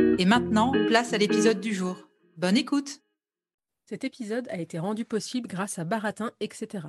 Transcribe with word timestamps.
Et 0.00 0.24
maintenant, 0.24 0.72
place 0.88 1.12
à 1.12 1.18
l'épisode 1.18 1.60
du 1.60 1.74
jour. 1.74 2.08
Bonne 2.36 2.56
écoute 2.56 3.00
Cet 3.84 4.04
épisode 4.04 4.48
a 4.48 4.58
été 4.58 4.78
rendu 4.78 5.04
possible 5.04 5.46
grâce 5.46 5.78
à 5.78 5.84
Baratin, 5.84 6.30
etc. 6.40 6.86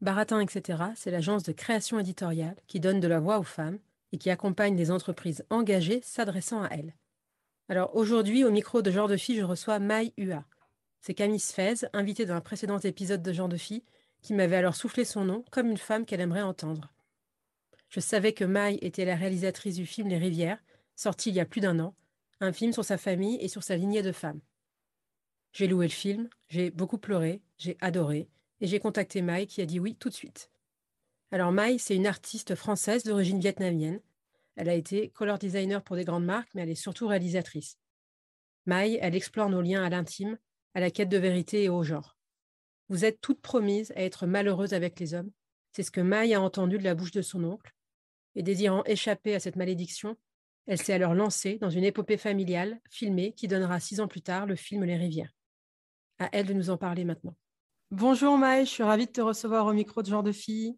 Baratin, 0.00 0.40
etc., 0.40 0.82
c'est 0.96 1.10
l'agence 1.10 1.44
de 1.44 1.52
création 1.52 2.00
éditoriale 2.00 2.56
qui 2.66 2.80
donne 2.80 2.98
de 2.98 3.06
la 3.06 3.20
voix 3.20 3.38
aux 3.38 3.44
femmes 3.44 3.78
et 4.12 4.18
qui 4.18 4.30
accompagne 4.30 4.76
les 4.76 4.90
entreprises 4.90 5.44
engagées 5.50 6.00
s'adressant 6.02 6.62
à 6.62 6.68
elles. 6.70 6.94
Alors 7.68 7.94
aujourd'hui, 7.94 8.44
au 8.44 8.50
micro 8.50 8.82
de 8.82 8.90
Genre 8.90 9.06
de 9.06 9.16
Fille, 9.16 9.38
je 9.38 9.44
reçois 9.44 9.78
Maï 9.78 10.12
Hua. 10.16 10.44
C'est 11.00 11.14
Camille 11.14 11.38
Sfez, 11.38 11.86
invitée 11.92 12.26
dans 12.26 12.34
un 12.34 12.40
précédent 12.40 12.78
épisode 12.78 13.22
de 13.22 13.32
Genre 13.32 13.48
de 13.48 13.56
Fille, 13.56 13.84
qui 14.22 14.34
m'avait 14.34 14.56
alors 14.56 14.74
soufflé 14.74 15.04
son 15.04 15.24
nom 15.24 15.44
comme 15.52 15.70
une 15.70 15.78
femme 15.78 16.04
qu'elle 16.04 16.20
aimerait 16.20 16.42
entendre. 16.42 16.92
Je 17.90 18.00
savais 18.00 18.32
que 18.32 18.44
Maï 18.44 18.78
était 18.82 19.04
la 19.04 19.14
réalisatrice 19.14 19.76
du 19.76 19.86
film 19.86 20.08
Les 20.08 20.18
Rivières, 20.18 20.62
sorti 20.96 21.30
il 21.30 21.36
y 21.36 21.40
a 21.40 21.44
plus 21.44 21.60
d'un 21.60 21.78
an, 21.78 21.94
un 22.40 22.52
film 22.52 22.72
sur 22.72 22.84
sa 22.84 22.98
famille 22.98 23.36
et 23.40 23.48
sur 23.48 23.62
sa 23.62 23.76
lignée 23.76 24.02
de 24.02 24.12
femmes. 24.12 24.40
J'ai 25.52 25.66
loué 25.66 25.86
le 25.86 25.92
film, 25.92 26.28
j'ai 26.48 26.70
beaucoup 26.70 26.98
pleuré, 26.98 27.42
j'ai 27.58 27.76
adoré, 27.80 28.28
et 28.60 28.66
j'ai 28.66 28.80
contacté 28.80 29.20
Mai 29.22 29.46
qui 29.46 29.60
a 29.60 29.66
dit 29.66 29.80
oui 29.80 29.94
tout 29.94 30.08
de 30.08 30.14
suite. 30.14 30.50
Alors 31.32 31.52
Mai, 31.52 31.78
c'est 31.78 31.96
une 31.96 32.06
artiste 32.06 32.54
française 32.54 33.04
d'origine 33.04 33.40
vietnamienne. 33.40 34.00
Elle 34.56 34.68
a 34.68 34.74
été 34.74 35.10
color 35.10 35.38
designer 35.38 35.82
pour 35.82 35.96
des 35.96 36.04
grandes 36.04 36.24
marques, 36.24 36.50
mais 36.54 36.62
elle 36.62 36.70
est 36.70 36.74
surtout 36.74 37.06
réalisatrice. 37.06 37.78
Mai, 38.66 38.98
elle 39.00 39.14
explore 39.14 39.48
nos 39.48 39.62
liens 39.62 39.84
à 39.84 39.90
l'intime, 39.90 40.38
à 40.74 40.80
la 40.80 40.90
quête 40.90 41.08
de 41.08 41.18
vérité 41.18 41.64
et 41.64 41.68
au 41.68 41.82
genre. 41.82 42.16
Vous 42.88 43.04
êtes 43.04 43.20
toutes 43.20 43.40
promises 43.40 43.92
à 43.92 44.02
être 44.02 44.26
malheureuses 44.26 44.74
avec 44.74 44.98
les 44.98 45.14
hommes. 45.14 45.30
C'est 45.72 45.82
ce 45.82 45.90
que 45.90 46.00
Mai 46.00 46.34
a 46.34 46.40
entendu 46.40 46.78
de 46.78 46.84
la 46.84 46.94
bouche 46.94 47.12
de 47.12 47.22
son 47.22 47.44
oncle. 47.44 47.74
Et 48.34 48.42
désirant 48.42 48.84
échapper 48.84 49.34
à 49.34 49.40
cette 49.40 49.56
malédiction, 49.56 50.16
elle 50.66 50.80
s'est 50.80 50.92
alors 50.92 51.14
lancée 51.14 51.58
dans 51.58 51.70
une 51.70 51.84
épopée 51.84 52.16
familiale, 52.16 52.80
filmée, 52.90 53.32
qui 53.32 53.48
donnera 53.48 53.80
six 53.80 54.00
ans 54.00 54.08
plus 54.08 54.22
tard 54.22 54.46
le 54.46 54.56
film 54.56 54.84
Les 54.84 54.96
Rivières. 54.96 55.32
À 56.18 56.28
elle 56.32 56.46
de 56.46 56.52
nous 56.52 56.70
en 56.70 56.76
parler 56.76 57.04
maintenant. 57.04 57.34
Bonjour 57.90 58.36
Maï, 58.38 58.66
je 58.66 58.70
suis 58.70 58.82
ravie 58.82 59.06
de 59.06 59.12
te 59.12 59.20
recevoir 59.20 59.66
au 59.66 59.72
micro 59.72 60.02
de 60.02 60.06
Genre 60.08 60.22
de 60.22 60.32
Fille. 60.32 60.76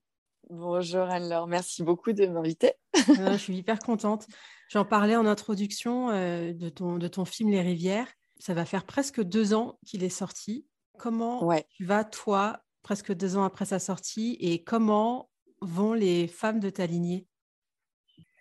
Bonjour 0.49 1.03
Anne-Laure, 1.03 1.47
merci 1.47 1.83
beaucoup 1.83 2.13
de 2.13 2.27
m'inviter. 2.27 2.73
je 2.95 3.37
suis 3.39 3.57
hyper 3.57 3.79
contente. 3.79 4.27
J'en 4.71 4.85
parlais 4.85 5.17
en 5.17 5.27
introduction 5.27 6.11
euh, 6.11 6.53
de, 6.53 6.69
ton, 6.69 6.97
de 6.99 7.09
ton 7.09 7.25
film 7.25 7.51
Les 7.51 7.61
Rivières. 7.61 8.09
Ça 8.39 8.55
va 8.55 8.65
faire 8.65 8.85
presque 8.85 9.23
deux 9.23 9.53
ans 9.55 9.79
qu'il 9.87 10.03
est 10.05 10.09
sorti. 10.09 10.67
Comment 10.99 11.45
Ouais. 11.45 11.67
tu 11.77 11.85
vas, 11.85 12.05
toi, 12.05 12.61
presque 12.83 13.13
deux 13.13 13.37
ans 13.37 13.45
après 13.45 13.65
sa 13.67 13.79
sortie, 13.79 14.37
et 14.41 14.63
comment 14.65 15.31
vont 15.61 15.93
les 15.93 16.27
femmes 16.29 16.61
de 16.61 16.71
ta 16.71 16.87
lignée? 16.87 17.27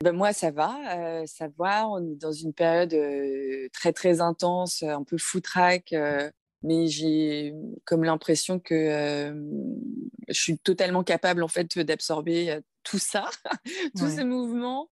Ben, 0.03 0.13
moi, 0.13 0.33
ça 0.33 0.51
va, 0.51 0.75
euh, 0.97 1.25
ça 1.27 1.47
va. 1.57 1.87
On 1.87 2.03
est 2.11 2.15
dans 2.15 2.31
une 2.31 2.53
période 2.53 2.93
euh, 2.93 3.67
très 3.73 3.93
très 3.93 4.21
intense, 4.21 4.83
un 4.83 5.03
peu 5.03 5.17
foutraque, 5.17 5.93
mais 6.63 6.87
j'ai 6.87 7.53
comme 7.85 8.03
l'impression 8.03 8.59
que 8.59 9.33
je 10.27 10.33
suis 10.41 10.57
totalement 10.59 11.03
capable 11.03 11.43
en 11.43 11.47
fait 11.47 11.77
d'absorber 11.79 12.59
tout 12.83 12.99
ça, 12.99 13.29
tous 13.97 14.03
Ouais. 14.05 14.09
ces 14.09 14.23
mouvements. 14.23 14.89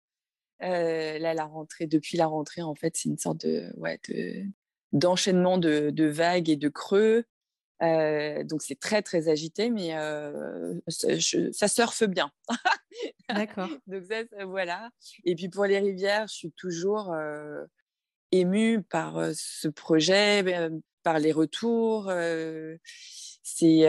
Là, 0.62 1.34
la 1.34 1.46
rentrée, 1.46 1.88
depuis 1.88 2.18
la 2.18 2.28
rentrée, 2.28 2.62
en 2.62 2.76
fait, 2.76 2.96
c'est 2.98 3.10
une 3.10 3.18
sorte 3.18 3.46
de 3.46 3.72
ouais 3.78 4.00
de 4.10 4.44
d'enchaînement 4.92 5.58
de, 5.60 5.92
de 5.92 6.06
vagues 6.06 6.50
et 6.50 6.56
de 6.56 6.68
creux. 6.68 7.24
Euh, 7.82 8.44
donc 8.44 8.62
c'est 8.62 8.80
très 8.80 9.02
très 9.02 9.30
agité, 9.30 9.70
mais 9.70 9.96
euh, 9.98 10.74
ça, 10.90 11.16
je- 11.18 11.52
ça 11.52 11.68
surfe 11.70 12.04
bien. 12.04 12.30
D'accord. 13.30 13.70
Donc 13.88 14.04
ça, 14.04 14.24
ça, 14.30 14.46
voilà. 14.46 14.90
Et 15.24 15.34
puis 15.36 15.48
pour 15.50 15.66
les 15.66 15.80
rivières, 15.80 16.28
je 16.28 16.34
suis 16.34 16.52
toujours 16.52 17.14
euh, 17.14 17.64
émue 18.32 18.82
par 18.84 19.18
ce 19.34 19.68
projet, 19.70 20.44
euh, 20.58 20.70
par 21.04 21.20
les 21.20 21.32
retours. 21.32 22.12
c'est 23.44 23.86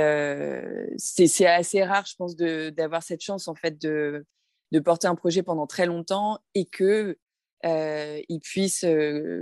assez 1.47 1.85
rare, 1.85 2.07
je 2.07 2.15
pense, 2.17 2.37
d'avoir 2.37 3.03
cette 3.03 3.23
chance 3.23 3.49
en 3.49 3.55
fait 3.55 3.81
de, 3.81 4.25
de 4.73 4.79
porter 4.81 5.07
un 5.09 5.15
projet 5.15 5.43
pendant 5.43 5.67
très 5.67 5.87
longtemps 5.87 6.39
et 6.55 6.67
que 6.67 7.19
il 7.65 8.41
puisse 8.43 8.85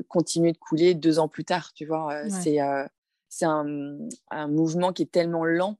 continuer 0.09 0.53
de 0.53 0.59
couler 0.59 0.95
deux 0.95 1.19
ans 1.19 1.29
plus 1.29 1.45
tard. 1.45 1.73
Tu 1.75 1.87
vois, 1.87 2.07
Ouais. 2.07 2.31
c'est 2.31 2.59
c'est 3.28 3.44
un, 3.47 3.99
un 4.31 4.49
mouvement 4.49 4.93
qui 4.93 5.03
est 5.03 5.11
tellement 5.12 5.44
lent 5.44 5.78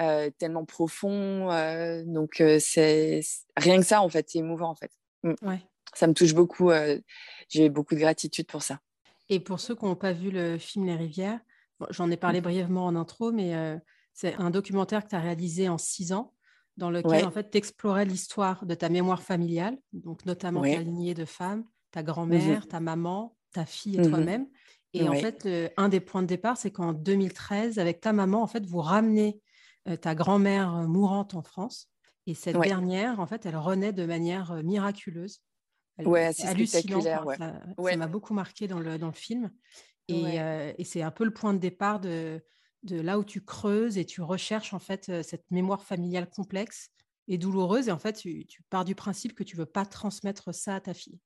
euh, 0.00 0.30
tellement 0.38 0.64
profond. 0.66 1.50
euh, 1.50 2.02
donc, 2.04 2.40
euh, 2.42 2.58
c'est 2.60 3.20
rien 3.56 3.78
que 3.80 3.86
ça, 3.86 4.02
en 4.02 4.08
fait, 4.10 4.28
c'est 4.28 4.38
émouvant, 4.40 4.68
en 4.68 4.74
fait. 4.74 4.90
Mm. 5.22 5.34
Ouais. 5.42 5.62
Ça 5.94 6.06
me 6.06 6.12
touche 6.12 6.34
beaucoup. 6.34 6.70
J'ai 7.48 7.70
beaucoup 7.70 7.94
de 7.94 8.00
gratitude 8.00 8.46
pour 8.46 8.62
ça. 8.62 8.80
Et 9.30 9.40
pour 9.40 9.58
ceux 9.58 9.74
qui 9.74 9.86
n'ont 9.86 9.96
pas 9.96 10.12
vu 10.12 10.30
le 10.30 10.58
film 10.58 10.84
Les 10.84 10.96
Rivières, 10.96 11.40
bon, 11.80 11.86
j'en 11.90 12.10
ai 12.10 12.18
parlé 12.18 12.42
brièvement 12.42 12.84
en 12.84 12.94
intro, 12.96 13.32
mais 13.32 13.78
c'est 14.12 14.34
un 14.34 14.50
documentaire 14.50 15.04
que 15.04 15.08
tu 15.08 15.16
as 15.16 15.20
réalisé 15.20 15.70
en 15.70 15.78
six 15.78 16.12
ans, 16.12 16.34
dans 16.76 16.90
lequel 16.90 17.10
Ouais. 17.10 17.24
en 17.24 17.30
fait, 17.30 17.50
tu 17.50 17.56
explorais 17.56 18.04
l'histoire 18.04 18.66
de 18.66 18.74
ta 18.74 18.90
mémoire 18.90 19.22
familiale, 19.22 19.78
donc 19.94 20.26
notamment 20.26 20.60
Ouais. 20.60 20.74
ta 20.74 20.82
lignée 20.82 21.14
de 21.14 21.24
femmes, 21.24 21.64
ta 21.92 22.02
grand-mère, 22.02 22.68
ta 22.68 22.80
maman, 22.80 23.34
ta 23.52 23.64
fille 23.64 23.96
et 23.96 24.00
Mhm. 24.00 24.08
toi-même. 24.10 24.48
Et 25.00 25.08
en 25.08 25.14
fait, 25.14 25.44
le- 25.44 25.70
un 25.76 25.88
des 25.88 26.00
points 26.00 26.22
de 26.22 26.26
départ, 26.26 26.56
c'est 26.56 26.70
qu'en 26.70 26.92
2013, 26.92 27.78
avec 27.78 28.00
ta 28.00 28.12
maman, 28.12 28.42
en 28.42 28.46
fait, 28.46 28.64
vous 28.66 28.80
ramenez 28.80 29.40
euh, 29.88 29.96
ta 29.96 30.14
grand-mère 30.14 30.74
euh, 30.74 30.86
mourante 30.88 31.34
en 31.34 31.42
France. 31.42 31.88
Et 32.26 32.34
cette 32.34 32.56
Ouais. 32.56 32.66
dernière, 32.66 33.20
en 33.20 33.26
fait, 33.26 33.46
elle 33.46 33.56
renaît 33.56 33.92
de 33.92 34.04
manière 34.04 34.50
euh, 34.52 34.62
miraculeuse. 34.62 35.40
Elle- 35.96 36.08
Ouais, 36.08 36.32
c'est 36.32 36.46
hallucinant. 36.48 37.00
ouais. 37.24 37.36
Ça 37.36 37.96
m'a 37.96 38.06
beaucoup 38.08 38.34
marqué 38.34 38.66
dans 38.66 38.80
le, 38.80 38.98
dans 38.98 39.06
le 39.06 39.12
film. 39.12 39.50
Et, 40.08 40.40
euh, 40.40 40.72
c'est 40.84 41.02
un 41.02 41.10
peu 41.10 41.24
le 41.24 41.32
point 41.32 41.54
de 41.54 41.58
départ 41.58 42.00
de, 42.00 42.42
de 42.82 43.00
là 43.00 43.18
où 43.18 43.24
tu 43.24 43.44
creuses 43.44 43.96
et 43.98 44.04
tu 44.04 44.22
recherches 44.22 44.72
en 44.74 44.78
fait 44.78 45.22
cette 45.22 45.48
mémoire 45.50 45.82
familiale 45.84 46.28
complexe 46.28 46.90
et 47.28 47.38
douloureuse. 47.38 47.88
Et 47.88 47.92
en 47.92 47.98
fait, 47.98 48.14
tu, 48.14 48.44
tu 48.46 48.62
pars 48.70 48.84
du 48.84 48.94
principe 48.94 49.34
que 49.34 49.42
tu 49.44 49.56
veux 49.56 49.66
pas 49.66 49.86
transmettre 49.86 50.52
ça 50.54 50.74
à 50.76 50.80
ta 50.80 50.94
fille. 50.94 51.18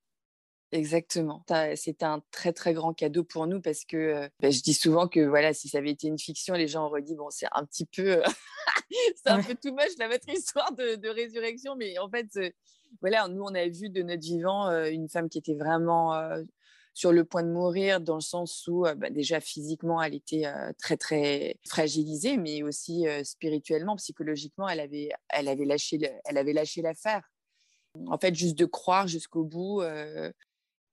Exactement. 0.72 1.44
C'était 1.74 2.04
un 2.04 2.22
très 2.30 2.52
très 2.52 2.72
grand 2.74 2.92
cadeau 2.94 3.24
pour 3.24 3.46
nous 3.48 3.60
parce 3.60 3.84
que 3.84 3.96
euh, 3.96 4.28
bah, 4.40 4.50
je 4.50 4.60
dis 4.62 4.74
souvent 4.74 5.08
que 5.08 5.18
voilà, 5.20 5.52
si 5.52 5.68
ça 5.68 5.78
avait 5.78 5.90
été 5.90 6.06
une 6.06 6.18
fiction, 6.18 6.54
les 6.54 6.68
gens 6.68 6.86
auraient 6.86 7.02
dit 7.02 7.16
bon, 7.16 7.28
c'est 7.30 7.48
un 7.52 7.64
petit 7.64 7.86
peu, 7.86 8.22
c'est 9.16 9.28
un 9.30 9.38
Ouais. 9.38 9.42
peu 9.42 9.54
too 9.56 9.72
much 9.72 9.96
la 9.98 10.06
votre 10.08 10.28
histoire 10.28 10.72
de, 10.72 10.94
de 10.94 11.08
résurrection, 11.08 11.74
mais 11.74 11.98
en 11.98 12.08
fait, 12.08 12.28
euh, 12.36 12.50
voilà, 13.00 13.26
nous 13.26 13.42
on 13.42 13.54
a 13.54 13.66
vu 13.68 13.90
de 13.90 14.02
notre 14.02 14.22
vivant 14.22 14.68
euh, 14.68 14.90
une 14.90 15.08
femme 15.08 15.28
qui 15.28 15.38
était 15.38 15.54
vraiment 15.56 16.14
euh, 16.14 16.42
sur 16.94 17.10
le 17.12 17.24
point 17.24 17.42
de 17.42 17.50
mourir 17.50 18.00
dans 18.00 18.16
le 18.16 18.20
sens 18.20 18.66
où 18.68 18.86
euh, 18.86 18.94
bah, 18.94 19.10
déjà 19.10 19.40
physiquement 19.40 20.00
elle 20.00 20.14
était 20.14 20.46
euh, 20.46 20.72
très 20.78 20.96
très 20.96 21.56
fragilisée, 21.66 22.36
mais 22.36 22.62
aussi 22.62 23.08
euh, 23.08 23.24
spirituellement, 23.24 23.96
psychologiquement, 23.96 24.68
elle 24.68 24.80
avait 24.80 25.08
elle 25.30 25.48
avait 25.48 25.64
lâché 25.64 25.98
le- 25.98 26.10
elle 26.26 26.38
avait 26.38 26.52
lâché 26.52 26.80
l'affaire. 26.80 27.22
En 28.06 28.18
fait, 28.18 28.34
juste 28.36 28.56
de 28.56 28.66
croire 28.66 29.08
jusqu'au 29.08 29.42
bout. 29.42 29.82
euh, 29.82 30.30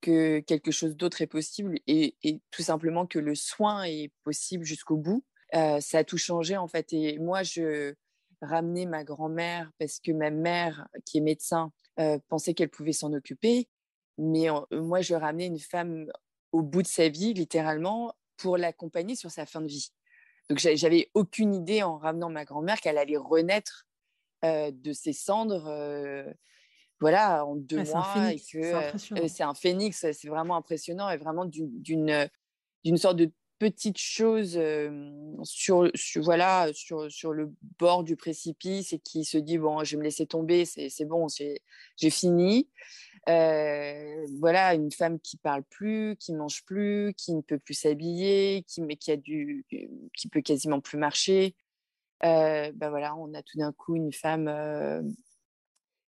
que 0.07 0.39
quelque 0.39 0.71
chose 0.71 0.95
d'autre 0.95 1.21
est 1.21 1.27
possible 1.27 1.80
et, 1.86 2.15
tout 2.51 2.62
simplement 2.62 3.06
que 3.06 3.19
le 3.19 3.36
soin 3.36 3.83
est 3.83 4.09
possible 4.24 4.63
jusqu'au 4.63 4.95
bout. 4.95 5.25
Euh, 5.54 5.81
ça 5.81 6.00
a 6.00 6.04
tout 6.06 6.18
changé 6.18 6.56
en 6.56 6.69
fait. 6.69 6.94
Et 6.94 7.19
moi, 7.19 7.44
je, 7.44 7.94
ramené 8.42 8.86
ma 8.86 9.04
grand-mère 9.04 9.69
parce 9.80 10.00
que 10.00 10.12
ma 10.12 10.30
mère, 10.30 10.88
qui 11.06 11.18
est 11.18 11.21
médecin, 11.21 11.74
euh, 12.00 12.19
pensait 12.30 12.54
qu'elle 12.54 12.69
pouvait 12.69 12.94
s'en 12.94 13.12
occuper. 13.12 13.68
Mais 14.18 14.48
moi, 14.71 15.01
je 15.01 15.13
ramenais 15.13 15.48
une 15.48 15.59
femme 15.59 16.07
au 16.54 16.62
bout 16.62 16.83
de 16.83 16.88
sa 16.88 17.09
vie, 17.09 17.33
littéralement, 17.33 18.15
pour 18.38 18.57
l'accompagner 18.57 19.15
sur 19.15 19.30
sa 19.30 19.45
fin 19.45 19.62
de 19.62 19.68
vie. 19.68 19.89
Donc, 20.50 20.59
j'avais 20.59 21.12
aucune 21.15 21.54
idée 21.54 21.83
en 21.83 21.98
ramenant 21.98 22.30
ma 22.30 22.45
grand-mère 22.45 22.80
qu'elle 22.80 22.98
allait 22.98 23.18
renaître 23.18 23.86
de 24.44 24.94
ses 24.94 25.13
cendres 25.13 25.68
voilà, 26.99 27.45
en 27.45 27.55
deux 27.55 27.83
mois. 27.83 28.31
et 28.31 28.39
que 28.39 29.27
c'est 29.27 29.44
un 29.44 29.53
phénix, 29.53 30.05
c'est 30.11 30.27
vraiment 30.27 30.55
impressionnant 30.55 31.09
et 31.09 31.17
vraiment 31.17 31.45
d'une 31.45 32.27
sorte 32.97 33.17
de 33.17 33.31
petite 33.59 33.97
chose 33.97 34.59
sur, 35.44 35.91
voilà, 36.17 36.69
sur, 36.73 37.11
sur 37.11 37.33
le 37.33 37.51
bord 37.79 38.03
du 38.03 38.15
précipice 38.15 38.94
et 38.94 38.99
qui 38.99 39.25
se 39.25 39.38
dit 39.38 39.57
bon, 39.57 39.83
je 39.83 39.91
vais 39.91 39.99
me 39.99 40.03
laisser 40.03 40.25
tomber, 40.25 40.65
c'est 40.65 41.05
bon, 41.05 41.27
j'ai 41.27 42.09
fini. 42.09 42.69
voilà, 43.25 44.73
une 44.73 44.91
femme 44.91 45.19
qui 45.19 45.38
parle 45.38 45.63
plus, 45.63 46.15
qui 46.17 46.33
mange 46.33 46.63
plus, 46.65 47.13
qui 47.15 47.33
ne 47.33 47.41
peut 47.41 47.59
plus 47.59 47.73
s'habiller, 47.73 48.63
qui, 48.67 48.81
qui, 48.97 49.11
a 49.11 49.17
du, 49.17 49.65
qui 50.15 50.29
peut 50.29 50.41
quasiment 50.41 50.79
plus 50.79 50.97
marcher. 50.97 51.55
ben 52.21 52.89
voilà, 52.89 53.15
on 53.15 53.33
a 53.33 53.44
tout 53.44 53.57
d'un 53.57 53.71
coup 53.71 53.95
une 53.95 54.13
femme 54.13 54.47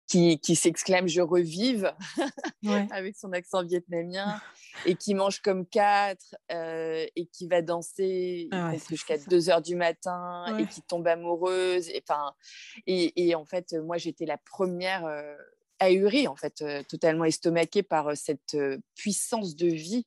qui, 0.09 0.41
qui 0.41 0.57
s'exclame 0.57 1.07
je 1.07 1.21
revive 1.21 1.95
avec 2.91 3.17
son 3.17 3.33
accent 3.33 3.63
vietnamien 3.63 4.41
et 4.87 4.95
qui 4.95 5.15
mange 5.15 5.41
comme 5.41 5.67
quatre 5.67 6.35
euh, 6.51 7.07
et 7.15 7.27
qui 7.27 7.47
va 7.47 7.63
danser 7.63 8.49
ah 8.51 8.73
jusqu'à 8.89 9.19
2 9.19 9.51
heures 9.51 9.63
du 9.63 9.77
matin 9.77 10.45
et 10.59 10.67
qui 10.67 10.83
tombe 10.83 11.07
amoureuse 11.07 11.89
et, 11.91 12.03
et, 12.87 13.29
et 13.29 13.35
en 13.35 13.45
fait 13.45 13.75
moi 13.75 13.99
j'étais 13.99 14.25
la 14.25 14.39
première 14.39 15.05
euh, 15.05 15.37
ahurie 15.79 16.27
en 16.27 16.37
fait 16.37 16.63
euh, 16.63 16.83
totalement 16.83 17.25
estomaquée 17.25 17.83
par 17.83 18.17
cette 18.17 18.57
puissance 18.97 19.55
de 19.55 19.69
vie. 19.69 20.07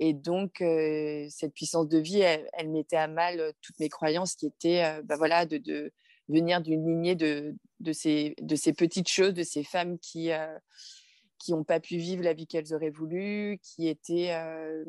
Et 0.00 0.14
donc, 0.14 0.56
cette 0.58 1.54
puissance 1.54 1.86
de 1.86 1.98
vie, 1.98 2.18
elle, 2.18 2.70
mettait 2.70 2.96
à 2.96 3.06
mal 3.06 3.52
toutes 3.60 3.78
mes 3.78 3.88
croyances 3.88 4.34
qui 4.34 4.46
étaient 4.46 5.00
bah 5.04 5.14
voilà, 5.16 5.46
de, 5.46 5.58
de, 5.58 5.92
venir 6.28 6.60
d'une 6.60 6.86
lignée 6.86 7.14
de, 7.14 7.54
de, 7.80 7.92
ces, 7.92 8.34
de 8.40 8.56
ces 8.56 8.72
petites 8.72 9.08
choses, 9.08 9.34
de 9.34 9.42
ces 9.42 9.64
femmes 9.64 9.98
qui 9.98 10.32
euh, 10.32 10.58
qui 11.38 11.50
n'ont 11.50 11.64
pas 11.64 11.80
pu 11.80 11.96
vivre 11.96 12.22
la 12.22 12.34
vie 12.34 12.46
qu'elles 12.46 12.72
auraient 12.72 12.90
voulu, 12.90 13.58
qui 13.64 13.88
étaient, 13.88 14.30
euh, 14.30 14.84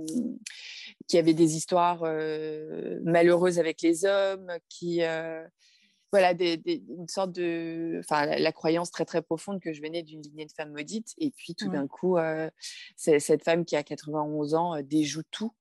qui 1.07 1.17
avaient 1.17 1.33
des 1.33 1.55
histoires 1.55 2.03
euh, 2.03 2.99
malheureuses 3.03 3.57
avec 3.57 3.81
les 3.81 4.05
hommes, 4.05 4.51
qui, 4.69 5.01
voilà, 6.11 6.35
des, 6.35 6.61
une 6.67 7.07
sorte 7.07 7.31
de, 7.31 7.99
enfin, 8.01 8.27
la, 8.27 8.51
croyance 8.51 8.91
très 8.91 9.03
très 9.03 9.23
profonde 9.23 9.61
que 9.61 9.73
je 9.73 9.81
venais 9.81 10.03
d'une 10.03 10.21
lignée 10.21 10.45
de 10.45 10.51
femmes 10.51 10.73
maudites, 10.73 11.15
et 11.17 11.31
puis 11.31 11.55
tout 11.55 11.69
d'un 11.69 11.87
coup, 11.87 12.17
cette 12.97 13.43
femme 13.43 13.65
qui 13.65 13.75
a 13.75 13.81
91 13.81 14.53
ans 14.53 14.79
déjoue 14.83 15.23
tout 15.31 15.55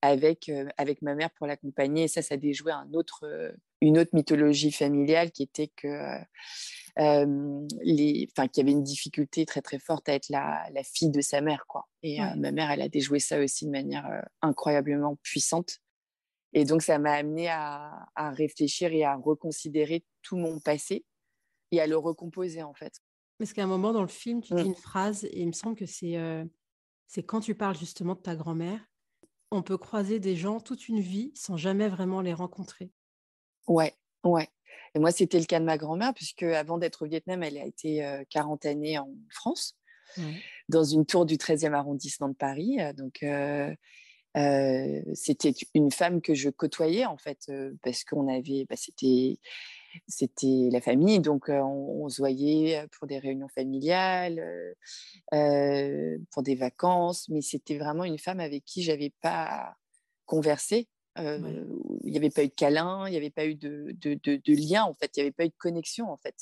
avec, 0.00 0.50
avec 0.78 1.02
ma 1.02 1.14
mère 1.14 1.30
pour 1.32 1.46
l'accompagner. 1.46 2.04
Et 2.04 2.08
ça, 2.08 2.22
ça 2.22 2.38
déjouait 2.38 2.72
un 2.72 2.90
autre, 2.94 3.54
une 3.86 3.98
autre 3.98 4.10
mythologie 4.12 4.72
familiale 4.72 5.30
qui 5.30 5.42
était 5.42 5.68
que. 5.68 6.18
les, 6.96 8.28
enfin, 8.32 8.48
qu'il 8.48 8.62
y 8.62 8.64
avait 8.64 8.72
une 8.72 8.82
difficulté 8.82 9.44
très 9.44 9.60
très 9.62 9.78
forte 9.78 10.08
à 10.08 10.14
être 10.14 10.28
la, 10.30 10.66
la 10.72 10.82
fille 10.82 11.10
de 11.10 11.20
sa 11.20 11.40
mère 11.42 11.66
quoi 11.66 11.88
et 12.02 12.18
ma 12.36 12.52
mère 12.52 12.70
elle 12.70 12.80
a 12.80 12.88
déjoué 12.88 13.18
ça 13.18 13.38
aussi 13.38 13.66
de 13.66 13.70
manière 13.70 14.24
incroyablement 14.40 15.16
puissante 15.22 15.80
et 16.54 16.64
donc 16.64 16.80
ça 16.80 16.98
m'a 16.98 17.12
amené 17.12 17.48
à, 17.48 18.06
à, 18.14 18.30
réfléchir 18.30 18.94
et 18.94 19.04
à 19.04 19.14
reconsidérer 19.14 20.06
tout 20.22 20.38
mon 20.38 20.58
passé 20.58 21.04
et 21.70 21.82
à 21.82 21.86
le 21.86 21.98
recomposer 21.98 22.62
en 22.62 22.72
fait 22.72 22.94
parce 23.38 23.52
qu'à 23.52 23.64
un 23.64 23.66
moment 23.66 23.92
dans 23.92 24.00
le 24.00 24.08
film 24.08 24.40
tu 24.40 24.54
dis 24.54 24.62
mmh. 24.62 24.66
une 24.66 24.74
phrase 24.74 25.24
et 25.24 25.40
il 25.40 25.48
me 25.48 25.52
semble 25.52 25.76
que 25.76 25.84
c'est 25.84 26.16
c'est 27.06 27.22
quand 27.22 27.40
tu 27.40 27.54
parles 27.54 27.76
justement 27.76 28.14
de 28.14 28.20
ta 28.20 28.34
grand-mère, 28.36 28.80
on 29.50 29.62
peut 29.62 29.78
croiser 29.78 30.18
des 30.18 30.36
gens 30.36 30.60
toute 30.60 30.88
une 30.88 31.00
vie 31.00 31.32
sans 31.34 31.56
jamais 31.56 31.88
vraiment 31.88 32.20
les 32.20 32.34
rencontrer. 32.34 32.90
Ouais, 33.66 33.94
ouais. 34.24 34.48
Et 34.94 34.98
moi, 34.98 35.10
c'était 35.10 35.38
le 35.38 35.44
cas 35.44 35.60
de 35.60 35.64
ma 35.64 35.76
grand-mère, 35.76 36.14
puisque 36.14 36.42
avant 36.42 36.78
d'être 36.78 37.04
au 37.04 37.08
Vietnam, 37.08 37.42
elle 37.42 37.58
a 37.58 37.66
été 37.66 38.22
40 38.30 38.64
années 38.64 38.98
en 38.98 39.10
France, 39.30 39.76
dans 40.70 40.84
une 40.84 41.04
tour 41.04 41.26
du 41.26 41.36
13e 41.36 41.74
arrondissement 41.74 42.30
de 42.30 42.34
Paris. 42.34 42.78
Donc, 42.96 43.24
c'était 45.14 45.52
une 45.74 45.90
femme 45.90 46.22
que 46.22 46.34
je 46.34 46.48
côtoyais, 46.48 47.04
en 47.04 47.18
fait, 47.18 47.52
parce 47.82 48.04
qu'on 48.04 48.26
avait, 48.34 48.64
bah, 48.68 48.76
c'était 48.76 49.38
c'était 50.08 50.68
la 50.70 50.80
famille, 50.80 51.20
donc 51.20 51.48
on, 51.48 52.08
se 52.08 52.20
voyait 52.20 52.86
pour 52.92 53.06
des 53.06 53.18
réunions 53.18 53.48
familiales, 53.48 54.42
pour 55.30 56.42
des 56.42 56.54
vacances, 56.54 57.28
mais 57.28 57.42
c'était 57.42 57.78
vraiment 57.78 58.04
une 58.04 58.18
femme 58.18 58.40
avec 58.40 58.64
qui 58.64 58.82
j'avais 58.82 59.12
pas 59.20 59.74
conversé. 60.24 60.88
Il 61.18 62.10
n'y 62.10 62.16
avait 62.16 62.30
pas 62.30 62.44
eu 62.44 62.48
de 62.48 62.54
câlin, 62.54 63.06
il 63.08 63.10
n'y 63.10 63.16
avait 63.16 63.30
pas 63.30 63.46
eu 63.46 63.54
de, 63.54 63.92
de, 64.00 64.52
lien, 64.54 64.84
en 64.84 64.94
fait, 64.94 65.16
il 65.16 65.20
n'y 65.20 65.22
avait 65.22 65.32
pas 65.32 65.44
eu 65.44 65.50
de 65.50 65.54
connexion, 65.58 66.10
en 66.10 66.16
fait. 66.16 66.34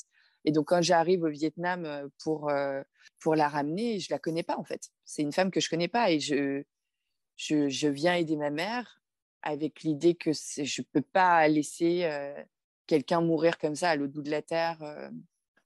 Et 0.43 0.51
donc, 0.51 0.67
quand 0.67 0.81
j'arrive 0.81 1.23
au 1.23 1.29
Vietnam 1.29 2.09
pour, 2.23 2.51
pour 3.19 3.35
la 3.35 3.47
ramener, 3.47 3.99
je 3.99 4.07
la 4.11 4.19
connais 4.19 4.43
pas, 4.43 4.57
en 4.57 4.63
fait. 4.63 4.89
C'est 5.03 5.21
une 5.21 5.31
femme 5.31 5.51
que 5.51 5.59
je 5.59 5.69
connais 5.69 5.87
pas 5.87 6.11
et 6.11 6.19
je, 6.19 6.63
je, 7.35 7.69
je 7.69 7.87
viens 7.87 8.15
aider 8.15 8.35
ma 8.35 8.49
mère 8.49 9.01
avec 9.41 9.81
l'idée 9.81 10.15
que 10.15 10.31
je 10.33 10.61
ne 10.81 10.85
peux 10.91 11.01
pas 11.01 11.47
laisser 11.47 12.09
quelqu'un 12.87 13.21
mourir 13.21 13.57
comme 13.57 13.75
ça 13.75 13.91
à 13.91 13.95
l'autre 13.95 14.13
bout 14.13 14.23
de 14.23 14.31
la 14.31 14.41
terre 14.41 14.77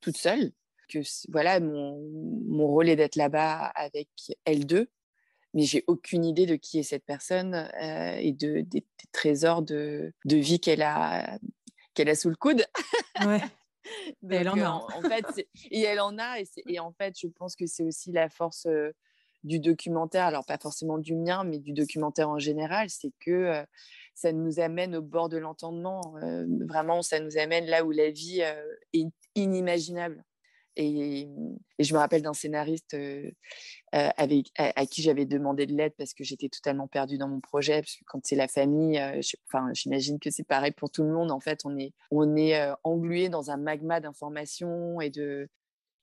toute 0.02 0.18
seule. 0.18 0.52
Que 0.88 1.00
voilà, 1.30 1.60
mon, 1.60 2.00
mon 2.48 2.68
rôle 2.68 2.90
est 2.90 2.96
d'être 2.96 3.16
là-bas 3.16 3.66
avec 3.76 4.10
elle 4.46 4.66
deux, 4.66 4.90
mais 5.54 5.64
j'ai 5.64 5.84
aucune 5.88 6.26
idée 6.26 6.46
de 6.46 6.56
qui 6.56 6.80
est 6.80 6.84
cette 6.84 7.06
personne 7.06 7.70
et 7.82 8.34
de, 8.34 8.62
des, 8.62 8.86
trésors 9.12 9.62
de, 9.62 10.14
de 10.26 10.38
vie 10.38 10.60
qu'elle 10.60 10.82
a, 10.82 11.40
qu'elle 11.94 12.10
a 12.10 12.16
sous 12.16 12.30
le 12.30 12.36
coude. 12.36 12.64
Ouais. 13.26 13.42
elle 14.30 14.50
en 14.50 14.60
a. 14.60 14.70
En, 14.70 15.02
fait, 15.02 15.48
et 15.72 15.82
elle 15.82 16.00
en 16.00 16.18
a, 16.18 16.40
et, 16.40 16.46
et, 16.68 16.80
en 16.80 16.92
fait, 16.92 17.16
je 17.20 17.28
pense 17.28 17.56
que 17.56 17.66
c'est 17.66 17.84
aussi 17.84 18.12
la 18.12 18.30
force 18.30 18.68
du 19.44 19.60
documentaire, 19.60 20.26
alors 20.26 20.46
pas 20.46 20.58
forcément 20.58 20.98
du 20.98 21.16
mien, 21.16 21.44
mais 21.44 21.60
du 21.60 21.72
documentaire 21.72 22.30
en 22.30 22.40
général, 22.40 22.90
c'est 22.90 23.14
que 23.20 23.66
ça 24.14 24.34
nous 24.34 24.60
amène 24.60 24.96
au 24.98 25.02
bord 25.02 25.30
de 25.30 25.38
l'entendement. 25.38 26.02
vraiment, 26.68 27.02
ça 27.02 27.20
nous 27.20 27.38
amène 27.38 27.66
là 27.66 27.86
où 27.86 27.92
la 27.92 28.12
vie 28.12 28.42
est 28.94 29.08
inimaginable. 29.36 30.24
Et, 30.82 31.28
je 31.78 31.94
me 31.94 32.00
rappelle 32.00 32.22
d'un 32.22 32.34
scénariste 32.34 32.96
avec, 33.92 34.48
à, 34.58 34.86
qui 34.86 35.02
j'avais 35.02 35.26
demandé 35.26 35.66
de 35.66 35.74
l'aide 35.74 35.94
parce 35.98 36.14
que 36.14 36.24
j'étais 36.24 36.48
totalement 36.48 36.88
perdue 36.88 37.18
dans 37.18 37.28
mon 37.28 37.42
projet. 37.42 37.82
Parce 37.82 37.96
que 37.96 38.04
quand 38.08 38.20
c'est 38.24 38.36
la 38.36 38.48
famille, 38.48 38.98
enfin, 39.48 39.70
j'imagine 39.74 40.20
que 40.20 40.30
c'est 40.32 40.46
pareil 40.46 40.72
pour 40.72 40.90
tout 40.90 41.04
le 41.04 41.10
monde. 41.10 41.32
En 41.32 41.40
fait, 41.42 41.60
on 41.66 41.78
est, 41.78 41.94
on 42.12 42.36
est 42.36 42.58
englué 42.84 43.28
dans 43.30 43.52
un 43.52 43.58
magma 43.58 44.00
d'informations 44.00 45.02
et 45.02 45.10
de, 45.10 45.50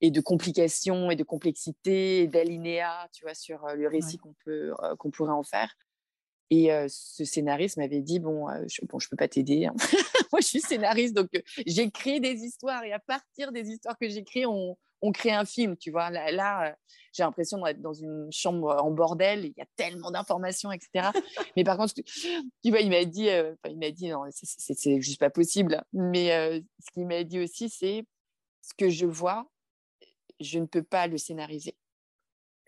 et 0.03 0.11
de 0.11 0.21
complications 0.21 1.11
et 1.11 1.17
de 1.17 1.25
complexité 1.25 2.21
et 2.21 2.29
d'alinéas, 2.29 3.09
tu 3.13 3.25
vois, 3.25 3.35
sur 3.35 3.67
le 3.75 3.89
récit 3.89 4.19
qu'on 4.19 4.35
peut 4.45 4.73
qu'on 4.99 5.11
pourrait 5.11 5.33
en 5.33 5.43
faire. 5.43 5.75
Et 6.51 6.71
ce 6.89 7.25
scénariste 7.25 7.77
m'avait 7.77 8.03
dit 8.03 8.21
bon, 8.21 8.47
je, 8.69 8.85
bon, 8.87 8.99
je 8.99 9.09
peux 9.09 9.17
pas 9.17 9.29
t'aider. 9.29 9.67
Hein. 9.67 9.75
Moi, 10.33 10.41
je 10.41 10.47
suis 10.47 10.61
scénariste, 10.61 11.15
donc 11.15 11.29
j'écris 11.67 12.21
des 12.21 12.45
histoires 12.45 12.85
et 12.85 12.93
à 12.93 12.99
partir 12.99 13.53
des 13.53 13.69
histoires 13.69 13.99
que 13.99 14.09
j'écris, 14.09 14.47
on, 14.47 14.77
on 15.03 15.13
crée 15.13 15.33
un 15.33 15.45
film, 15.45 15.77
tu 15.77 15.91
vois. 15.91 16.11
Là, 16.11 16.31
là 16.31 16.77
j'ai 17.13 17.23
l'impression 17.23 17.63
d'être 17.63 17.81
dans 17.81 17.95
une 17.95 18.29
chambre 18.31 18.77
en 18.83 18.91
bordel. 18.91 19.47
Il 19.47 19.55
y 19.57 19.63
a 19.63 19.67
tellement 19.77 20.11
d'informations, 20.11 20.71
etc. 20.71 21.11
Mais 21.57 21.65
par 21.65 21.77
contre, 21.77 21.95
tu 21.95 22.71
vois, 22.71 22.81
il 22.81 22.91
m'a 22.91 23.05
dit, 23.05 23.29
il 23.69 23.79
m'a 23.79 23.91
dit 23.91 24.09
non, 24.09 24.25
c'est 24.31 25.01
juste 25.01 25.21
pas 25.21 25.31
possible. 25.31 25.83
Mais 25.93 26.63
ce 26.81 26.91
qu'il 26.93 27.07
m'a 27.07 27.25
dit 27.25 27.41
aussi, 27.41 27.69
c'est 27.69 28.05
ce 28.63 28.75
que 28.77 28.91
je 28.91 29.07
vois, 29.07 29.49
je 30.41 30.59
ne 30.59 30.67
peux 30.67 30.83
pas 30.83 31.07
le 31.07 31.19
scénariser. 31.19 31.77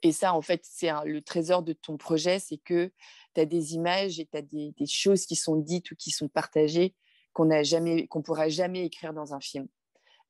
Et 0.03 0.13
ça, 0.13 0.35
en 0.35 0.43
fait, 0.43 0.61
c'est 0.65 0.91
le 1.05 1.23
trésor 1.23 1.63
de 1.63 1.73
ton 1.73 1.97
projet, 1.97 2.39
c'est 2.39 2.59
que 2.59 2.93
tu 3.35 3.41
as 3.41 3.45
des 3.45 3.75
images 3.75 4.21
et 4.21 4.27
tu 4.27 4.37
as 4.37 4.43
des, 4.43 4.73
choses 4.87 5.27
qui 5.27 5.37
sont 5.37 5.57
dites 5.57 5.91
ou 5.91 5.97
qui 5.97 6.11
sont 6.11 6.29
partagées 6.29 6.95
qu'on 7.33 7.47
ne 7.47 8.07
qu'on 8.07 8.23
pourra 8.23 8.49
jamais 8.49 8.85
écrire 8.85 9.13
dans 9.13 9.35
un 9.35 9.41
film, 9.41 9.69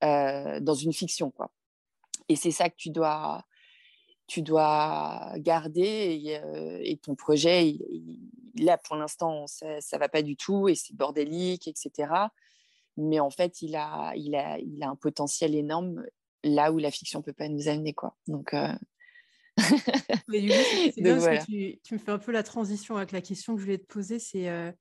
euh, 0.05 0.61
dans 0.61 0.75
une 0.75 0.93
fiction, 0.93 1.31
quoi. 1.31 1.53
Et 2.29 2.37
c'est 2.37 2.51
ça 2.51 2.69
que 2.69 2.77
tu 2.77 2.91
dois, 2.91 3.45
tu 4.27 4.43
dois 4.43 5.33
garder. 5.37 6.21
Et, 6.23 6.39
euh, 6.39 6.97
ton 7.03 7.15
projet, 7.15 7.79
là, 8.57 8.79
pour 8.79 8.97
l'instant, 8.97 9.47
ça, 9.47 9.67
ne 9.67 9.99
va 9.99 10.09
pas 10.09 10.23
du 10.23 10.37
tout 10.37 10.69
et 10.69 10.75
c'est 10.75 10.95
bordélique, 10.95 11.69
etc. 11.69 12.13
Mais 12.97 13.21
en 13.21 13.31
fait, 13.31 13.63
il 13.63 13.77
a, 13.77 14.13
il 14.17 14.35
a, 14.35 14.59
il 14.59 14.83
a 14.83 14.89
un 14.89 14.97
potentiel 14.97 15.55
énorme 15.55 16.05
là 16.45 16.73
où 16.73 16.79
la 16.79 16.91
fiction 16.91 17.23
peut 17.23 17.33
pas 17.33 17.49
nous 17.49 17.69
amener, 17.69 17.95
quoi. 17.95 18.17
Donc 18.27 18.55
euh, 18.55 18.73
Mais 20.29 20.49
c'est 20.93 21.03
bien 21.03 21.19
parce 21.19 21.47
que 21.47 21.77
tu, 21.83 21.95
me 21.95 21.99
fais 21.99 22.11
un 22.11 22.19
peu 22.19 22.33
la 22.33 22.43
transition 22.43 22.97
avec 22.97 23.13
la 23.13 23.21
question 23.21 23.55
que 23.55 23.61
je 23.61 23.65
voulais 23.65 23.79
te 23.79 23.87
poser. 23.87 24.19
C'est 24.19 24.49
euh, 24.49 24.73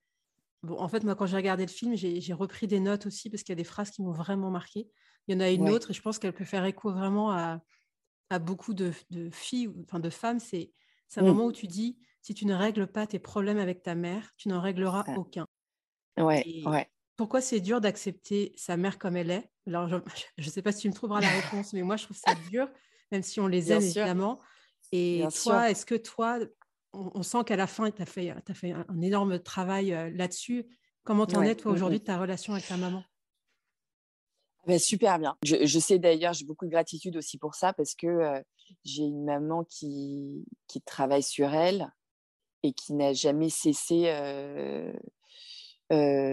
Bon, 0.64 0.80
en 0.80 0.88
fait, 0.88 1.04
moi, 1.04 1.16
quand 1.16 1.28
j'ai 1.28 1.36
regardé 1.36 1.66
le 1.66 1.72
film, 1.72 1.96
j'ai 1.96 2.34
repris 2.34 2.68
des 2.68 2.80
notes 2.80 3.06
aussi 3.06 3.30
parce 3.30 3.44
qu'il 3.44 3.52
y 3.52 3.58
a 3.58 3.62
des 3.62 3.64
phrases 3.64 3.92
qui 3.92 4.02
m'ont 4.02 4.12
vraiment 4.12 4.50
marqué. 4.50 4.88
Il 5.28 5.36
y 5.36 5.38
en 5.38 5.40
a 5.40 5.50
une 5.50 5.70
autre 5.70 5.92
et 5.92 5.94
je 5.94 6.02
pense 6.02 6.20
qu'elle 6.20 6.34
peut 6.34 6.46
faire 6.46 6.66
écho 6.66 6.92
vraiment 6.92 7.32
à, 7.32 7.62
à 8.30 8.40
beaucoup 8.40 8.74
de, 8.74 8.92
de, 9.12 9.30
filles, 9.30 9.70
enfin 9.84 10.00
de 10.00 10.10
femmes. 10.10 10.40
C'est 10.40 10.72
un 11.16 11.22
mmh. 11.22 11.26
moment 11.26 11.46
où 11.46 11.52
tu 11.52 11.68
dis 11.68 11.98
si 12.22 12.34
tu 12.34 12.46
ne 12.46 12.54
règles 12.54 12.88
pas 12.88 13.06
tes 13.08 13.20
problèmes 13.20 13.60
avec 13.60 13.84
ta 13.84 13.96
mère, 13.96 14.34
tu 14.38 14.50
n'en 14.50 14.60
régleras 14.60 15.06
aucun. 15.16 15.48
Ouais, 16.18 16.44
ouais. 16.66 16.90
Pourquoi 17.16 17.42
c'est 17.42 17.60
dur 17.60 17.80
d'accepter 17.80 18.54
sa 18.58 18.78
mère 18.78 18.98
comme 18.98 19.16
elle 19.16 19.32
est? 19.32 19.50
Alors, 19.68 19.88
je 19.88 19.96
ne 20.38 20.50
sais 20.50 20.62
pas 20.62 20.72
si 20.72 20.82
tu 20.82 20.90
me 20.90 20.94
trouveras 20.94 21.22
la 21.22 21.30
réponse, 21.30 21.74
mais 21.74 21.84
moi, 21.84 21.98
je 21.98 22.06
trouve 22.06 22.18
ça 22.18 22.34
dur, 22.50 22.68
même 23.12 23.24
si 23.24 23.40
on 23.40 23.48
les 23.48 23.72
aime 23.72 23.82
évidemment. 23.82 24.40
Et 24.92 25.24
toi, 25.44 25.70
est-ce 25.70 25.86
que 25.86 25.96
toi, 25.96 26.40
on, 26.94 27.24
sent 27.24 27.44
qu'à 27.46 27.56
la 27.56 27.68
fin, 27.68 27.90
tu 27.92 28.02
as 28.02 28.06
fait, 28.06 28.30
as 28.30 28.54
fait 28.54 28.72
un, 28.72 29.02
énorme 29.02 29.40
travail 29.40 29.94
euh, 29.94 30.10
là-dessus. 30.12 30.66
Comment 31.04 31.26
t'en 31.26 31.42
es, 31.42 31.56
toi, 31.56 31.72
aujourd'hui, 31.72 32.00
de 32.00 32.06
ta 32.06 32.20
relation 32.20 32.54
avec 32.54 32.68
ta 32.68 32.78
maman? 32.78 33.04
Ben, 34.66 34.80
super 34.80 35.18
bien. 35.20 35.38
Je, 35.44 35.80
sais 35.80 35.98
d'ailleurs, 35.98 36.34
j'ai 36.34 36.46
beaucoup 36.46 36.66
de 36.66 36.72
gratitude 36.72 37.16
aussi 37.16 37.38
pour 37.38 37.56
ça 37.56 37.72
parce 37.72 37.96
que 37.96 38.08
euh, 38.08 38.42
j'ai 38.84 39.04
une 39.04 39.24
maman 39.24 39.64
qui, 39.64 40.46
qui 40.68 40.82
travaille 40.82 41.24
sur 41.24 41.54
elle 41.54 41.90
et 42.64 42.74
qui 42.74 42.94
n'a 42.94 43.14
jamais 43.14 43.50
cessé 43.50 44.08
euh, 44.08 44.92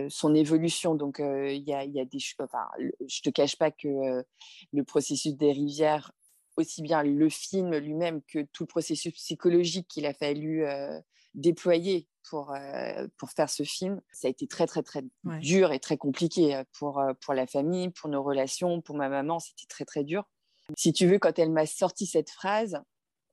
son 0.09 0.35
évolution. 0.35 0.97
Donc, 0.97 1.21
il 1.21 1.63
y 1.63 1.73
a, 1.73 1.85
y, 1.85 2.01
a, 2.01 2.05
des 2.05 2.19
enfin, 2.41 2.67
je 3.07 3.21
te 3.21 3.31
cache 3.31 3.57
pas 3.57 3.71
que 3.71 4.25
le 4.73 4.85
processus 4.85 5.37
des 5.37 5.53
rivières 5.53 6.11
aussi 6.57 6.83
bien 6.83 7.03
le 7.03 7.29
film 7.29 7.75
lui-même 7.77 8.23
que 8.23 8.43
tout 8.53 8.65
le 8.65 8.69
processus 8.69 9.13
psychologique 9.15 9.89
qu'il 9.89 10.07
a 10.07 10.15
fallu 10.15 10.65
déployer 11.35 12.09
pour, 12.29 12.55
pour 13.17 13.31
faire 13.31 13.51
ce 13.51 13.63
film. 13.63 14.01
Ça 14.13 14.29
a 14.29 14.31
été 14.31 14.47
très, 14.47 14.67
très, 14.67 14.83
très 14.83 15.03
dur 15.41 15.73
et 15.73 15.81
très 15.81 15.97
compliqué 15.97 16.63
pour, 16.79 17.03
pour 17.21 17.35
la 17.35 17.47
famille, 17.47 17.91
pour 17.91 18.09
nos 18.09 18.23
relations, 18.23 18.81
pour 18.81 18.97
ma 18.97 19.09
maman. 19.09 19.39
C'était 19.41 19.67
très, 19.69 19.85
très 19.85 20.05
dur. 20.05 20.25
Si 20.77 20.93
tu 20.93 21.07
veux, 21.07 21.19
quand 21.19 21.39
elle 21.39 21.51
m'a 21.51 21.67
sorti 21.67 22.07
cette 22.07 22.31
phrase, 22.31 22.81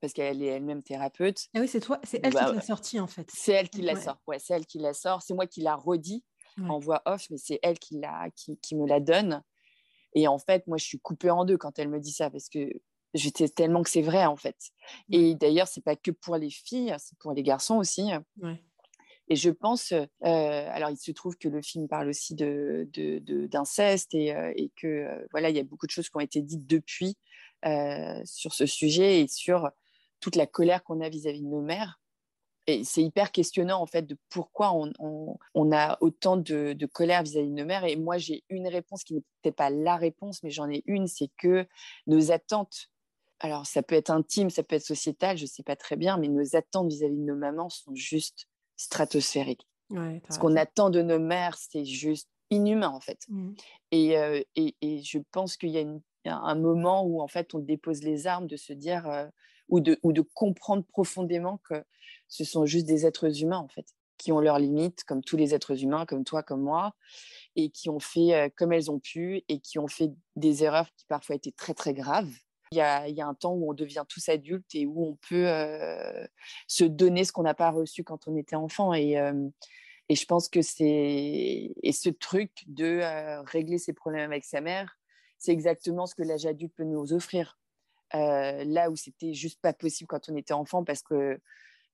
parce 0.01 0.13
qu'elle 0.13 0.41
est 0.41 0.47
elle-même 0.47 0.83
thérapeute. 0.83 1.47
Ah 1.53 1.59
oui, 1.59 1.67
c'est 1.67 1.79
toi, 1.79 1.99
c'est 2.03 2.19
elle 2.23 2.33
qui 2.33 2.43
bah, 2.43 2.51
l'a 2.51 2.61
sortie 2.61 2.99
en 2.99 3.07
fait. 3.07 3.29
C'est 3.31 3.53
elle 3.53 3.69
qui 3.69 3.83
la 3.83 3.95
sort. 3.95 4.17
Ouais, 4.27 4.39
c'est 4.39 4.53
elle 4.53 4.65
qui 4.65 4.79
la 4.79 4.93
sort. 4.93 5.21
C'est 5.21 5.35
moi 5.35 5.45
qui 5.45 5.61
la 5.61 5.75
redit 5.75 6.25
en 6.67 6.79
voix 6.79 7.01
off, 7.05 7.27
mais 7.29 7.37
c'est 7.37 7.59
elle 7.63 7.79
qui, 7.79 7.99
la, 7.99 8.29
qui, 8.35 8.57
qui, 8.57 8.75
me 8.75 8.85
la 8.85 8.99
donne. 8.99 9.43
Et 10.13 10.27
en 10.27 10.37
fait, 10.37 10.67
moi, 10.67 10.77
je 10.77 10.85
suis 10.85 10.99
coupée 10.99 11.29
en 11.29 11.45
deux 11.45 11.57
quand 11.57 11.79
elle 11.79 11.87
me 11.87 11.99
dit 11.99 12.11
ça, 12.11 12.29
parce 12.29 12.49
que 12.49 12.59
j'étais 13.13 13.49
tellement 13.49 13.83
que 13.83 13.89
c'est 13.89 14.01
vrai 14.01 14.25
en 14.25 14.35
fait. 14.35 14.57
Et 15.11 15.35
d'ailleurs, 15.35 15.67
c'est 15.67 15.83
pas 15.83 15.95
que 15.95 16.11
pour 16.11 16.37
les 16.37 16.49
filles, 16.49 16.95
c'est 16.99 17.17
pour 17.19 17.33
les 17.33 17.43
garçons 17.43 17.77
aussi. 17.77 18.11
Et 19.31 19.37
je 19.37 19.49
pense, 19.49 19.93
euh, 19.93 20.05
alors 20.21 20.89
il 20.89 20.97
se 20.97 21.09
trouve 21.11 21.37
que 21.37 21.47
le 21.47 21.61
film 21.61 21.87
parle 21.87 22.09
aussi 22.09 22.35
de, 22.35 22.89
d'inceste 23.47 24.13
et, 24.13 24.35
euh, 24.35 24.51
et, 24.57 24.73
que 24.75 24.87
euh, 24.87 25.25
voilà, 25.31 25.49
il 25.49 25.55
y 25.55 25.59
a 25.59 25.63
beaucoup 25.63 25.85
de 25.85 25.91
choses 25.91 26.09
qui 26.09 26.17
ont 26.17 26.21
été 26.21 26.41
dites 26.41 26.67
depuis 26.67 27.15
sur 28.25 28.53
ce 28.53 28.65
sujet 28.65 29.21
et 29.21 29.27
sur 29.29 29.69
toute 30.19 30.35
la 30.35 30.47
colère 30.47 30.83
qu'on 30.83 30.99
a 30.99 31.07
vis-à-vis 31.07 31.43
de 31.43 31.47
nos 31.47 31.61
mères. 31.61 32.01
Et 32.67 32.83
c'est 32.83 33.01
hyper 33.01 33.31
questionnant 33.31 33.81
en 33.81 33.85
fait 33.85 34.01
de 34.01 34.17
pourquoi 34.29 34.73
on, 34.73 34.91
on, 35.53 35.71
a 35.71 35.97
autant 36.01 36.35
de, 36.35 36.73
de 36.73 36.85
colère 36.85 37.23
vis-à-vis 37.23 37.49
de 37.49 37.53
nos 37.53 37.65
mères. 37.65 37.85
Et 37.85 37.95
moi, 37.95 38.17
j'ai 38.17 38.43
une 38.49 38.67
réponse 38.67 39.05
qui 39.05 39.13
n'est 39.13 39.23
peut-être 39.41 39.55
pas 39.55 39.69
la 39.69 39.95
réponse, 39.95 40.43
mais 40.43 40.49
j'en 40.49 40.69
ai 40.69 40.83
une, 40.87 41.07
c'est 41.07 41.29
que 41.37 41.65
nos 42.05 42.31
attentes 42.31 42.90
alors 43.41 43.65
ça 43.65 43.81
peut 43.81 43.95
être 43.95 44.11
intime, 44.11 44.49
ça 44.49 44.61
peut 44.61 44.75
être 44.75 44.85
sociétal, 44.85 45.35
je 45.35 45.43
ne 45.43 45.47
sais 45.47 45.63
pas 45.63 45.75
très 45.75 45.95
bien, 45.95 46.17
mais 46.17 46.27
nos 46.27 46.55
attentes 46.55 46.89
vis-à-vis 46.89 47.17
de 47.17 47.23
nos 47.23 47.35
mamans 47.35 47.69
sont 47.69 47.93
juste 47.95 48.47
stratosphériques. 48.77 49.67
Ce 50.29 50.39
qu'on 50.39 50.55
attend 50.55 50.89
de 50.89 51.01
nos 51.01 51.19
mères, 51.19 51.57
c'est 51.57 51.83
juste 51.83 52.29
inhumain 52.49 52.89
en 52.89 53.01
fait. 53.01 53.19
Mmh. 53.27 53.53
Euh, 53.93 54.43
et, 54.55 54.75
et, 54.81 55.01
je 55.03 55.19
pense 55.31 55.57
qu'il 55.57 55.71
y 55.71 55.79
a 56.29 56.35
un 56.37 56.55
moment 56.55 57.03
où 57.03 57.21
en 57.21 57.27
fait 57.27 57.53
on 57.53 57.59
dépose 57.59 58.03
les 58.03 58.27
armes 58.27 58.47
de 58.47 58.55
se 58.55 58.73
dire 58.73 59.07
euh, 59.09 59.27
ou, 59.67 59.79
de, 59.81 59.99
ou 60.03 60.13
de 60.13 60.21
comprendre 60.21 60.85
profondément 60.85 61.59
que 61.69 61.83
ce 62.27 62.45
sont 62.45 62.65
juste 62.65 62.85
des 62.85 63.05
êtres 63.05 63.41
humains 63.41 63.57
en 63.57 63.67
fait 63.67 63.87
qui 64.17 64.31
ont 64.31 64.39
leurs 64.39 64.59
limites 64.59 65.03
comme 65.03 65.23
tous 65.23 65.35
les 65.35 65.55
êtres 65.55 65.83
humains 65.83 66.05
comme 66.05 66.23
toi 66.23 66.43
comme 66.43 66.61
moi 66.61 66.93
et 67.55 67.69
qui 67.69 67.89
ont 67.89 67.99
fait 67.99 68.33
euh, 68.33 68.49
comme 68.55 68.71
elles 68.71 68.91
ont 68.91 68.99
pu 68.99 69.43
et 69.49 69.59
qui 69.59 69.79
ont 69.79 69.87
fait 69.87 70.11
des 70.35 70.63
erreurs 70.63 70.87
qui 70.95 71.05
parfois 71.05 71.35
étaient 71.35 71.51
très 71.51 71.73
très 71.73 71.93
graves 71.93 72.31
il 72.71 72.77
y, 72.77 72.81
a, 72.81 73.27
un 73.27 73.33
temps 73.33 73.53
où 73.53 73.69
on 73.69 73.73
devient 73.73 74.05
tous 74.07 74.29
adultes 74.29 74.73
et 74.75 74.85
où 74.85 75.05
on 75.05 75.17
peut 75.27 75.49
euh, 75.49 76.25
se 76.67 76.85
donner 76.85 77.25
ce 77.25 77.33
qu'on 77.33 77.43
n'a 77.43 77.53
pas 77.53 77.69
reçu 77.69 78.05
quand 78.05 78.29
on 78.29 78.37
était 78.37 78.55
enfant. 78.55 78.93
Et, 78.93 79.19
euh, 79.19 79.49
je 80.09 80.25
pense 80.25 80.49
que 80.49 80.61
c'est 80.61 81.73
ce 81.91 82.09
truc 82.09 82.51
de 82.67 82.99
euh, 83.01 83.41
régler 83.43 83.77
ses 83.77 83.93
problèmes 83.93 84.31
avec 84.31 84.43
sa 84.43 84.59
mère, 84.59 84.97
c'est 85.37 85.51
exactement 85.51 86.05
ce 86.05 86.15
que 86.15 86.23
l'âge 86.23 86.45
adulte 86.45 86.73
peut 86.75 86.83
nous 86.83 87.13
offrir. 87.13 87.57
là 88.13 88.89
où 88.89 88.95
c'était 88.95 89.33
juste 89.33 89.61
pas 89.61 89.73
possible 89.73 90.07
quand 90.07 90.29
on 90.29 90.35
était 90.35 90.53
enfant 90.53 90.83
parce 90.83 91.01
que 91.01 91.39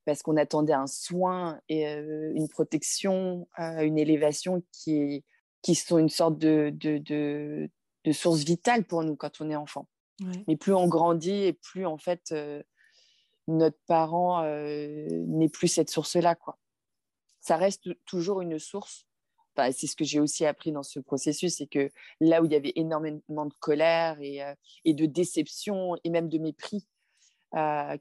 parce 0.05 0.23
qu'on 0.23 0.37
attendait 0.37 0.73
un 0.73 0.87
soin 0.87 1.59
et 1.69 1.85
une 1.85 2.47
protection, 2.47 3.47
une 3.57 3.97
élévation 3.99 4.63
qui, 4.71 5.23
qui 5.61 5.75
sont 5.75 5.97
une 5.99 6.09
sorte 6.09 6.39
de, 6.39 6.71
de 6.71 8.11
source 8.13 8.43
vitale 8.43 8.85
pour 8.85 9.03
nous 9.03 9.15
quand 9.15 9.41
on 9.41 9.49
est 9.49 9.55
enfant. 9.55 9.87
Mais 10.47 10.55
plus 10.55 10.73
on 10.73 10.87
grandit 10.87 11.43
et 11.43 11.53
plus 11.53 11.85
en 11.85 11.97
fait 11.97 12.31
euh, 12.31 12.63
notre 13.47 13.77
parent 13.87 14.43
euh, 14.43 15.07
n'est 15.27 15.49
plus 15.49 15.67
cette 15.67 15.89
source-là. 15.89 16.35
quoi. 16.35 16.57
Ça 17.39 17.55
reste 17.57 17.89
toujours 18.05 18.41
une 18.41 18.59
source. 18.59 19.05
c'est 19.55 19.87
ce 19.87 19.95
que 19.95 20.03
j'ai 20.03 20.19
aussi 20.19 20.45
appris 20.45 20.71
dans 20.71 20.83
ce 20.83 20.99
processus, 20.99 21.57
c'est 21.57 21.67
que 21.67 21.91
là 22.19 22.41
où 22.41 22.45
il 22.45 22.51
y 22.51 22.55
avait 22.55 22.73
énormément 22.75 23.45
de 23.45 23.53
colère 23.59 24.17
et, 24.21 24.43
euh, 24.43 24.53
et 24.85 24.93
de 24.93 25.05
déception 25.05 25.95
et 26.03 26.09
même 26.09 26.29
de 26.29 26.37
mépris, 26.37 26.87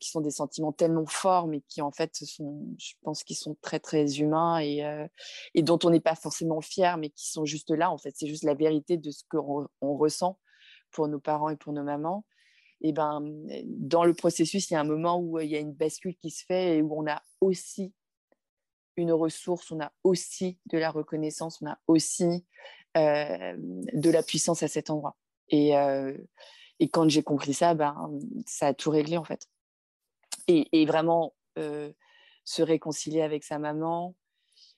qui 0.01 0.11
sont 0.11 0.21
des 0.21 0.33
sentiments 0.33 0.73
tellement 0.73 1.07
forts, 1.07 1.47
mais 1.47 1.63
qui 1.69 1.81
en 1.81 1.93
fait 1.93 2.15
sont, 2.17 2.67
je 2.79 2.93
pense, 3.03 3.23
qu'ils 3.23 3.37
sont 3.37 3.57
très 3.63 3.79
très 3.79 4.19
humains 4.19 4.59
et, 4.61 4.83
et 5.55 5.63
dont 5.63 5.79
on 5.85 5.91
n'est 5.91 6.01
pas 6.01 6.17
forcément 6.17 6.61
fier, 6.61 6.99
mais 6.99 7.09
qui 7.09 7.31
sont 7.31 7.47
juste 7.47 7.71
là. 7.71 7.91
En 7.91 7.97
fait, 7.97 8.13
c'est 8.17 8.27
juste 8.27 8.43
la 8.43 8.55
vérité 8.55 8.99
de 8.99 9.11
ce 9.11 9.23
qu'on 9.31 9.67
on 9.81 9.97
ressent 9.97 10.37
pour 10.97 11.09
nos 11.09 11.21
parents 11.21 11.51
et 11.51 11.57
pour 11.57 11.75
nos 11.75 11.85
mamans, 11.85 12.25
et 12.81 12.93
ben, 12.93 13.23
dans 13.65 14.05
le 14.05 14.15
processus, 14.15 14.71
il 14.71 14.75
y 14.75 14.77
a 14.77 14.81
un 14.81 14.85
moment 14.85 15.19
où 15.19 15.39
il 15.41 15.49
y 15.49 15.57
a 15.57 15.61
une 15.61 15.73
bascule 15.73 16.17
qui 16.17 16.31
se 16.31 16.45
fait 16.45 16.77
et 16.77 16.83
où 16.83 16.93
on 16.99 17.07
a 17.07 17.23
aussi 17.41 17.93
une 18.97 19.13
ressource, 19.13 19.71
on 19.71 19.81
a 19.81 19.93
aussi 20.05 20.59
de 20.67 20.79
la 20.79 20.91
reconnaissance, 20.91 21.61
on 21.63 21.67
a 21.67 21.79
aussi 21.87 22.47
euh, 22.97 23.55
de 23.59 24.11
la 24.11 24.23
puissance 24.23 24.63
à 24.63 24.69
cet 24.69 24.91
endroit. 24.91 25.17
Et, 25.49 25.77
euh, 25.77 26.17
et 26.81 26.89
quand 26.89 27.09
j'ai 27.09 27.23
compris 27.23 27.55
ça, 27.55 27.75
ben, 27.75 28.11
ça 28.47 28.69
a 28.69 28.75
tout 28.75 28.91
réglé 28.91 29.17
en 29.17 29.25
fait. 29.25 29.49
Et, 30.49 30.87
vraiment 30.87 31.35
euh, 31.59 31.93
se 32.45 32.63
réconcilier 32.63 33.23
avec 33.23 33.43
sa 33.43 33.59
maman, 33.59 34.15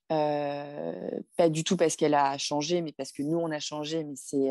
pas 0.09 1.49
du 1.51 1.65
tout 1.65 1.77
parce 1.77 1.97
qu'elle 1.97 2.15
a 2.15 2.39
changé, 2.39 2.81
mais 2.81 2.93
parce 2.93 3.13
que 3.13 3.23
nous, 3.23 3.39
on 3.39 3.51
a 3.51 3.61
changé, 3.61 4.05
mais 4.05 4.17
c'est 4.17 4.51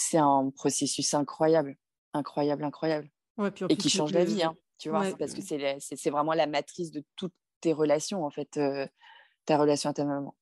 c'est 0.00 0.18
un 0.18 0.50
processus 0.50 1.14
incroyable, 1.14 1.76
incroyable, 2.12 2.64
incroyable. 2.64 3.10
et 3.68 3.76
qui 3.76 3.90
change 3.90 4.12
la 4.12 4.24
vie, 4.24 4.42
hein, 4.42 4.56
tu 4.78 4.88
vois, 4.90 5.04
parce 5.18 5.34
que 5.34 5.42
c'est 5.42 6.10
vraiment 6.10 6.32
la 6.32 6.46
matrice 6.46 6.90
de 6.90 7.04
toutes 7.16 7.34
tes 7.60 7.72
relations, 7.72 8.24
en 8.24 8.30
fait, 8.30 8.56
euh, 8.56 8.86
ta 9.44 9.58
relation 9.58 9.90
à 9.90 9.94
ta 9.94 10.04
maman. 10.04 10.34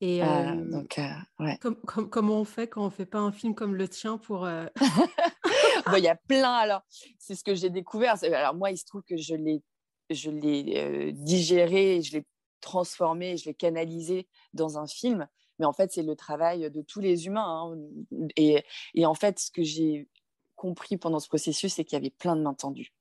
Et 0.00 0.22
euh, 0.22 0.54
donc, 0.70 0.98
ouais. 1.38 1.58
comment 1.86 2.40
on 2.40 2.44
fait 2.44 2.66
quand 2.66 2.84
on 2.84 2.90
fait 2.90 3.06
pas 3.06 3.20
un 3.20 3.30
film 3.30 3.54
comme 3.54 3.76
le 3.76 3.88
tien 3.88 4.18
pour 4.18 4.48
Il 5.96 6.02
y 6.02 6.08
a 6.08 6.16
plein. 6.16 6.54
Alors, 6.54 6.82
c'est 7.18 7.34
ce 7.34 7.44
que 7.44 7.54
j'ai 7.54 7.70
découvert. 7.70 8.16
Alors 8.24 8.54
moi, 8.54 8.70
il 8.70 8.78
se 8.78 8.84
trouve 8.84 9.02
que 9.02 9.16
je 9.16 9.34
l'ai, 9.34 9.62
je 10.10 10.30
l'ai 10.30 11.12
digéré, 11.12 12.02
je 12.02 12.18
l'ai 12.18 12.26
transformé, 12.60 13.36
je 13.36 13.46
l'ai 13.46 13.54
canalisé 13.54 14.28
dans 14.54 14.78
un 14.78 14.86
film. 14.86 15.28
Mais 15.62 15.66
en 15.66 15.72
fait, 15.72 15.92
c'est 15.92 16.02
le 16.02 16.16
travail 16.16 16.68
de 16.72 16.82
tous 16.82 16.98
les 16.98 17.26
humains. 17.26 17.72
Hein. 17.72 18.26
Et, 18.34 18.64
et, 18.94 19.06
en 19.06 19.14
fait, 19.14 19.38
ce 19.38 19.48
que 19.48 19.62
j'ai 19.62 20.08
compris 20.56 20.96
pendant 20.96 21.20
ce 21.20 21.28
processus, 21.28 21.74
c'est 21.74 21.84
qu'il 21.84 21.96
y 21.96 22.00
avait 22.00 22.10
plein 22.10 22.34
de 22.34 22.42
mains 22.42 22.52
tendues. 22.52 22.92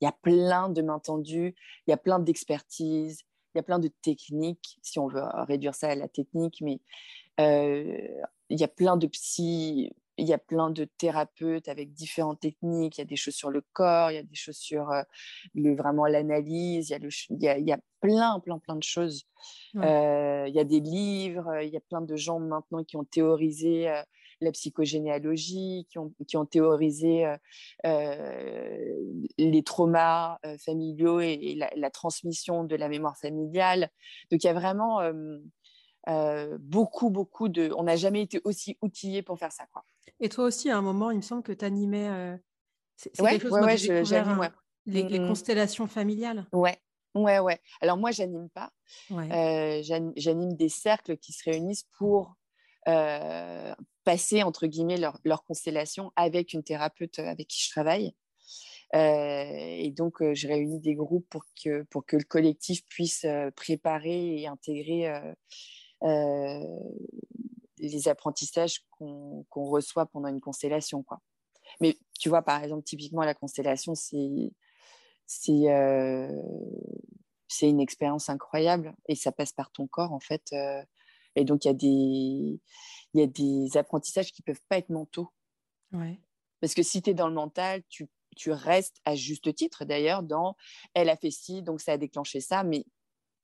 Il 0.00 0.04
y 0.04 0.08
a 0.08 0.12
plein 0.12 0.68
de 0.68 0.82
mains 0.82 1.00
tendues, 1.00 1.56
il 1.88 1.90
y 1.90 1.92
a 1.92 1.96
plein 1.96 2.20
d'expertise, 2.20 3.24
il 3.52 3.58
y 3.58 3.60
a 3.60 3.64
plein 3.64 3.80
de 3.80 3.88
techniques, 4.02 4.78
si 4.82 5.00
on 5.00 5.08
veut 5.08 5.24
réduire 5.48 5.74
ça 5.74 5.88
à 5.88 5.96
la 5.96 6.06
technique, 6.06 6.60
mais 6.60 6.80
euh, 7.40 8.22
il 8.50 8.60
y 8.60 8.62
a 8.62 8.68
plein 8.68 8.96
de 8.96 9.08
psy, 9.08 9.92
il 10.20 10.28
y 10.28 10.32
a 10.32 10.38
plein 10.38 10.70
de 10.70 10.84
thérapeutes 10.84 11.68
avec 11.68 11.92
différentes 11.92 12.40
techniques. 12.40 12.98
Il 12.98 13.00
y 13.00 13.02
a 13.02 13.06
des 13.06 13.16
choses 13.16 13.34
sur 13.34 13.50
le 13.50 13.62
corps, 13.72 14.10
il 14.10 14.14
y 14.14 14.18
a 14.18 14.22
des 14.22 14.34
choses 14.34 14.56
sur 14.56 14.90
euh, 14.90 15.02
le, 15.54 15.74
vraiment 15.74 16.06
l'analyse. 16.06 16.90
Il, 16.90 17.42
y 17.42 17.48
a 17.48 17.58
il, 17.58 17.66
y 17.66 17.72
a, 17.72 17.78
plein, 18.00 18.38
plein, 18.40 18.58
plein 18.58 18.76
de 18.76 18.82
choses. 18.82 19.24
Euh, 19.76 20.44
il 20.46 20.54
y 20.54 20.60
a 20.60 20.64
des 20.64 20.80
livres. 20.80 21.62
Il 21.62 21.70
y 21.70 21.76
a 21.76 21.80
plein 21.80 22.02
de 22.02 22.16
gens 22.16 22.38
maintenant 22.38 22.84
qui 22.84 22.96
ont 22.96 23.04
théorisé 23.04 23.88
euh, 23.88 24.02
la 24.42 24.52
psychogénéalogie, 24.52 25.86
qui 25.90 25.98
ont, 25.98 26.12
qui 26.26 26.36
ont 26.36 26.46
théorisé 26.46 27.26
les 27.84 29.62
traumas 29.62 30.38
familiaux 30.64 31.20
et, 31.20 31.58
la, 31.76 31.90
transmission 31.90 32.64
de 32.64 32.74
la 32.74 32.88
mémoire 32.88 33.18
familiale. 33.18 33.90
Donc 34.30 34.42
il 34.42 34.46
y 34.46 34.50
a 34.50 34.54
vraiment 34.54 35.00
beaucoup, 36.58 37.10
beaucoup 37.10 37.48
de... 37.48 37.72
On 37.76 37.84
n'a 37.84 37.96
jamais 37.96 38.22
été 38.22 38.40
aussi 38.44 38.78
outillé 38.82 39.22
pour 39.22 39.38
faire 39.38 39.52
ça. 39.52 39.66
Quoi. 39.72 39.84
Et 40.20 40.28
toi 40.28 40.44
aussi, 40.44 40.70
à 40.70 40.76
un 40.76 40.82
moment, 40.82 41.10
il 41.10 41.18
me 41.18 41.22
semble 41.22 41.42
que 41.42 41.52
tu 41.52 41.64
animais... 41.64 42.38
C'est 42.96 43.12
quelque 43.16 43.48
chose 43.48 43.52
ouais, 43.52 44.16
hein, 44.18 44.52
les, 44.84 45.02
les, 45.04 45.18
mmh 45.18 45.28
constellations 45.28 45.86
familiales. 45.86 46.46
Ouais, 46.52 46.78
ouais, 47.14 47.38
ouais. 47.38 47.58
Alors 47.80 47.96
moi, 47.96 48.10
j'anime 48.10 48.50
pas. 48.50 48.70
j'anime 49.08 50.52
des 50.54 50.68
cercles 50.68 51.16
qui 51.16 51.32
se 51.32 51.48
réunissent 51.48 51.88
pour 51.96 52.36
passer 54.04 54.42
entre 54.42 54.66
guillemets 54.66 54.98
leur, 54.98 55.18
leur, 55.24 55.44
constellation 55.44 56.12
avec 56.16 56.52
une 56.52 56.62
thérapeute 56.62 57.18
avec 57.18 57.48
qui 57.48 57.62
je 57.64 57.70
travaille. 57.70 58.14
et 58.92 59.92
donc, 59.96 60.16
je 60.20 60.46
réunis 60.46 60.80
des 60.80 60.94
groupes 60.94 61.28
pour 61.30 61.44
que, 61.62 61.84
pour 61.84 62.04
que 62.04 62.16
le 62.16 62.24
collectif 62.24 62.84
puisse 62.86 63.24
préparer 63.56 64.42
et 64.42 64.46
intégrer 64.46 65.10
les 66.02 68.08
apprentissages 68.08 68.84
qu'on 68.90 69.44
reçoit 69.52 70.06
pendant 70.06 70.28
une 70.28 70.40
constellation. 70.40 71.02
Quoi. 71.02 71.20
Mais 71.80 71.98
tu 72.18 72.28
vois, 72.28 72.42
par 72.42 72.62
exemple, 72.62 72.84
typiquement, 72.84 73.22
la 73.22 73.34
constellation, 73.34 73.94
c'est 73.94 74.52
c'est 75.26 75.68
une 77.68 77.80
expérience 77.80 78.28
incroyable 78.28 78.94
et 79.08 79.14
ça 79.14 79.32
passe 79.32 79.52
par 79.52 79.70
ton 79.70 79.86
corps, 79.86 80.12
en 80.12 80.20
fait. 80.20 80.52
et 81.36 81.44
donc, 81.44 81.64
il 81.64 81.68
y, 81.68 81.70
a 81.70 81.74
des, 81.74 82.60
y 83.14 83.22
a 83.22 83.26
des 83.26 83.76
apprentissages 83.76 84.32
qui 84.32 84.42
ne 84.42 84.52
peuvent 84.52 84.62
pas 84.68 84.78
être 84.78 84.90
mentaux. 84.90 85.30
Ouais. 85.92 86.20
Parce 86.60 86.74
que 86.74 86.82
si 86.82 87.02
tu 87.02 87.10
es 87.10 87.14
dans 87.14 87.28
le 87.28 87.34
mental, 87.34 87.82
tu, 87.88 88.08
tu 88.36 88.52
restes 88.52 88.98
à 89.04 89.14
juste 89.14 89.54
titre, 89.54 89.84
d'ailleurs, 89.84 90.22
dans 90.22 90.56
elle 90.94 91.08
a 91.08 91.16
fait 91.16 91.30
ci, 91.30 91.62
donc 91.62 91.80
ça 91.80 91.92
a 91.92 91.96
déclenché 91.96 92.40
ça, 92.40 92.64
mais 92.64 92.84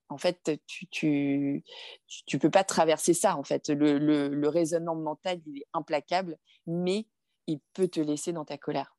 en 0.09 0.17
fait, 0.17 0.59
tu 0.67 0.87
tu, 0.87 2.39
peux 2.39 2.49
pas 2.49 2.63
traverser 2.63 3.13
ça. 3.13 3.37
En 3.37 3.43
fait, 3.43 3.69
le 3.69 4.47
raisonnement 4.47 4.95
mental, 4.95 5.41
il 5.45 5.59
est 5.59 5.67
implacable, 5.73 6.37
mais 6.65 7.07
il 7.47 7.59
peut 7.73 7.87
te 7.87 7.99
laisser 7.99 8.33
dans 8.33 8.45
ta 8.45 8.57
colère. 8.57 8.97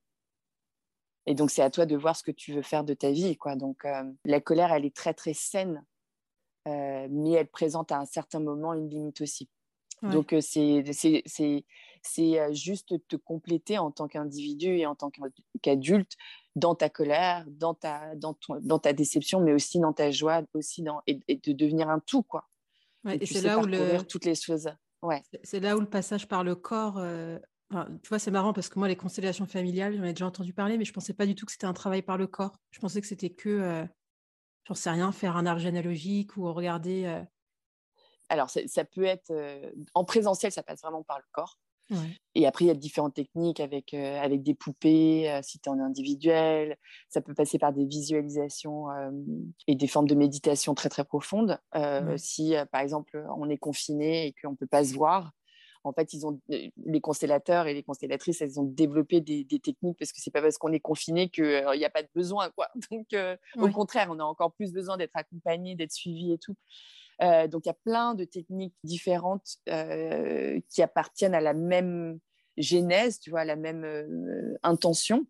Et 1.29 1.35
donc, 1.35 1.51
c'est 1.51 1.61
à 1.61 1.69
toi 1.69 1.85
de 1.85 1.95
voir 1.95 2.17
ce 2.17 2.23
que 2.23 2.31
tu 2.31 2.55
veux 2.55 2.63
faire 2.63 2.85
de 2.85 2.95
ta 2.95 3.11
vie. 3.11 3.37
Quoi. 3.37 3.55
Donc, 3.55 3.85
euh, 3.85 4.03
la 4.25 4.41
colère, 4.41 4.73
elle 4.73 4.87
est 4.87 4.97
très, 4.97 5.13
très 5.13 5.35
saine, 5.35 5.85
euh, 6.67 7.07
mais 7.11 7.33
elle 7.33 7.49
présente 7.49 7.93
à 7.93 7.99
un 7.99 8.07
certain 8.07 8.41
moment 8.41 8.73
une 8.73 8.89
limite 8.89 9.21
aussi. 9.21 9.47
Donc, 10.03 10.35
c'est 10.41 10.85
c'est 12.03 12.55
juste 12.55 13.07
te 13.09 13.17
compléter 13.17 13.79
en 13.79 13.91
tant 13.91 14.09
qu'individu 14.09 14.79
et 14.79 14.87
en 14.87 14.95
tant 14.95 15.11
qu'adulte 15.63 16.17
dans 16.57 16.75
ta 16.75 16.89
colère, 16.89 17.45
dans 17.49 17.75
ta, 17.75 18.15
dans, 18.17 18.37
dans 18.63 18.79
ta 18.79 18.93
déception, 18.93 19.41
mais 19.41 19.53
aussi 19.53 19.79
dans 19.79 19.93
ta 19.93 20.11
joie, 20.11 20.43
aussi 20.55 20.83
dans, 20.83 21.03
et, 21.07 21.21
de 21.29 21.53
devenir 21.53 21.89
un 21.89 22.01
tout. 22.01 22.23
Quoi. 22.23 22.49
et, 23.09 23.25
c'est 23.27 23.43
là 23.43 23.59
où 23.59 23.67
le... 23.67 24.03
toutes 24.03 24.25
les 24.25 24.35
choses. 24.35 24.71
Ouais. 25.03 25.23
C'est 25.45 25.61
là 25.61 25.77
où 25.77 25.81
le 25.81 25.89
passage 25.89 26.27
par 26.27 26.45
le 26.45 26.55
corps 26.55 27.01
tu 27.71 28.09
vois, 28.09 28.19
c'est 28.19 28.31
marrant 28.31 28.53
parce 28.53 28.69
que 28.69 28.79
moi, 28.79 28.89
les 28.89 28.97
constellations 28.97 29.47
familiales, 29.47 29.95
j'en 29.95 30.05
ai 30.05 30.13
déjà 30.13 30.27
entendu 30.27 30.55
parler, 30.55 30.79
mais 30.79 30.85
je 30.85 30.91
ne 30.91 30.95
pensais 30.95 31.13
pas 31.13 31.27
du 31.27 31.35
tout 31.35 31.45
que 31.45 31.53
c'était 31.53 31.67
un 31.67 31.75
travail 31.75 32.03
par 32.03 32.17
le 32.17 32.27
corps. 32.27 32.57
Je 32.71 32.81
pensais 32.81 33.01
que 33.01 33.07
c'était 33.07 33.31
que, 33.31 33.49
euh, 33.49 33.85
j'en 34.65 34.75
sais 34.75 34.91
rien, 34.91 35.13
faire 35.13 35.37
un 35.37 35.45
arbre 35.45 35.61
généalogique 35.61 36.37
ou 36.37 36.51
regarder. 36.53 37.05
Euh 37.07 37.23
Alors, 38.29 38.51
ça 38.51 38.85
peut 38.85 39.05
être 39.05 39.31
euh, 39.31 39.71
en 39.95 40.05
présentiel, 40.05 40.53
ça 40.53 40.63
passe 40.63 40.83
vraiment 40.83 41.03
par 41.03 41.19
le 41.19 41.25
corps. 41.33 41.59
Et 42.35 42.47
après, 42.47 42.67
il 42.67 42.69
y 42.69 42.71
a 42.71 42.75
différentes 42.75 43.15
techniques 43.15 43.61
avec, 43.61 43.95
avec 43.95 44.43
des 44.43 44.53
poupées, 44.53 45.41
si 45.43 45.59
tu 45.59 45.71
es 45.71 45.73
en 45.73 45.81
individuel. 45.81 46.77
Ça 47.09 47.23
peut 47.23 47.33
passer 47.33 47.59
par 47.59 47.73
des 47.73 47.87
visualisations 47.87 48.89
et 49.67 49.75
des 49.75 49.87
formes 49.87 50.07
de 50.07 50.15
méditation 50.15 50.75
très, 50.75 50.91
très 50.91 51.05
profondes. 51.05 51.59
Si, 52.19 52.55
par 52.73 52.83
exemple, 52.83 53.25
on 53.39 53.49
est 53.49 53.57
confiné 53.57 54.27
et 54.27 54.35
qu'on 54.35 54.51
ne 54.51 54.57
peut 54.57 54.67
pas 54.67 54.85
se 54.85 54.93
voir, 54.93 55.33
en 55.85 55.93
fait, 55.93 56.13
ils 56.13 56.27
ont, 56.27 56.41
les 56.49 57.01
constellateurs 57.01 57.67
et 57.67 57.75
les 57.75 57.83
constellatrices, 57.83 58.41
elles 58.41 58.61
ont 58.61 58.65
développé 58.65 59.21
des, 59.21 59.47
techniques 59.59 59.99
parce 59.99 60.13
que 60.13 60.21
c'est 60.21 60.31
pas 60.31 60.43
parce 60.43 60.59
qu'on 60.59 60.73
est 60.73 60.81
confiné 60.81 61.29
qu'il 61.29 61.45
euh, 61.45 61.77
n'y 61.77 61.85
a 61.85 61.91
pas 61.91 62.03
de 62.03 62.09
besoin. 62.15 62.51
Quoi. 62.51 62.69
Donc, 62.91 63.13
euh, 63.13 63.37
au 63.57 63.69
contraire, 63.69 64.09
on 64.11 64.19
a 64.19 64.25
encore 64.25 64.53
plus 64.53 64.73
besoin 64.73 64.97
d'être 64.97 65.15
accompagné, 65.17 65.75
d'être 65.75 65.93
suivi 65.93 66.33
et 66.33 66.39
tout. 66.39 66.55
Euh, 67.23 67.49
donc, 67.49 67.67
il 67.67 67.69
y 67.69 67.71
a 67.71 67.79
plein 67.85 68.15
de 68.15 68.25
techniques 68.25 68.77
différentes 68.85 69.59
qui 70.69 70.83
appartiennent 70.83 71.35
à 71.35 71.41
la 71.41 71.55
même 71.55 72.19
genèse, 72.57 73.21
tu 73.21 73.31
vois, 73.31 73.45
la 73.45 73.57
même 73.57 74.59
intention. 74.63 75.27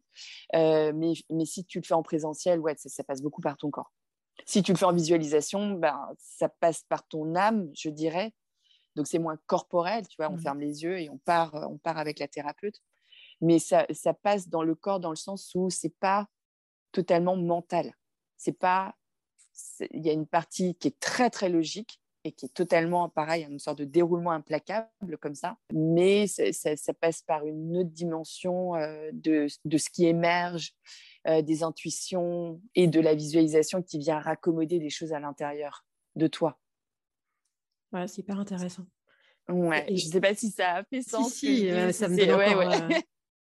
mais, 0.52 1.12
mais 1.30 1.44
si 1.44 1.64
tu 1.64 1.78
le 1.80 1.84
fais 1.84 1.94
en 1.94 2.02
présentiel, 2.02 2.60
ouais, 2.60 2.74
ça, 2.76 3.04
passe 3.04 3.22
beaucoup 3.22 3.40
par 3.40 3.56
ton 3.56 3.70
corps. 3.70 3.92
Si 4.46 4.62
tu 4.62 4.72
le 4.72 4.78
fais 4.78 4.84
en 4.84 4.92
visualisation, 4.92 5.72
ben, 5.72 5.98
ça 6.18 6.48
passe 6.48 6.84
par 6.88 7.06
ton 7.06 7.34
âme, 7.34 7.70
je 7.74 7.90
dirais, 7.90 8.32
donc 8.98 9.06
c'est 9.06 9.20
moins 9.20 9.38
corporel, 9.46 10.06
tu 10.08 10.16
vois, 10.18 10.28
on 10.28 10.34
mmh. 10.34 10.40
ferme 10.40 10.60
les 10.60 10.82
yeux 10.82 11.00
et 11.00 11.08
on 11.08 11.18
part, 11.18 11.54
euh, 11.54 11.66
on 11.68 11.78
part 11.78 11.98
avec 11.98 12.18
la 12.18 12.26
thérapeute. 12.26 12.82
Mais 13.40 13.60
ça, 13.60 13.86
ça 13.92 14.12
passe 14.12 14.48
dans 14.48 14.64
le 14.64 14.74
corps 14.74 14.98
dans 14.98 15.10
le 15.10 15.16
sens 15.16 15.52
où 15.54 15.70
c'est 15.70 15.94
pas 16.00 16.26
totalement 16.90 17.36
mental. 17.36 17.92
C'est 18.36 18.58
pas, 18.58 18.96
il 19.92 20.04
y 20.04 20.10
a 20.10 20.12
une 20.12 20.26
partie 20.26 20.74
qui 20.74 20.88
est 20.88 21.00
très 21.00 21.30
très 21.30 21.48
logique 21.48 22.00
et 22.24 22.32
qui 22.32 22.46
est 22.46 22.54
totalement 22.54 23.08
pareil, 23.08 23.46
une 23.48 23.58
sorte 23.58 23.78
de 23.78 23.84
déroulement 23.84 24.32
implacable 24.32 25.18
comme 25.20 25.34
ça. 25.34 25.56
Mais 25.72 26.26
ça, 26.26 26.76
ça, 26.76 26.94
passe 26.94 27.22
par 27.22 27.46
une 27.46 27.76
autre 27.76 27.90
dimension 27.90 28.74
euh, 28.74 29.10
de, 29.12 29.46
de, 29.64 29.78
ce 29.78 29.88
qui 29.88 30.06
émerge, 30.06 30.74
euh, 31.26 31.42
des 31.42 31.62
intuitions 31.62 32.60
et 32.74 32.86
de 32.86 33.00
la 33.00 33.14
visualisation 33.14 33.82
qui 33.82 33.98
vient 33.98 34.18
raccommoder 34.18 34.78
des 34.78 34.90
choses 34.90 35.12
à 35.12 35.20
l'intérieur 35.20 35.84
de 36.16 36.26
toi. 36.26 36.58
Ouais, 37.92 38.06
c'est 38.08 38.20
hyper 38.20 38.38
intéressant. 38.38 38.84
Ouais, 39.48 39.86
je 39.88 39.92
ne 40.06 40.10
sais 40.10 40.20
pas 40.20 40.34
si 40.34 40.50
ça 40.50 40.74
a 40.74 40.84
fait 40.84 41.00
sens. 41.00 41.32
Si, 41.32 41.58
si 41.58 41.70
euh, 41.70 41.90
ça 41.92 42.08
me 42.08 42.16
donne 42.16 42.30
encore, 42.32 42.88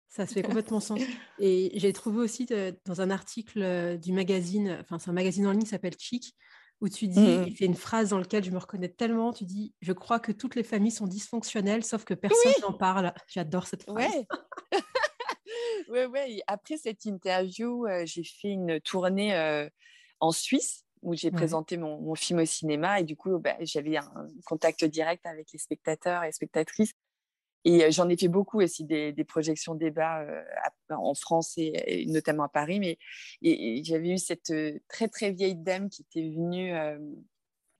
ça 0.08 0.26
se 0.26 0.34
fait 0.34 0.42
complètement 0.42 0.80
sens. 0.80 1.00
Et 1.38 1.70
j'ai 1.78 1.92
trouvé 1.92 2.18
aussi 2.18 2.46
dans 2.84 3.00
un 3.00 3.10
article 3.10 3.62
euh, 3.62 3.96
du 3.96 4.12
magazine, 4.12 4.78
enfin 4.80 4.98
c'est 4.98 5.10
un 5.10 5.14
magazine 5.14 5.46
en 5.46 5.52
ligne 5.52 5.62
qui 5.62 5.68
s'appelle 5.68 5.96
Chic, 5.98 6.34
où 6.80 6.88
tu 6.88 7.08
dis, 7.08 7.20
mmh. 7.20 7.44
il 7.48 7.56
fait 7.56 7.64
une 7.64 7.74
phrase 7.74 8.10
dans 8.10 8.18
laquelle 8.18 8.44
je 8.44 8.50
me 8.50 8.58
reconnais 8.58 8.88
tellement, 8.88 9.32
tu 9.32 9.44
dis, 9.44 9.74
je 9.80 9.92
crois 9.92 10.20
que 10.20 10.32
toutes 10.32 10.54
les 10.54 10.62
familles 10.62 10.92
sont 10.92 11.06
dysfonctionnelles, 11.06 11.84
sauf 11.84 12.04
que 12.04 12.14
personne 12.14 12.52
n'en 12.62 12.72
parle. 12.72 13.12
J'adore 13.26 13.66
cette 13.66 13.82
phrase. 13.82 13.96
Ouais. 13.96 14.26
ouais, 15.88 16.06
ouais. 16.06 16.40
Après 16.46 16.76
cette 16.76 17.04
interview, 17.04 17.86
j'ai 18.04 18.22
fait 18.22 18.50
une 18.50 18.80
tournée 18.80 19.68
en 20.20 20.30
Suisse 20.30 20.84
où 21.02 21.14
j'ai 21.14 21.30
présenté 21.30 21.76
mon, 21.76 22.14
film 22.14 22.40
au 22.40 22.44
cinéma 22.44 23.00
et 23.00 23.04
du 23.04 23.16
coup 23.16 23.38
bah, 23.38 23.56
j'avais 23.60 23.96
un 23.96 24.10
contact 24.44 24.84
direct 24.84 25.26
avec 25.26 25.48
les 25.52 25.58
spectateurs 25.58 26.24
et 26.24 26.32
spectatrices 26.32 26.94
et 27.64 27.84
euh, 27.84 27.90
j'en 27.90 28.08
ai 28.08 28.16
fait 28.16 28.28
beaucoup 28.28 28.60
aussi 28.60 28.84
des, 28.84 29.12
projections 29.24 29.74
débat 29.74 30.20
euh, 30.22 30.42
en 30.90 31.14
France 31.14 31.54
et, 31.56 32.06
notamment 32.06 32.44
à 32.44 32.48
Paris. 32.48 32.80
Mais 32.80 32.98
et, 33.42 33.82
j'avais 33.84 34.10
eu 34.10 34.18
cette 34.18 34.50
euh, 34.50 34.78
très 34.88 35.08
très 35.08 35.32
vieille 35.32 35.56
dame 35.56 35.88
qui 35.88 36.02
était 36.02 36.28
venue 36.28 36.72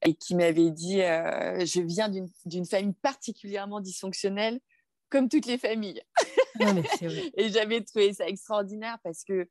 et 0.05 0.15
qui 0.15 0.35
m'avait 0.35 0.71
dit 0.71 0.99
je 0.99 1.81
viens 1.81 2.09
d'une 2.09 2.67
famille 2.67 2.95
particulièrement 3.03 3.81
dysfonctionnelle 3.81 4.61
comme 5.11 5.29
toutes 5.29 5.47
les 5.47 5.59
familles. 5.59 6.03
Et 7.37 7.49
j'avais 7.49 7.81
trouvé 7.83 8.13
ça 8.13 8.29
extraordinaire 8.29 8.99
parce 9.03 9.25
que 9.25 9.49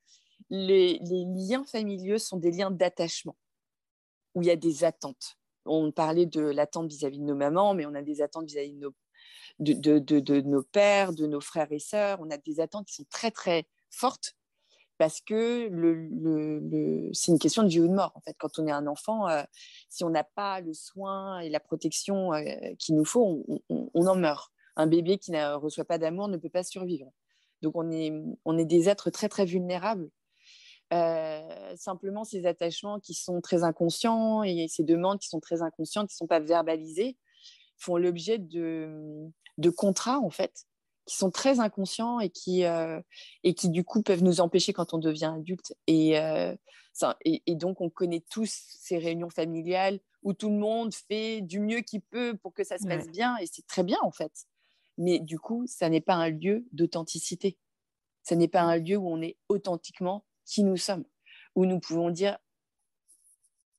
les, 0.49 0.99
les 0.99 1.25
liens 1.35 1.65
familiaux 1.65 2.19
sont 2.19 2.37
des 2.37 2.51
liens 2.51 2.69
d'attachement 2.69 3.35
où 4.35 4.43
il 4.43 4.47
y 4.47 4.51
a 4.51 4.55
des 4.55 4.83
attentes. 4.83 5.37
On 5.65 5.91
parlait 5.91 6.27
de 6.27 6.41
l'attente 6.41 6.89
vis-à-vis 6.89 7.19
de 7.19 7.23
nos 7.23 7.35
mamans, 7.35 7.73
mais 7.73 7.85
on 7.85 7.95
a 7.95 8.03
des 8.03 8.21
attentes 8.21 8.45
vis-à-vis 8.45 8.73
de 8.73 8.79
nos, 8.79 8.93
de, 9.59 10.41
nos 10.41 10.63
pères, 10.63 11.13
de 11.13 11.25
nos 11.25 11.41
frères 11.41 11.71
et 11.71 11.79
sœurs. 11.79 12.19
On 12.21 12.29
a 12.29 12.37
des 12.37 12.59
attentes 12.59 12.87
qui 12.87 12.95
sont 12.95 13.05
très, 13.09 13.31
très 13.31 13.67
fortes 13.89 14.35
parce 14.97 15.21
que 15.21 15.67
le, 15.69 17.11
c'est 17.13 17.31
une 17.31 17.39
question 17.39 17.63
de 17.63 17.69
vie 17.69 17.79
ou 17.79 17.87
de 17.87 17.93
mort. 17.93 18.11
En 18.15 18.21
fait, 18.21 18.35
quand 18.39 18.57
on 18.59 18.67
est 18.67 18.71
un 18.71 18.87
enfant, 18.87 19.27
euh, 19.29 19.43
si 19.89 20.03
on 20.03 20.09
n'a 20.09 20.23
pas 20.23 20.59
le 20.61 20.73
soin 20.73 21.39
et 21.39 21.49
la 21.49 21.59
protection 21.59 22.33
euh, 22.33 22.41
qu'il 22.79 22.95
nous 22.95 23.05
faut, 23.05 23.45
on, 23.69 24.07
en 24.07 24.15
meurt. 24.15 24.51
Un 24.75 24.87
bébé 24.87 25.17
qui 25.17 25.31
ne 25.31 25.53
reçoit 25.55 25.85
pas 25.85 25.97
d'amour 25.97 26.27
ne 26.27 26.37
peut 26.37 26.49
pas 26.49 26.63
survivre. 26.63 27.11
Donc, 27.61 27.75
on 27.75 27.91
est, 27.91 28.11
on 28.45 28.57
est 28.57 28.65
des 28.65 28.89
êtres 28.89 29.09
très, 29.09 29.29
très 29.29 29.45
vulnérables 29.45 30.09
euh, 30.93 31.75
simplement, 31.75 32.23
ces 32.23 32.45
attachements 32.45 32.99
qui 32.99 33.13
sont 33.13 33.41
très 33.41 33.63
inconscients 33.63 34.43
et 34.43 34.67
ces 34.69 34.83
demandes 34.83 35.19
qui 35.19 35.27
sont 35.27 35.39
très 35.39 35.61
inconscientes, 35.61 36.07
qui 36.09 36.15
ne 36.15 36.17
sont 36.17 36.27
pas 36.27 36.39
verbalisées, 36.39 37.17
font 37.77 37.97
l'objet 37.97 38.37
de, 38.37 39.29
de 39.57 39.69
contrats, 39.69 40.19
en 40.19 40.29
fait, 40.29 40.65
qui 41.05 41.15
sont 41.15 41.31
très 41.31 41.59
inconscients 41.59 42.19
et 42.19 42.29
qui, 42.29 42.65
euh, 42.65 42.99
et 43.43 43.53
qui, 43.53 43.69
du 43.69 43.83
coup, 43.83 44.01
peuvent 44.03 44.23
nous 44.23 44.41
empêcher 44.41 44.73
quand 44.73 44.93
on 44.93 44.97
devient 44.97 45.33
adulte. 45.37 45.73
Et, 45.87 46.19
euh, 46.19 46.55
ça, 46.93 47.17
et, 47.23 47.55
donc, 47.55 47.81
on 47.81 47.89
connaît 47.89 48.23
tous 48.29 48.49
ces 48.49 48.97
réunions 48.97 49.29
familiales 49.29 49.99
où 50.23 50.33
tout 50.33 50.49
le 50.49 50.57
monde 50.57 50.93
fait 50.93 51.41
du 51.41 51.59
mieux 51.59 51.81
qu'il 51.81 52.01
peut 52.01 52.35
pour 52.35 52.53
que 52.53 52.63
ça 52.63 52.77
se 52.77 52.87
passe 52.87 53.07
bien, 53.07 53.37
et 53.37 53.45
c'est 53.45 53.65
très 53.67 53.83
bien, 53.83 53.99
en 54.01 54.11
fait. 54.11 54.31
Mais 54.97 55.19
du 55.19 55.39
coup, 55.39 55.65
ça 55.67 55.89
n'est 55.89 56.01
pas 56.01 56.15
un 56.15 56.29
lieu 56.29 56.65
d'authenticité. 56.71 57.57
Ça 58.23 58.35
n'est 58.35 58.47
pas 58.47 58.61
un 58.61 58.77
lieu 58.77 58.97
où 58.97 59.07
on 59.07 59.21
est 59.21 59.37
authentiquement 59.47 60.25
qui 60.43 60.63
nous 60.63 60.75
sommes, 60.75 61.05
où 61.55 61.65
nous 61.65 61.79
pouvons 61.79 62.09
dire 62.09 62.37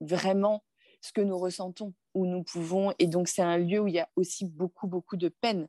vraiment 0.01 0.65
ce 1.01 1.13
que 1.13 1.21
nous 1.21 1.39
ressentons, 1.39 1.95
où 2.15 2.27
nous 2.27 2.43
pouvons. 2.43 2.93
Et 2.99 3.07
donc, 3.07 3.29
c'est 3.29 3.43
un 3.43 3.59
lieu 3.59 3.81
où 3.81 3.87
il 3.87 3.95
y 3.95 4.01
a 4.01 4.09
aussi 4.17 4.47
beaucoup, 4.47 4.87
beaucoup 4.87 5.17
de 5.17 5.29
peines 5.29 5.69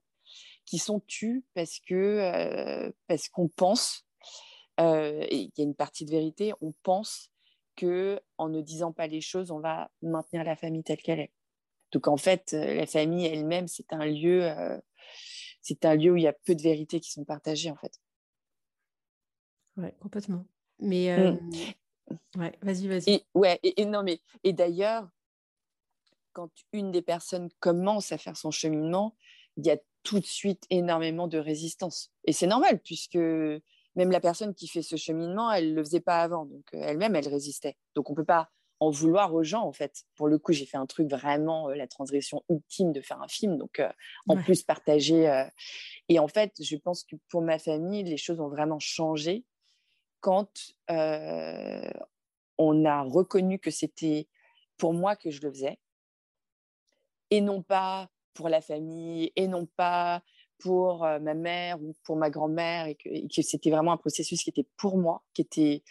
qui 0.70 0.78
sont 0.78 1.00
tues 1.00 1.44
parce 1.56 1.80
que 1.80 1.96
euh, 1.96 2.92
parce 3.08 3.28
qu'on 3.28 3.48
pense, 3.48 4.06
euh, 4.80 5.26
et 5.30 5.38
il 5.38 5.52
y 5.58 5.62
a 5.62 5.64
une 5.64 5.76
partie 5.76 6.06
de 6.06 6.12
vérité, 6.12 6.54
on 6.62 6.74
pense 6.84 7.32
que 7.76 8.22
en 8.38 8.50
ne 8.50 8.62
disant 8.62 8.92
pas 8.92 9.08
les 9.08 9.22
choses, 9.22 9.50
on 9.50 9.60
va 9.60 9.90
maintenir 10.04 10.44
la 10.44 10.56
famille 10.56 10.84
telle 10.84 11.02
qu'elle 11.02 11.22
est. 11.22 11.32
Donc 11.92 12.08
en 12.08 12.18
fait, 12.18 12.54
euh, 12.54 12.76
la 12.76 12.86
famille 12.86 13.26
elle-même, 13.26 13.68
c'est 13.68 13.92
un 13.94 14.06
lieu, 14.06 14.48
c'est 15.62 15.86
un 15.86 15.96
lieu 15.96 16.12
où 16.12 16.18
il 16.18 16.24
y 16.24 16.28
a 16.28 16.34
peu 16.34 16.54
de 16.54 16.62
vérités 16.62 17.00
qui 17.00 17.12
sont 17.12 17.26
partagées 17.26 17.72
en 17.72 17.76
fait. 17.76 18.00
Ouais, 19.76 19.96
complètement. 20.00 20.46
Mais 20.78 21.32
mmh. 21.32 22.40
ouais, 22.40 22.60
vas-y, 22.62 22.88
vas-y. 22.88 23.10
Et, 23.10 23.26
ouais, 23.34 23.60
et, 23.64 23.86
non, 23.86 24.04
mais 24.04 24.22
et 24.44 24.54
d'ailleurs, 24.54 25.10
quand 26.40 26.52
une 26.72 26.92
des 26.92 27.02
personnes 27.02 27.50
commence 27.60 28.14
à 28.14 28.18
faire 28.18 28.38
son 28.38 28.50
cheminement, 28.50 29.18
il 29.58 29.66
y 29.66 29.72
a 29.72 29.78
tout 30.04 30.22
de 30.22 30.26
suite 30.26 30.66
énormément 30.70 31.28
de 31.28 31.38
résistance. 31.38 32.14
Et 32.24 32.32
c'est 32.32 32.48
normal, 32.48 32.80
puisque 32.80 33.18
même 33.18 34.12
la 34.12 34.22
personne 34.22 34.56
qui 34.56 34.70
fait 34.70 34.82
ce 34.82 34.96
cheminement, 34.96 35.52
elle 35.52 35.72
ne 35.72 35.76
le 35.76 35.84
faisait 35.84 36.00
pas 36.00 36.22
avant. 36.22 36.46
Donc 36.46 36.64
elle-même, 36.72 37.14
elle 37.18 37.28
résistait. 37.28 37.76
Donc 37.94 38.10
on 38.10 38.14
ne 38.14 38.16
peut 38.16 38.24
pas 38.24 38.50
en 38.80 38.90
vouloir 38.90 39.34
aux 39.34 39.44
gens, 39.44 39.64
en 39.64 39.74
fait. 39.74 40.06
Pour 40.16 40.30
le 40.30 40.40
coup, 40.40 40.54
j'ai 40.54 40.66
fait 40.66 40.78
un 40.78 40.86
truc 40.86 41.10
vraiment, 41.10 41.68
la 41.68 41.88
transgression 41.88 42.42
ultime 42.48 42.94
de 42.94 43.02
faire 43.02 43.22
un 43.22 43.28
film. 43.28 43.58
Donc 43.58 43.82
en 44.30 44.38
plus, 44.38 44.64
partager. 44.64 45.44
Et 46.08 46.20
en 46.20 46.30
fait, 46.30 46.54
je 46.62 46.78
pense 46.78 47.04
que 47.04 47.18
pour 47.28 47.42
ma 47.42 47.60
famille, 47.60 48.06
les 48.06 48.16
choses 48.16 48.40
ont 48.40 48.48
vraiment 48.48 48.80
changé 48.80 49.44
quand 50.22 50.50
on 50.88 52.86
a 52.86 53.02
reconnu 53.02 53.60
que 53.60 53.72
c'était 53.72 54.30
pour 54.78 54.94
moi 54.94 55.18
que 55.18 55.30
je 55.30 55.42
le 55.42 55.52
faisais 55.52 55.78
et 57.32 57.42
non 57.42 57.62
pas 57.62 58.10
pour 58.34 58.50
la 58.50 58.62
famille 58.62 59.32
et 59.36 59.48
non 59.48 59.66
pas 59.66 60.22
pour 60.60 61.00
ma 61.00 61.34
mère 61.34 61.82
ou 61.82 61.96
pour 62.04 62.18
ma 62.18 62.30
grand-mère 62.30 62.88
et 62.88 62.96
que, 62.96 63.42
c'était 63.42 63.72
vraiment 63.72 63.94
un 63.94 63.98
processus 63.98 64.44
qui 64.44 64.50
était 64.50 64.68
pour 64.78 64.98
moi, 64.98 65.24
qui 65.34 65.42
était 65.42 65.84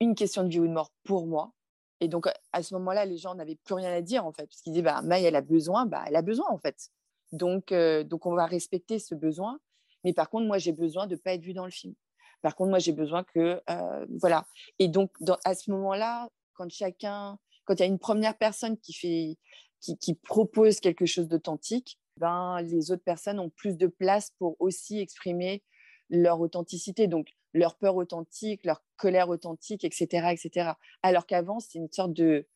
une 0.00 0.14
question 0.14 0.44
de 0.44 0.48
vie 0.48 0.60
ou 0.60 0.66
de 0.66 0.72
mort 0.72 0.92
pour 1.04 1.26
moi. 1.26 1.52
Et 2.00 2.08
donc 2.08 2.28
à 2.52 2.62
ce 2.62 2.74
moment-là, 2.74 3.06
les 3.06 3.16
gens 3.16 3.34
n'avaient 3.34 3.56
plus 3.56 3.74
rien 3.74 3.92
à 3.92 4.02
dire 4.02 4.26
en 4.26 4.32
fait, 4.32 4.46
parce 4.46 4.60
qu'ils 4.60 4.72
disaient 4.72 4.82
bah 4.82 5.00
Maï 5.02 5.24
elle 5.24 5.36
a 5.36 5.40
besoin, 5.40 5.86
bah 5.86 6.04
elle 6.06 6.16
a 6.16 6.22
besoin 6.22 6.46
en 6.50 6.58
fait. 6.58 6.90
Donc 7.32 7.72
donc 7.72 8.26
on 8.26 8.34
va 8.34 8.46
respecter 8.46 8.98
ce 8.98 9.14
besoin, 9.14 9.58
mais 10.04 10.12
par 10.12 10.28
contre 10.28 10.46
moi 10.46 10.58
j'ai 10.58 10.72
besoin 10.72 11.06
de 11.06 11.16
pas 11.16 11.32
être 11.32 11.42
vue 11.42 11.54
dans 11.54 11.64
le 11.64 11.70
film. 11.70 11.94
Par 12.42 12.54
contre, 12.54 12.70
moi, 12.70 12.78
j'ai 12.78 12.92
besoin 12.92 13.24
que. 13.24 13.60
Euh, 13.68 14.06
voilà. 14.20 14.46
Et 14.78 14.88
donc, 14.88 15.10
à 15.44 15.54
ce 15.54 15.70
moment-là, 15.70 16.28
quand 16.54 16.70
chacun. 16.70 17.38
Quand 17.64 17.74
il 17.74 17.80
y 17.80 17.82
a 17.82 17.86
une 17.86 17.98
première 17.98 18.38
personne 18.38 18.78
qui, 18.78 18.94
fait, 18.94 19.36
qui, 19.80 20.14
propose 20.14 20.80
quelque 20.80 21.06
chose 21.06 21.28
d'authentique, 21.28 21.98
ben, 22.16 22.60
les 22.62 22.90
autres 22.90 23.04
personnes 23.04 23.38
ont 23.38 23.50
plus 23.50 23.76
de 23.76 23.86
place 23.86 24.32
pour 24.38 24.56
aussi 24.60 24.98
exprimer 24.98 25.62
leur 26.10 26.40
authenticité, 26.40 27.06
donc 27.06 27.28
leur 27.54 27.76
peur 27.76 27.96
authentique, 27.96 28.64
leur 28.64 28.82
colère 28.96 29.28
authentique, 29.28 29.84
etc. 29.84 30.28
etc. 30.32 30.72
Alors 31.02 31.26
qu'avant, 31.26 31.60
c'était 31.60 31.78
une 31.78 31.92
sorte 31.92 32.12
de, 32.12 32.46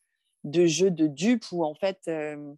de 0.43 0.65
jeu 0.65 0.91
de 0.91 1.07
dupe 1.07 1.45
où 1.51 1.63
en 1.63 1.75
fait, 1.75 1.99
euh, 2.07 2.53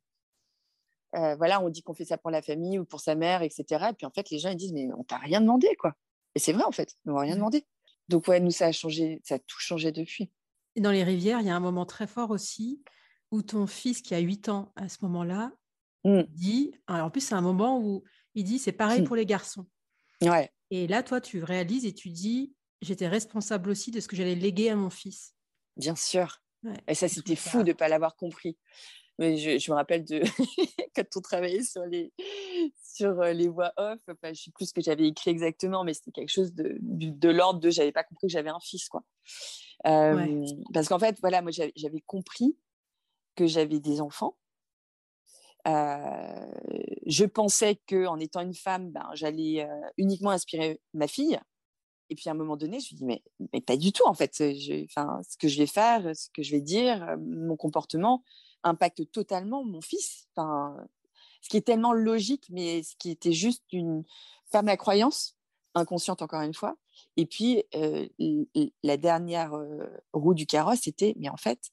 euh, 1.16 1.36
voilà, 1.36 1.62
on 1.62 1.70
dit 1.70 1.84
qu'on 1.84 1.94
fait 1.94 2.06
ça 2.06 2.18
pour 2.18 2.32
la 2.32 2.42
famille 2.42 2.80
ou 2.80 2.86
pour 2.86 3.00
sa 3.00 3.16
mère, 3.16 3.42
etc. 3.42 3.88
Et 3.92 3.94
puis 3.94 4.06
en 4.06 4.12
fait, 4.12 4.30
les 4.32 4.40
gens 4.40 4.50
ils 4.50 4.58
disent 4.58 4.74
mais 4.74 4.90
on 4.98 5.04
t'a 5.04 5.18
rien 5.18 5.42
demandé 5.42 5.76
quoi. 5.76 5.96
Et 6.36 6.40
c'est 6.40 6.52
vrai, 6.52 6.64
en 6.64 6.72
fait, 6.72 6.96
ils 7.06 7.12
m'ont 7.12 7.20
rien 7.20 7.36
demandé. 7.36 7.66
Donc, 8.10 8.28
ouais, 8.28 8.40
nous, 8.40 8.52
ça 8.52 8.68
a 8.68 8.72
changé, 8.72 9.22
ça 9.24 9.36
a 9.36 9.40
tout 9.40 9.60
changé 9.60 9.92
depuis. 9.92 10.30
Et 10.76 10.82
dans 10.82 10.92
les 10.92 11.04
rivières, 11.04 11.40
il 11.40 11.48
y 11.48 11.50
a 11.50 11.56
un 11.56 11.62
moment 11.62 11.86
très 11.86 12.08
fort 12.08 12.32
aussi 12.32 12.84
où 13.36 13.42
ton 13.42 13.68
fils, 13.68 14.02
qui 14.02 14.16
a 14.16 14.20
8 14.20 14.50
ans 14.50 14.72
à 14.76 14.90
ce 14.90 14.98
moment-là, 15.04 15.52
mmh. 16.04 16.22
dit, 16.30 16.74
alors 16.88 17.08
en 17.08 17.10
plus, 17.10 17.22
c'est 17.22 17.36
un 17.36 17.42
moment 17.42 17.80
où 17.80 18.04
il 18.34 18.44
dit, 18.44 18.60
c'est 18.60 18.72
pareil 18.72 19.02
mmh. 19.02 19.06
pour 19.06 19.16
les 19.16 19.26
garçons. 19.26 19.66
Ouais. 20.22 20.52
Et 20.72 20.88
là, 20.88 21.04
toi, 21.04 21.22
tu 21.22 21.44
réalises 21.44 21.86
et 21.86 21.94
tu 21.94 22.10
dis, 22.10 22.54
j'étais 22.82 23.08
responsable 23.08 23.70
aussi 23.70 23.92
de 23.92 24.00
ce 24.00 24.08
que 24.08 24.16
j'allais 24.16 24.36
léguer 24.36 24.70
à 24.70 24.76
mon 24.76 24.90
fils. 24.90 25.36
Bien 25.78 25.96
sûr. 25.96 26.42
Et 26.88 26.96
ça, 26.96 27.08
c'était 27.08 27.36
fou 27.36 27.62
de 27.62 27.70
ne 27.70 27.74
pas 27.74 27.88
l'avoir 27.88 28.16
compris. 28.16 28.58
Mais 29.20 29.38
je, 29.38 29.72
me 29.72 29.76
rappelle 29.76 30.04
de 30.04 30.22
quand 30.96 31.06
on 31.16 31.22
travaillait 31.22 31.64
sur 31.64 31.86
les, 31.86 32.12
sur 32.84 33.22
euh, 33.22 33.32
les 33.32 33.48
voix 33.48 33.72
off, 33.78 34.00
enfin, 34.10 34.28
je 34.28 34.30
ne 34.30 34.36
sais 34.36 34.52
plus 34.52 34.68
ce 34.68 34.74
que 34.74 34.82
j'avais 34.82 35.08
écrit 35.08 35.32
exactement, 35.32 35.84
mais 35.84 35.94
c'était 35.94 36.12
quelque 36.12 36.32
chose 36.32 36.54
de, 36.54 36.78
de, 36.82 37.30
l'ordre 37.30 37.62
de 37.62 37.70
j'avais 37.70 37.94
pas 37.94 38.04
compris 38.04 38.28
que 38.28 38.34
j'avais 38.34 38.50
un 38.50 38.60
fils. 38.60 38.90
quoi. 38.90 39.04
Parce 39.84 40.90
qu'en 40.90 41.00
fait, 41.00 41.18
voilà, 41.22 41.42
moi 41.42 41.52
j'avais 41.52 42.02
compris 42.02 42.58
que 43.36 43.48
j'avais 43.48 43.80
des 43.80 44.02
enfants. 44.02 44.38
Euh, 45.68 46.46
je 47.08 47.26
pensais 47.26 47.80
qu'en 47.88 48.20
étant 48.20 48.42
une 48.42 48.54
femme, 48.54 48.92
ben, 48.92 49.10
j'allais 49.14 49.66
euh, 49.66 49.90
uniquement 49.98 50.32
inspirer 50.32 50.80
ma 50.94 51.08
fille. 51.08 51.40
Et 52.10 52.16
puis 52.16 52.30
à 52.30 52.34
un 52.34 52.36
moment 52.36 52.56
donné, 52.56 52.80
je 52.80 52.94
me 52.94 52.98
dis, 53.00 53.06
mais, 53.06 53.24
mais 53.52 53.62
pas 53.62 53.78
du 53.78 53.92
tout, 53.92 54.06
en 54.06 54.14
fait. 54.14 54.32
Je, 54.38 54.86
ce 54.88 55.38
que 55.38 55.48
je 55.48 55.58
vais 55.58 55.68
faire, 55.68 56.16
ce 56.16 56.30
que 56.34 56.44
je 56.44 56.52
vais 56.52 56.62
dire, 56.62 57.18
mon 57.20 57.56
comportement, 57.56 58.24
impacte 58.64 59.12
totalement 59.12 59.64
mon 59.64 59.82
fils. 59.82 60.28
Ce 60.38 61.50
qui 61.50 61.58
est 61.58 61.66
tellement 61.66 61.94
logique, 61.94 62.46
mais 62.50 62.84
ce 62.84 62.96
qui 62.98 63.10
était 63.10 63.34
juste 63.34 63.64
une 63.72 64.04
pas 64.52 64.62
ma 64.62 64.78
croyance 64.78 65.36
inconsciente 65.74 66.22
encore 66.22 66.42
une 66.42 66.54
fois. 66.54 66.78
Et 67.18 67.26
puis 67.26 67.64
euh, 67.76 68.08
la 68.84 68.98
dernière 68.98 69.54
euh, 69.54 69.86
roue 70.14 70.34
du 70.34 70.46
carrosse, 70.46 70.82
c'était 70.84 71.14
mais 71.18 71.28
en 71.28 71.36
fait 71.36 71.72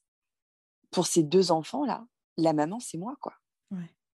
pour 0.93 1.07
ces 1.07 1.23
deux 1.23 1.51
enfants 1.51 1.85
là, 1.85 2.05
la 2.37 2.53
maman 2.53 2.79
c'est 2.79 2.97
moi 2.97 3.15
quoi. 3.19 3.33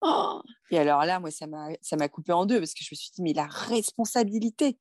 Oh! 0.02 0.40
Et 0.70 0.78
alors 0.78 1.04
là, 1.04 1.20
moi 1.20 1.30
ça 1.30 1.46
m'a 1.46 1.68
ça 1.82 1.96
m'a 1.96 2.08
coupé 2.08 2.32
en 2.32 2.46
deux 2.46 2.58
parce 2.58 2.72
que 2.72 2.82
je 2.82 2.88
me 2.92 2.96
suis 2.96 3.10
dit 3.14 3.22
mais 3.22 3.34
la 3.34 3.46
responsabilité 3.46 4.78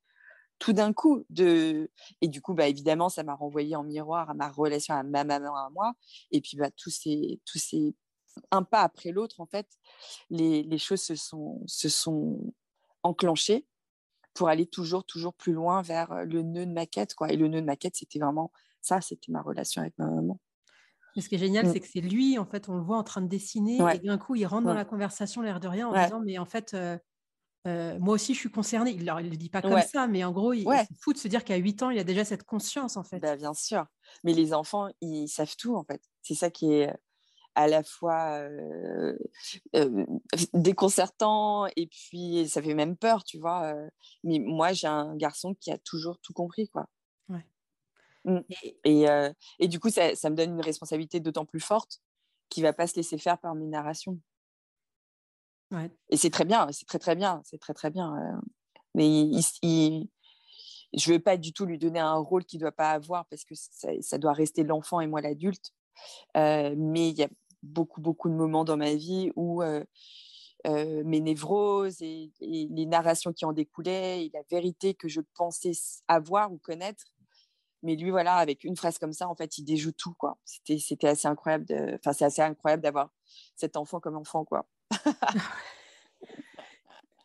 tout 0.59 0.73
d'un 0.73 0.93
coup 0.93 1.25
de 1.29 1.89
et 2.21 2.27
du 2.27 2.41
coup 2.41 2.53
bah 2.53 2.67
évidemment 2.67 3.09
ça 3.09 3.23
m'a 3.23 3.35
renvoyé 3.35 3.75
en 3.75 3.83
miroir 3.83 4.29
à 4.29 4.33
ma 4.33 4.49
relation 4.49 4.93
à 4.93 5.03
ma 5.03 5.23
maman 5.23 5.55
à 5.55 5.69
moi. 5.71 5.93
Et 6.31 6.41
puis 6.41 6.57
bah 6.57 6.71
tous 6.71 6.89
ces 6.89 7.41
tous 7.45 7.59
ces 7.59 7.95
un 8.51 8.63
pas 8.63 8.81
après 8.81 9.11
l'autre 9.11 9.41
en 9.41 9.45
fait 9.45 9.67
les, 10.29 10.63
les, 10.63 10.77
choses 10.77 11.01
se 11.01 11.15
sont 11.15 11.61
se 11.65 11.89
sont 11.89 12.53
enclenchées 13.03 13.67
pour 14.33 14.47
aller 14.49 14.67
toujours 14.67 15.03
toujours 15.05 15.33
plus 15.33 15.53
loin 15.53 15.81
vers 15.81 16.25
le 16.25 16.43
nœud 16.43 16.65
de 16.65 16.71
ma 16.71 16.85
quête 16.85 17.13
quoi. 17.15 17.31
Et 17.31 17.35
le 17.37 17.47
nœud 17.49 17.61
de 17.61 17.65
ma 17.65 17.75
quête 17.75 17.95
c'était 17.97 18.19
vraiment 18.19 18.51
ça 18.81 19.01
c'était 19.01 19.31
ma 19.31 19.41
relation 19.41 19.81
avec 19.81 19.97
ma 19.97 20.07
maman 20.09 20.39
ce 21.17 21.29
qui 21.29 21.35
est 21.35 21.39
génial, 21.39 21.65
mmh. 21.65 21.73
c'est 21.73 21.79
que 21.79 21.87
c'est 21.87 22.01
lui, 22.01 22.37
en 22.37 22.45
fait, 22.45 22.69
on 22.69 22.75
le 22.75 22.81
voit 22.81 22.97
en 22.97 23.03
train 23.03 23.21
de 23.21 23.27
dessiner, 23.27 23.79
et 23.93 23.99
d'un 23.99 24.17
coup, 24.17 24.35
il 24.35 24.45
rentre 24.45 24.67
dans 24.67 24.73
la 24.73 24.85
conversation, 24.85 25.41
l'air 25.41 25.59
de 25.59 25.67
rien, 25.67 25.87
en 25.87 26.03
disant, 26.03 26.21
mais 26.23 26.37
en 26.37 26.45
fait, 26.45 26.75
moi 27.65 28.13
aussi, 28.15 28.33
je 28.33 28.39
suis 28.39 28.51
concernée. 28.51 28.91
Il 28.91 29.03
ne 29.03 29.29
le 29.29 29.37
dit 29.37 29.49
pas 29.49 29.61
comme 29.61 29.81
ça, 29.81 30.07
mais 30.07 30.23
en 30.23 30.31
gros, 30.31 30.53
il 30.53 30.65
ouais. 30.67 30.87
fou 31.01 31.13
de 31.13 31.17
se 31.17 31.27
dire 31.27 31.43
qu'à 31.43 31.55
8 31.57 31.83
ans, 31.83 31.89
il 31.89 31.99
a 31.99 32.03
déjà 32.03 32.23
cette 32.23 32.43
conscience, 32.43 32.97
en 32.97 33.03
fait. 33.03 33.19
Bah, 33.19 33.35
bien 33.35 33.53
sûr. 33.53 33.85
Mais 34.23 34.33
les 34.33 34.53
enfants, 34.53 34.89
ils 35.01 35.27
savent 35.27 35.55
tout, 35.57 35.75
en 35.75 35.83
fait. 35.83 36.01
C'est 36.21 36.35
ça 36.35 36.49
qui 36.49 36.73
est 36.73 36.93
à 37.55 37.67
la 37.67 37.83
fois 37.83 38.41
déconcertant 40.53 41.65
et 41.75 41.87
puis 41.87 42.47
ça 42.47 42.61
fait 42.61 42.73
même 42.75 42.95
peur, 42.95 43.23
tu 43.23 43.39
vois. 43.39 43.73
mais 44.23 44.39
moi, 44.39 44.71
j'ai 44.71 44.87
un 44.87 45.15
garçon 45.17 45.55
qui 45.59 45.71
a 45.71 45.77
toujours 45.79 46.19
tout 46.19 46.33
compris, 46.33 46.69
quoi. 46.69 46.87
Mmh. 48.25 48.39
Et, 48.83 49.05
et, 49.59 49.67
du 49.67 49.79
coup, 49.79 49.89
ça, 49.89 50.15
ça 50.15 50.29
me 50.29 50.35
donne 50.35 50.51
une 50.51 50.61
responsabilité 50.61 51.19
d'autant 51.19 51.45
plus 51.45 51.59
forte 51.59 52.01
qu'il 52.49 52.63
va 52.63 52.73
pas 52.73 52.87
se 52.87 52.95
laisser 52.95 53.17
faire 53.17 53.37
par 53.37 53.55
mes 53.55 53.67
narrations. 53.67 54.19
Et 56.09 56.17
c'est 56.17 56.31
très 56.31 56.45
bien, 56.45 56.67
c'est 56.71 56.85
très 56.85 56.99
très 56.99 57.15
bien, 57.15 57.41
c'est 57.45 57.59
très 57.59 57.73
très 57.73 57.91
bien. 57.91 58.15
Euh. 58.15 58.41
mais 58.95 59.07
il, 59.61 60.09
je 60.93 61.11
veux 61.11 61.19
pas 61.19 61.37
du 61.37 61.53
tout 61.53 61.65
lui 61.65 61.77
donner 61.77 61.99
un 61.99 62.15
rôle 62.15 62.43
qu'il 62.43 62.59
doit 62.59 62.71
pas 62.71 62.91
avoir 62.91 63.27
parce 63.27 63.45
que 63.45 63.53
ça, 63.55 64.17
doit 64.17 64.33
rester 64.33 64.63
l'enfant 64.63 64.99
et 64.99 65.07
moi 65.07 65.21
l'adulte. 65.21 65.71
Euh, 66.37 66.73
mais 66.75 67.09
il 67.09 67.17
y 67.17 67.23
a 67.23 67.29
beaucoup 67.61 68.01
beaucoup 68.01 68.29
de 68.29 68.33
moments 68.33 68.63
dans 68.63 68.77
ma 68.77 68.95
vie 68.95 69.31
où 69.35 69.61
euh, 69.61 69.83
mes 70.65 71.19
névroses 71.19 72.01
et, 72.01 72.31
les 72.39 72.85
narrations 72.87 73.31
qui 73.31 73.45
en 73.45 73.53
découlaient 73.53 74.25
et 74.25 74.31
la 74.33 74.41
vérité 74.49 74.95
que 74.95 75.07
je 75.07 75.21
pensais 75.35 75.73
avoir 76.07 76.51
ou 76.51 76.57
connaître 76.57 77.05
mais 77.83 77.95
lui 77.95 78.11
voilà 78.11 78.35
avec 78.35 78.63
une 78.63 78.75
phrase 78.75 78.97
comme 78.97 79.13
ça 79.13 79.27
en 79.27 79.35
fait 79.35 79.57
il 79.57 79.63
déjoue 79.63 79.91
tout 79.91 80.13
quoi. 80.13 80.37
C'était 80.45 80.77
c'était 80.77 81.07
assez 81.07 81.27
incroyable 81.27 81.65
enfin 81.95 82.13
c'est 82.13 82.25
assez 82.25 82.41
incroyable 82.41 82.83
d'avoir 82.83 83.11
cet 83.55 83.77
enfant 83.77 83.99
comme 83.99 84.15
enfant 84.15 84.45
quoi. 84.45 84.67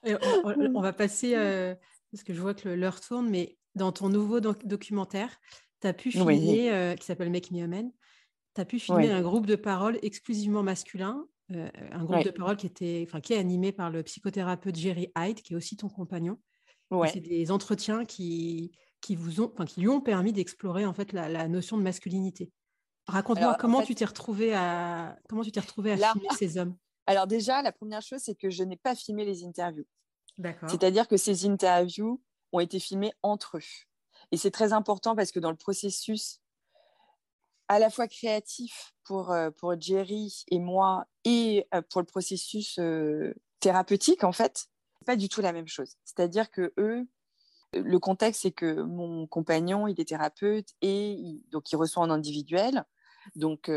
On, 0.05 0.81
va 0.81 0.93
passer, 0.93 1.35
euh, 1.37 1.75
parce 2.12 2.23
que 2.25 2.35
je 2.35 2.40
vois 2.40 2.53
que 2.55 2.69
l'heure 2.69 3.01
tourne, 3.01 3.31
mais 3.31 3.57
dans 3.75 3.90
ton 3.90 4.11
nouveau 4.11 4.40
documentaire, 4.40 5.40
tu 5.81 5.87
as 5.87 5.95
pu 5.95 6.11
filmer, 6.11 6.71
euh, 6.71 6.95
qui 6.95 7.07
s'appelle 7.07 7.31
Make 7.31 7.51
Me 7.51 7.64
a 7.64 7.67
Man, 7.67 7.90
tu 8.55 8.61
as 8.61 8.64
pu 8.67 8.79
filmer 8.79 9.11
un 9.11 9.23
groupe 9.23 9.47
de 9.47 9.57
paroles 9.57 9.99
exclusivement 10.03 10.62
masculin 10.62 11.27
un 11.51 12.05
groupe 12.05 12.25
de 12.25 12.31
parole 12.31 12.57
qui, 12.57 12.67
était, 12.67 13.07
qui 13.23 13.33
est 13.35 13.38
animé 13.38 13.73
par 13.73 13.90
le 13.90 14.03
psychothérapeute 14.03 14.77
Jerry 14.77 15.12
Hyde, 15.17 15.43
qui 15.43 15.53
est 15.53 15.57
aussi 15.57 15.77
ton 15.77 15.88
compagnon. 15.88 16.38
C'est 17.12 17.21
des 17.21 17.51
entretiens 17.51 18.05
qui, 18.05 18.73
qui, 19.05 19.17
vous 19.17 19.43
ont, 19.43 19.49
qui 19.67 19.83
lui 19.83 19.88
ont 19.88 20.01
permis 20.01 20.33
d'explorer 20.33 20.87
en 20.87 20.95
fait 20.95 21.12
la, 21.12 21.47
notion 21.47 21.77
de 21.77 21.83
masculinité. 21.83 22.51
Raconte-moi 23.07 23.57
comment, 23.61 23.83
tu 23.83 23.95
t'es 23.95 24.07
retrouvé 24.07 24.55
à 24.55 25.19
comment 25.29 25.43
tu 25.43 25.53
t'es 25.53 25.61
retrouvé 25.61 25.93
à 25.93 25.97
filmer 26.12 26.29
ces 26.38 26.57
hommes? 26.57 26.75
Alors 27.07 27.27
déjà, 27.27 27.61
la 27.61 27.71
première 27.71 28.01
chose, 28.01 28.21
c'est 28.23 28.35
que 28.35 28.49
je 28.49 28.64
n'ai 28.64 28.77
pas 28.77 28.95
filmé 28.95 29.27
les 29.27 29.45
interviews. 29.45 29.85
C'est-à-dire 30.69 31.07
que 31.07 31.19
ces 31.19 31.47
interviews 31.47 32.23
ont 32.53 32.61
été 32.61 32.81
filmées 32.81 33.12
entre 33.23 33.59
eux. 33.59 33.62
Et 34.33 34.38
c'est 34.38 34.51
très 34.51 34.73
important 34.73 35.14
parce 35.14 35.33
que 35.33 35.38
dans 35.38 35.51
le 35.51 35.57
processus 35.57 36.40
à 37.69 37.79
la 37.79 37.90
fois 37.90 38.09
créatif 38.09 38.95
pour, 39.05 39.33
euh, 39.33 39.51
pour 39.51 39.79
Jerry 39.79 40.45
et 40.51 40.59
moi 40.59 41.07
et 41.25 41.67
euh, 41.75 41.83
pour 41.90 42.01
le 42.01 42.07
processus 42.07 42.79
euh, 42.79 43.35
thérapeutique, 43.61 44.25
en 44.25 44.33
fait, 44.33 44.67
pas 45.07 45.17
du 45.17 45.29
tout 45.29 45.40
la 45.40 45.53
même 45.53 45.69
chose. 45.69 45.97
C'est-à-dire 46.05 46.51
que 46.51 46.73
eux, 46.79 47.07
le 47.74 47.98
contexte, 47.98 48.42
c'est 48.42 48.52
que 48.52 48.82
mon 48.82 49.26
compagnon, 49.26 49.87
il 49.87 50.00
est 50.00 50.08
thérapeute 50.08 50.68
et 50.82 51.40
donc 51.50 51.70
il 51.72 51.76
reçoit 51.76 52.02
en 52.02 52.10
individuel, 52.10 52.84
donc 53.37 53.70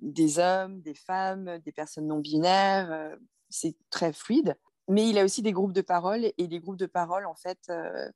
des 0.00 0.38
hommes, 0.38 0.80
des 0.80 0.94
femmes, 0.94 1.58
des 1.64 1.72
personnes 1.72 2.06
non 2.06 2.18
binaires, 2.18 3.16
c'est 3.48 3.76
très 3.90 4.12
fluide 4.12 4.56
mais 4.88 5.08
il 5.08 5.18
a 5.18 5.24
aussi 5.24 5.42
des 5.42 5.52
groupes 5.52 5.74
de 5.74 5.82
parole 5.82 6.32
et 6.36 6.48
des 6.48 6.60
groupes 6.60 6.78
de 6.78 6.86
parole, 6.86 7.26
en 7.26 7.34
fait, 7.34 7.58
euh, 7.68 8.10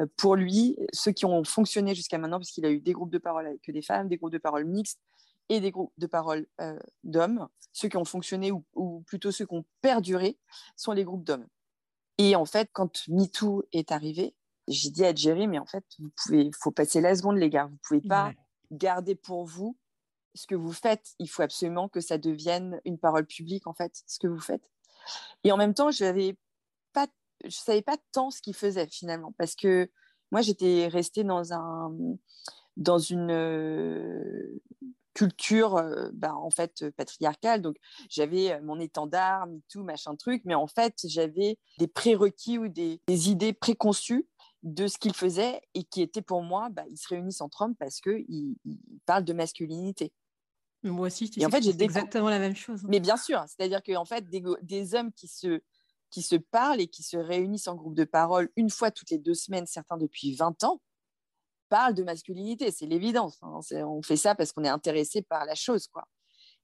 euh, 0.00 0.06
pour 0.18 0.36
lui, 0.36 0.76
ceux 0.92 1.12
qui 1.12 1.24
ont 1.24 1.42
fonctionné 1.44 1.94
jusqu'à 1.94 2.18
maintenant, 2.18 2.38
parce 2.38 2.50
qu'il 2.50 2.66
a 2.66 2.70
eu 2.70 2.80
des 2.80 2.92
groupes 2.92 3.10
de 3.10 3.18
parole 3.18 3.46
avec 3.46 3.70
des 3.70 3.82
femmes, 3.82 4.08
des 4.08 4.18
groupes 4.18 4.32
de 4.32 4.38
parole 4.38 4.66
mixtes 4.66 5.00
et 5.48 5.60
des 5.60 5.70
groupes 5.70 5.92
de 5.96 6.06
parole 6.06 6.46
euh, 6.60 6.78
d'hommes, 7.04 7.48
ceux 7.72 7.88
qui 7.88 7.96
ont 7.96 8.04
fonctionné 8.04 8.52
ou, 8.52 9.02
plutôt 9.06 9.32
ceux 9.32 9.46
qui 9.46 9.54
ont 9.54 9.64
perduré 9.80 10.38
sont 10.76 10.92
les 10.92 11.04
groupes 11.04 11.24
d'hommes. 11.24 11.46
Et 12.18 12.36
en 12.36 12.44
fait, 12.44 12.68
quand 12.72 13.08
MeToo 13.08 13.64
est 13.72 13.90
arrivé, 13.90 14.34
j'ai 14.70 14.90
dit 14.90 15.04
à 15.04 15.14
Jerry, 15.14 15.46
mais 15.46 15.58
en 15.58 15.66
fait, 15.66 15.84
vous 15.98 16.10
pouvez, 16.16 16.44
il 16.44 16.54
faut 16.54 16.70
passer 16.70 17.00
la 17.00 17.14
seconde, 17.14 17.36
les 17.36 17.50
gars. 17.50 17.66
Vous 17.66 17.78
pouvez 17.82 18.00
pas 18.00 18.32
garder 18.70 19.14
pour 19.14 19.44
vous 19.44 19.76
ce 20.34 20.46
que 20.46 20.54
vous 20.54 20.72
faites. 20.72 21.14
Il 21.18 21.28
faut 21.28 21.42
absolument 21.42 21.88
que 21.88 22.00
ça 22.00 22.18
devienne 22.18 22.80
une 22.84 22.98
parole 22.98 23.26
publique, 23.26 23.66
en 23.66 23.74
fait, 23.74 24.02
ce 24.06 24.18
que 24.18 24.28
vous 24.28 24.40
faites. 24.40 24.70
Et 25.44 25.52
en 25.52 25.56
même 25.56 25.74
temps, 25.74 25.90
je 25.90 26.04
ne 26.04 26.36
savais 27.50 27.82
pas 27.82 27.96
tant 28.12 28.30
ce 28.30 28.40
qu'il 28.40 28.54
faisait 28.54 28.86
finalement, 28.86 29.32
parce 29.38 29.54
que 29.54 29.90
moi, 30.30 30.42
j'étais 30.42 30.86
restée 30.86 31.24
dans, 31.24 31.52
un, 31.52 31.92
dans 32.76 32.98
une 32.98 33.30
euh, 33.30 34.60
culture 35.14 35.76
euh, 35.76 36.08
bah, 36.12 36.34
en 36.34 36.50
fait 36.50 36.88
patriarcale. 36.96 37.62
Donc, 37.62 37.76
j'avais 38.08 38.52
euh, 38.52 38.60
mon 38.62 38.78
étendard, 38.78 39.46
tout 39.68 39.82
machin 39.82 40.14
truc, 40.16 40.42
mais 40.44 40.54
en 40.54 40.66
fait, 40.66 40.94
j'avais 41.04 41.58
des 41.78 41.88
prérequis 41.88 42.58
ou 42.58 42.68
des, 42.68 43.00
idées 43.08 43.52
préconçues 43.52 44.26
de 44.62 44.86
ce 44.88 44.98
qu'il 44.98 45.14
faisait 45.14 45.60
et 45.74 45.84
qui 45.84 46.02
étaient 46.02 46.22
pour 46.22 46.42
moi, 46.42 46.68
bah, 46.70 46.84
ils 46.88 46.98
se 46.98 47.08
réunissent 47.08 47.40
entre 47.40 47.62
hommes 47.62 47.76
parce 47.76 48.00
qu'ils 48.00 48.56
parlent 49.06 49.24
de 49.24 49.32
masculinité. 49.32 50.12
Moi 50.82 51.08
aussi, 51.08 51.28
tu 51.28 51.44
en 51.44 51.50
fait, 51.50 51.62
j'ai 51.62 51.82
exactement 51.82 52.30
la 52.30 52.38
même 52.38 52.56
chose. 52.56 52.80
Hein. 52.84 52.88
Mais 52.88 53.00
bien 53.00 53.16
sûr, 53.16 53.44
c'est-à-dire 53.46 53.82
qu'en 53.82 54.04
fait, 54.04 54.24
des, 54.28 54.94
hommes 54.94 55.12
qui 55.12 55.28
se, 55.28 55.60
qui 56.10 56.22
se 56.22 56.36
parlent 56.36 56.80
et 56.80 56.88
qui 56.88 57.02
se 57.02 57.16
réunissent 57.16 57.68
en 57.68 57.74
groupe 57.74 57.94
de 57.94 58.04
parole 58.04 58.50
une 58.56 58.70
fois 58.70 58.90
toutes 58.90 59.10
les 59.10 59.18
deux 59.18 59.34
semaines, 59.34 59.66
certains 59.66 59.98
depuis 59.98 60.34
20 60.34 60.64
ans, 60.64 60.80
parlent 61.68 61.94
de 61.94 62.02
masculinité. 62.02 62.70
C'est 62.70 62.86
l'évidence. 62.86 63.38
Hein. 63.42 63.60
On 63.84 64.02
fait 64.02 64.16
ça 64.16 64.34
parce 64.34 64.52
qu'on 64.52 64.64
est 64.64 64.68
intéressé 64.68 65.22
par 65.22 65.44
la 65.44 65.54
chose. 65.54 65.86
quoi. 65.88 66.06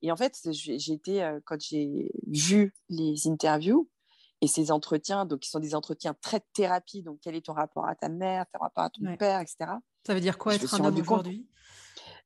Et 0.02 0.10
en 0.10 0.16
fait, 0.16 0.34
j'ai 0.50 0.92
été, 0.92 1.22
euh, 1.22 1.40
quand 1.44 1.60
j'ai 1.60 2.10
vu 2.26 2.74
les 2.88 3.26
interviews 3.26 3.88
et 4.40 4.48
ces 4.48 4.70
entretiens, 4.70 5.24
donc 5.24 5.40
qui 5.40 5.50
sont 5.50 5.60
des 5.60 5.74
entretiens 5.74 6.14
très 6.20 6.40
thérapie, 6.52 7.02
donc 7.02 7.18
quel 7.22 7.34
est 7.34 7.46
ton 7.46 7.54
rapport 7.54 7.86
à 7.86 7.94
ta 7.94 8.08
mère, 8.08 8.44
ton 8.52 8.58
rapport 8.58 8.84
à 8.84 8.90
ton 8.90 9.16
père, 9.16 9.40
etc. 9.40 9.56
Ça 10.06 10.14
veut 10.14 10.20
dire 10.20 10.38
quoi 10.38 10.54
être 10.54 10.74
un 10.74 10.84
homme 10.84 10.98
aujourd'hui? 10.98 11.48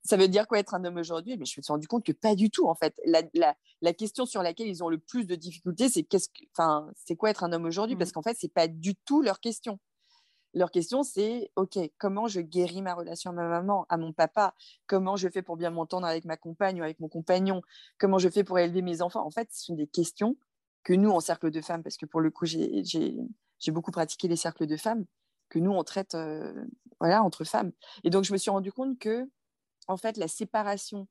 Ça 0.03 0.17
veut 0.17 0.27
dire 0.27 0.47
quoi 0.47 0.59
être 0.59 0.73
un 0.73 0.83
homme 0.83 0.97
aujourd'hui? 0.97 1.37
Mais 1.37 1.45
je 1.45 1.59
me 1.59 1.63
suis 1.63 1.71
rendu 1.71 1.87
compte 1.87 2.03
que 2.03 2.11
pas 2.11 2.35
du 2.35 2.49
tout, 2.49 2.67
en 2.67 2.75
fait. 2.75 2.99
La, 3.05 3.93
question 3.93 4.25
sur 4.25 4.41
laquelle 4.41 4.67
ils 4.67 4.83
ont 4.83 4.89
le 4.89 4.97
plus 4.97 5.25
de 5.25 5.35
difficultés, 5.35 5.89
c'est 5.89 6.03
qu'est-ce 6.03 6.29
enfin, 6.53 6.89
c'est 6.95 7.15
quoi 7.15 7.29
être 7.29 7.43
un 7.43 7.53
homme 7.53 7.65
aujourd'hui? 7.65 7.95
Parce 7.95 8.09
mmh. 8.09 8.13
qu'en 8.13 8.21
fait, 8.23 8.35
c'est 8.39 8.53
pas 8.53 8.67
du 8.67 8.95
tout 8.95 9.21
leur 9.21 9.39
question. 9.39 9.79
Leur 10.53 10.71
question, 10.71 11.03
c'est 11.03 11.49
OK, 11.55 11.77
comment 11.97 12.27
je 12.27 12.41
guéris 12.41 12.81
ma 12.81 12.93
relation 12.93 13.31
à 13.31 13.33
ma 13.33 13.47
maman, 13.47 13.85
à 13.89 13.97
mon 13.97 14.11
papa? 14.11 14.53
Comment 14.85 15.15
je 15.15 15.29
fais 15.29 15.41
pour 15.41 15.55
bien 15.55 15.69
m'entendre 15.69 16.05
avec 16.07 16.25
ma 16.25 16.35
compagne 16.35 16.81
ou 16.81 16.83
avec 16.83 16.99
mon 16.99 17.07
compagnon? 17.07 17.61
Comment 17.97 18.17
je 18.17 18.27
fais 18.27 18.43
pour 18.43 18.59
élever 18.59 18.81
mes 18.81 19.01
enfants? 19.01 19.25
En 19.25 19.31
fait, 19.31 19.47
ce 19.51 19.65
sont 19.65 19.75
des 19.75 19.87
questions 19.87 20.35
que 20.83 20.93
nous, 20.93 21.11
en 21.11 21.19
cercle 21.19 21.51
de 21.51 21.61
femmes, 21.61 21.83
parce 21.83 21.97
que 21.97 22.05
pour 22.05 22.21
le 22.21 22.31
coup, 22.31 22.45
j'ai 22.45 23.71
beaucoup 23.71 23.91
pratiqué 23.91 24.27
les 24.27 24.35
cercles 24.35 24.67
de 24.67 24.77
femmes, 24.77 25.05
que 25.49 25.59
nous, 25.59 25.71
on 25.71 25.83
traite 25.83 26.15
euh, 26.15 26.65
voilà, 26.99 27.23
entre 27.23 27.43
femmes. 27.43 27.71
Et 28.03 28.09
donc, 28.09 28.23
je 28.23 28.33
me 28.33 28.37
suis 28.37 28.49
rendu 28.49 28.71
compte 28.71 28.97
que 28.99 29.29
en 29.87 29.97
fait, 29.97 30.17
la 30.17 30.27
séparation 30.27 31.07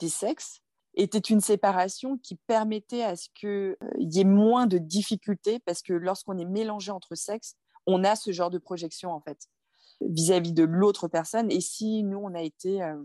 des 0.00 0.08
sexes 0.08 0.60
était 0.94 1.18
une 1.18 1.40
séparation 1.40 2.18
qui 2.18 2.34
permettait 2.34 3.04
à 3.04 3.16
ce 3.16 3.28
qu'il 3.34 3.48
euh, 3.48 3.76
y 3.98 4.20
ait 4.20 4.24
moins 4.24 4.66
de 4.66 4.78
difficultés 4.78 5.60
parce 5.60 5.82
que 5.82 5.92
lorsqu'on 5.92 6.38
est 6.38 6.44
mélangé 6.44 6.90
entre 6.90 7.14
sexes, 7.14 7.54
on 7.86 8.04
a 8.04 8.16
ce 8.16 8.32
genre 8.32 8.50
de 8.50 8.58
projection 8.58 9.12
en 9.12 9.20
fait 9.20 9.48
vis-à-vis 10.00 10.52
de 10.52 10.64
l'autre 10.64 11.08
personne. 11.08 11.50
Et 11.50 11.60
si 11.60 12.02
nous, 12.02 12.18
on 12.18 12.34
a 12.34 12.42
été 12.42 12.82
euh, 12.82 12.96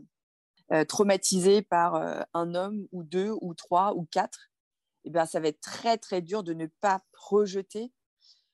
euh, 0.72 0.86
traumatisé 0.86 1.62
par 1.62 2.26
un 2.34 2.56
homme 2.56 2.88
ou 2.92 3.04
deux 3.04 3.34
ou 3.42 3.54
trois 3.54 3.96
ou 3.96 4.08
quatre, 4.12 4.52
eh 5.06 5.10
bien, 5.10 5.26
ça 5.26 5.40
va 5.40 5.48
être 5.50 5.62
très 5.62 5.98
très 5.98 6.22
dur 6.22 6.44
de 6.44 6.54
ne 6.54 6.68
pas 6.68 7.02
projeter 7.12 7.92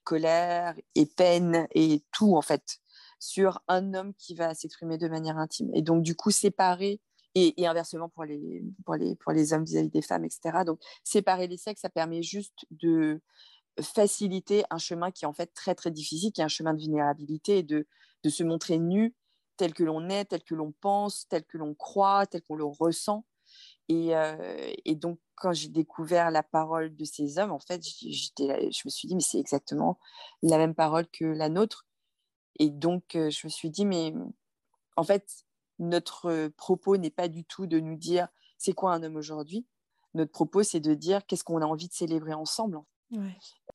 colère 0.04 0.76
et 0.96 1.06
peine 1.06 1.68
et 1.76 2.04
tout 2.12 2.36
en 2.36 2.42
fait 2.42 2.80
sur 3.20 3.62
un 3.68 3.94
homme 3.94 4.14
qui 4.16 4.34
va 4.34 4.56
s'exprimer 4.56 4.98
de 4.98 5.08
manière 5.08 5.38
intime. 5.38 5.70
Et 5.74 5.82
donc, 5.82 6.04
du 6.04 6.16
coup, 6.16 6.32
séparer, 6.32 7.00
et, 7.36 7.68
inversement 7.68 8.10
pour 8.10 8.24
les, 8.26 9.54
hommes 9.54 9.64
vis-à-vis 9.64 9.90
des 9.90 10.02
femmes, 10.02 10.26
etc. 10.26 10.64
Donc, 10.66 10.80
séparer 11.04 11.48
les 11.48 11.58
sexes, 11.58 11.82
ça 11.82 11.90
permet 11.90 12.24
juste 12.24 12.66
de 12.72 13.22
faciliter 13.82 14.64
un 14.70 14.78
chemin 14.78 15.12
qui 15.12 15.26
est 15.26 15.28
en 15.28 15.34
fait 15.34 15.54
très, 15.54 15.76
très 15.76 15.92
difficile, 15.92 16.32
qui 16.32 16.42
est 16.42 16.44
un 16.44 16.50
chemin 16.50 16.74
de 16.74 16.82
vulnérabilité 16.82 17.60
et 17.60 17.64
de, 17.64 17.88
de 18.24 18.30
se 18.30 18.44
montrer 18.44 18.78
nu 18.78 19.14
tel 19.58 19.74
que 19.74 19.84
l'on 19.84 20.10
est, 20.10 20.26
tel 20.26 20.44
que 20.44 20.56
l'on 20.56 20.72
pense, 20.72 21.28
tel 21.28 21.46
que 21.46 21.58
l'on 21.58 21.76
croit, 21.76 22.26
tel 22.26 22.42
qu'on 22.42 22.56
le 22.56 22.66
ressent. 22.66 23.26
Et, 23.90 24.16
euh, 24.16 24.72
et, 24.86 24.96
donc, 24.96 25.20
quand 25.36 25.52
j'ai 25.52 25.68
découvert 25.68 26.32
la 26.32 26.44
parole 26.44 26.96
de 26.96 27.06
ces 27.06 27.40
hommes, 27.40 27.52
en 27.52 27.60
fait, 27.60 27.84
j'étais, 27.84 28.72
je 28.72 28.82
me 28.86 28.90
suis 28.90 29.08
dit, 29.08 29.16
mais 29.16 29.22
c'est 29.22 29.40
exactement 29.40 30.00
la 30.44 30.58
même 30.58 30.76
parole 30.76 31.08
que 31.08 31.26
la 31.26 31.50
nôtre. 31.50 31.88
Et 32.60 32.70
donc, 32.70 33.04
je 33.14 33.48
me 33.48 33.50
suis 33.50 33.70
dit, 33.70 33.86
mais 33.86 34.14
en 34.96 35.04
fait, 35.04 35.46
notre 35.80 36.50
propos 36.50 36.98
n'est 36.98 37.10
pas 37.10 37.28
du 37.28 37.46
tout 37.46 37.66
de 37.66 37.80
nous 37.80 37.96
dire 37.96 38.28
c'est 38.58 38.74
quoi 38.74 38.94
un 38.94 39.02
homme 39.02 39.16
aujourd'hui. 39.16 39.66
Notre 40.14 40.32
propos, 40.32 40.64
c'est 40.64 40.80
de 40.80 40.94
dire 40.94 41.26
qu'est-ce 41.26 41.44
qu'on 41.44 41.62
a 41.62 41.66
envie 41.66 41.88
de 41.88 41.94
célébrer 41.94 42.34
ensemble, 42.34 42.80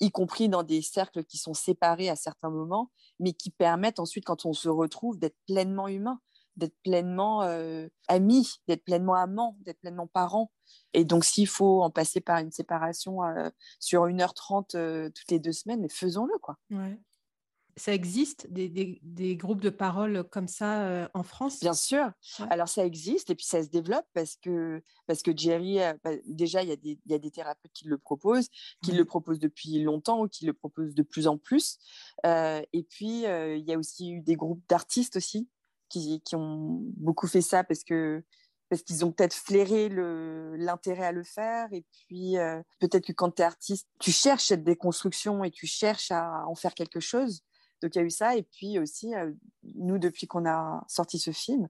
y 0.00 0.10
compris 0.10 0.48
dans 0.48 0.62
des 0.62 0.82
cercles 0.82 1.24
qui 1.24 1.38
sont 1.38 1.54
séparés 1.54 2.08
à 2.08 2.16
certains 2.16 2.50
moments, 2.50 2.90
mais 3.18 3.32
qui 3.32 3.50
permettent 3.50 3.98
ensuite, 3.98 4.24
quand 4.24 4.46
on 4.46 4.52
se 4.52 4.68
retrouve, 4.68 5.18
d'être 5.18 5.36
pleinement 5.46 5.88
humain, 5.88 6.20
d'être 6.56 6.76
pleinement 6.82 7.40
amis, 8.08 8.60
d'être 8.68 8.84
pleinement 8.84 9.14
amants, 9.14 9.56
d'être 9.60 9.80
pleinement 9.80 10.06
parents. 10.06 10.50
Et 10.92 11.04
donc, 11.04 11.24
s'il 11.24 11.48
faut 11.48 11.82
en 11.82 11.90
passer 11.90 12.20
par 12.20 12.38
une 12.38 12.52
séparation 12.52 13.18
sur 13.78 14.06
1h30 14.06 15.12
toutes 15.12 15.30
les 15.30 15.38
deux 15.38 15.52
semaines, 15.52 15.88
faisons-le. 15.88 16.38
quoi 16.38 16.58
ça 17.76 17.92
existe 17.92 18.46
des, 18.50 19.36
groupes 19.36 19.60
de 19.60 19.70
parole 19.70 20.24
comme 20.30 20.48
ça 20.48 20.84
euh, 20.84 21.08
en 21.14 21.22
France? 21.22 21.60
Bien 21.60 21.74
sûr. 21.74 22.10
Alors 22.50 22.68
ça 22.68 22.84
existe 22.84 23.30
et 23.30 23.34
puis 23.34 23.46
ça 23.46 23.62
se 23.62 23.68
développe 23.68 24.06
parce 24.12 24.36
que, 24.36 24.82
parce 25.06 25.22
que 25.22 25.36
Jerry, 25.36 25.78
bah, 26.04 26.10
déjà, 26.26 26.62
il 26.62 26.68
y, 26.68 26.72
a 26.72 26.76
des, 26.76 26.98
y 27.06 27.14
a 27.14 27.18
des 27.18 27.30
thérapeutes 27.30 27.72
qui 27.72 27.88
le 27.88 27.98
proposent, 27.98 28.48
qui 28.82 28.92
le 28.92 29.04
proposent 29.04 29.40
depuis 29.40 29.82
longtemps 29.82 30.22
ou 30.22 30.28
qui 30.28 30.46
le 30.46 30.52
proposent 30.52 30.94
de 30.94 31.02
plus 31.02 31.26
en 31.26 31.36
plus. 31.36 31.78
Euh, 32.26 32.62
et 32.72 32.84
puis, 32.84 33.26
euh, 33.26 33.56
il 33.56 33.64
y 33.64 33.72
a 33.72 33.78
aussi 33.78 34.12
eu 34.12 34.20
des 34.20 34.36
groupes 34.36 34.62
d'artistes 34.68 35.16
aussi 35.16 35.48
qui, 36.00 36.20
qui, 36.22 36.36
ont 36.36 36.80
beaucoup 36.96 37.26
fait 37.26 37.42
ça 37.42 37.64
parce 37.64 37.84
que 37.84 38.22
parce 38.70 38.82
qu'ils 38.82 39.04
ont 39.04 39.12
peut-être 39.12 39.34
flairé 39.34 39.88
l'intérêt 39.88 41.06
à 41.06 41.12
le 41.12 41.22
faire. 41.22 41.68
Et 41.72 41.84
puis, 41.92 42.36
peut-être 42.80 43.06
que 43.06 43.12
quand 43.12 43.30
tu 43.30 43.42
es 43.42 43.44
artiste, 43.44 43.86
tu 44.00 44.10
cherches 44.10 44.46
cette 44.46 44.64
déconstruction 44.64 45.44
et 45.44 45.50
tu 45.50 45.66
cherches 45.66 46.10
à 46.10 46.44
en 46.48 46.54
faire 46.54 46.74
quelque 46.74 46.98
chose. 46.98 47.44
Donc 47.84 47.94
il 47.94 47.98
y 47.98 48.02
a 48.02 48.04
eu 48.04 48.10
ça. 48.10 48.34
Et 48.34 48.42
puis 48.42 48.78
aussi, 48.78 49.14
euh, 49.14 49.30
nous, 49.74 49.98
depuis 49.98 50.26
qu'on 50.26 50.46
a 50.46 50.82
sorti 50.88 51.18
ce 51.18 51.32
film, 51.32 51.68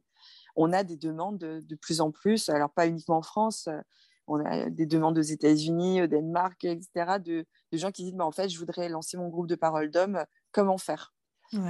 on 0.54 0.72
a 0.72 0.84
des 0.84 0.96
demandes 0.96 1.38
de, 1.38 1.74
plus 1.74 2.00
en 2.00 2.12
plus, 2.12 2.48
alors 2.48 2.70
pas 2.70 2.86
uniquement 2.86 3.18
en 3.18 3.22
France, 3.22 3.66
euh, 3.66 3.80
on 4.28 4.42
a 4.44 4.70
des 4.70 4.86
demandes 4.86 5.18
aux 5.18 5.22
États-Unis, 5.22 6.02
au 6.02 6.06
Danemark, 6.06 6.64
etc., 6.64 7.18
de, 7.18 7.44
gens 7.72 7.90
qui 7.90 8.04
disent 8.04 8.14
bah, 8.14 8.24
en 8.24 8.30
fait, 8.30 8.48
je 8.48 8.58
voudrais 8.58 8.88
lancer 8.88 9.16
mon 9.16 9.28
groupe 9.28 9.48
de 9.48 9.56
parole 9.56 9.90
d'hommes, 9.90 10.24
comment 10.52 10.78
faire? 10.78 11.12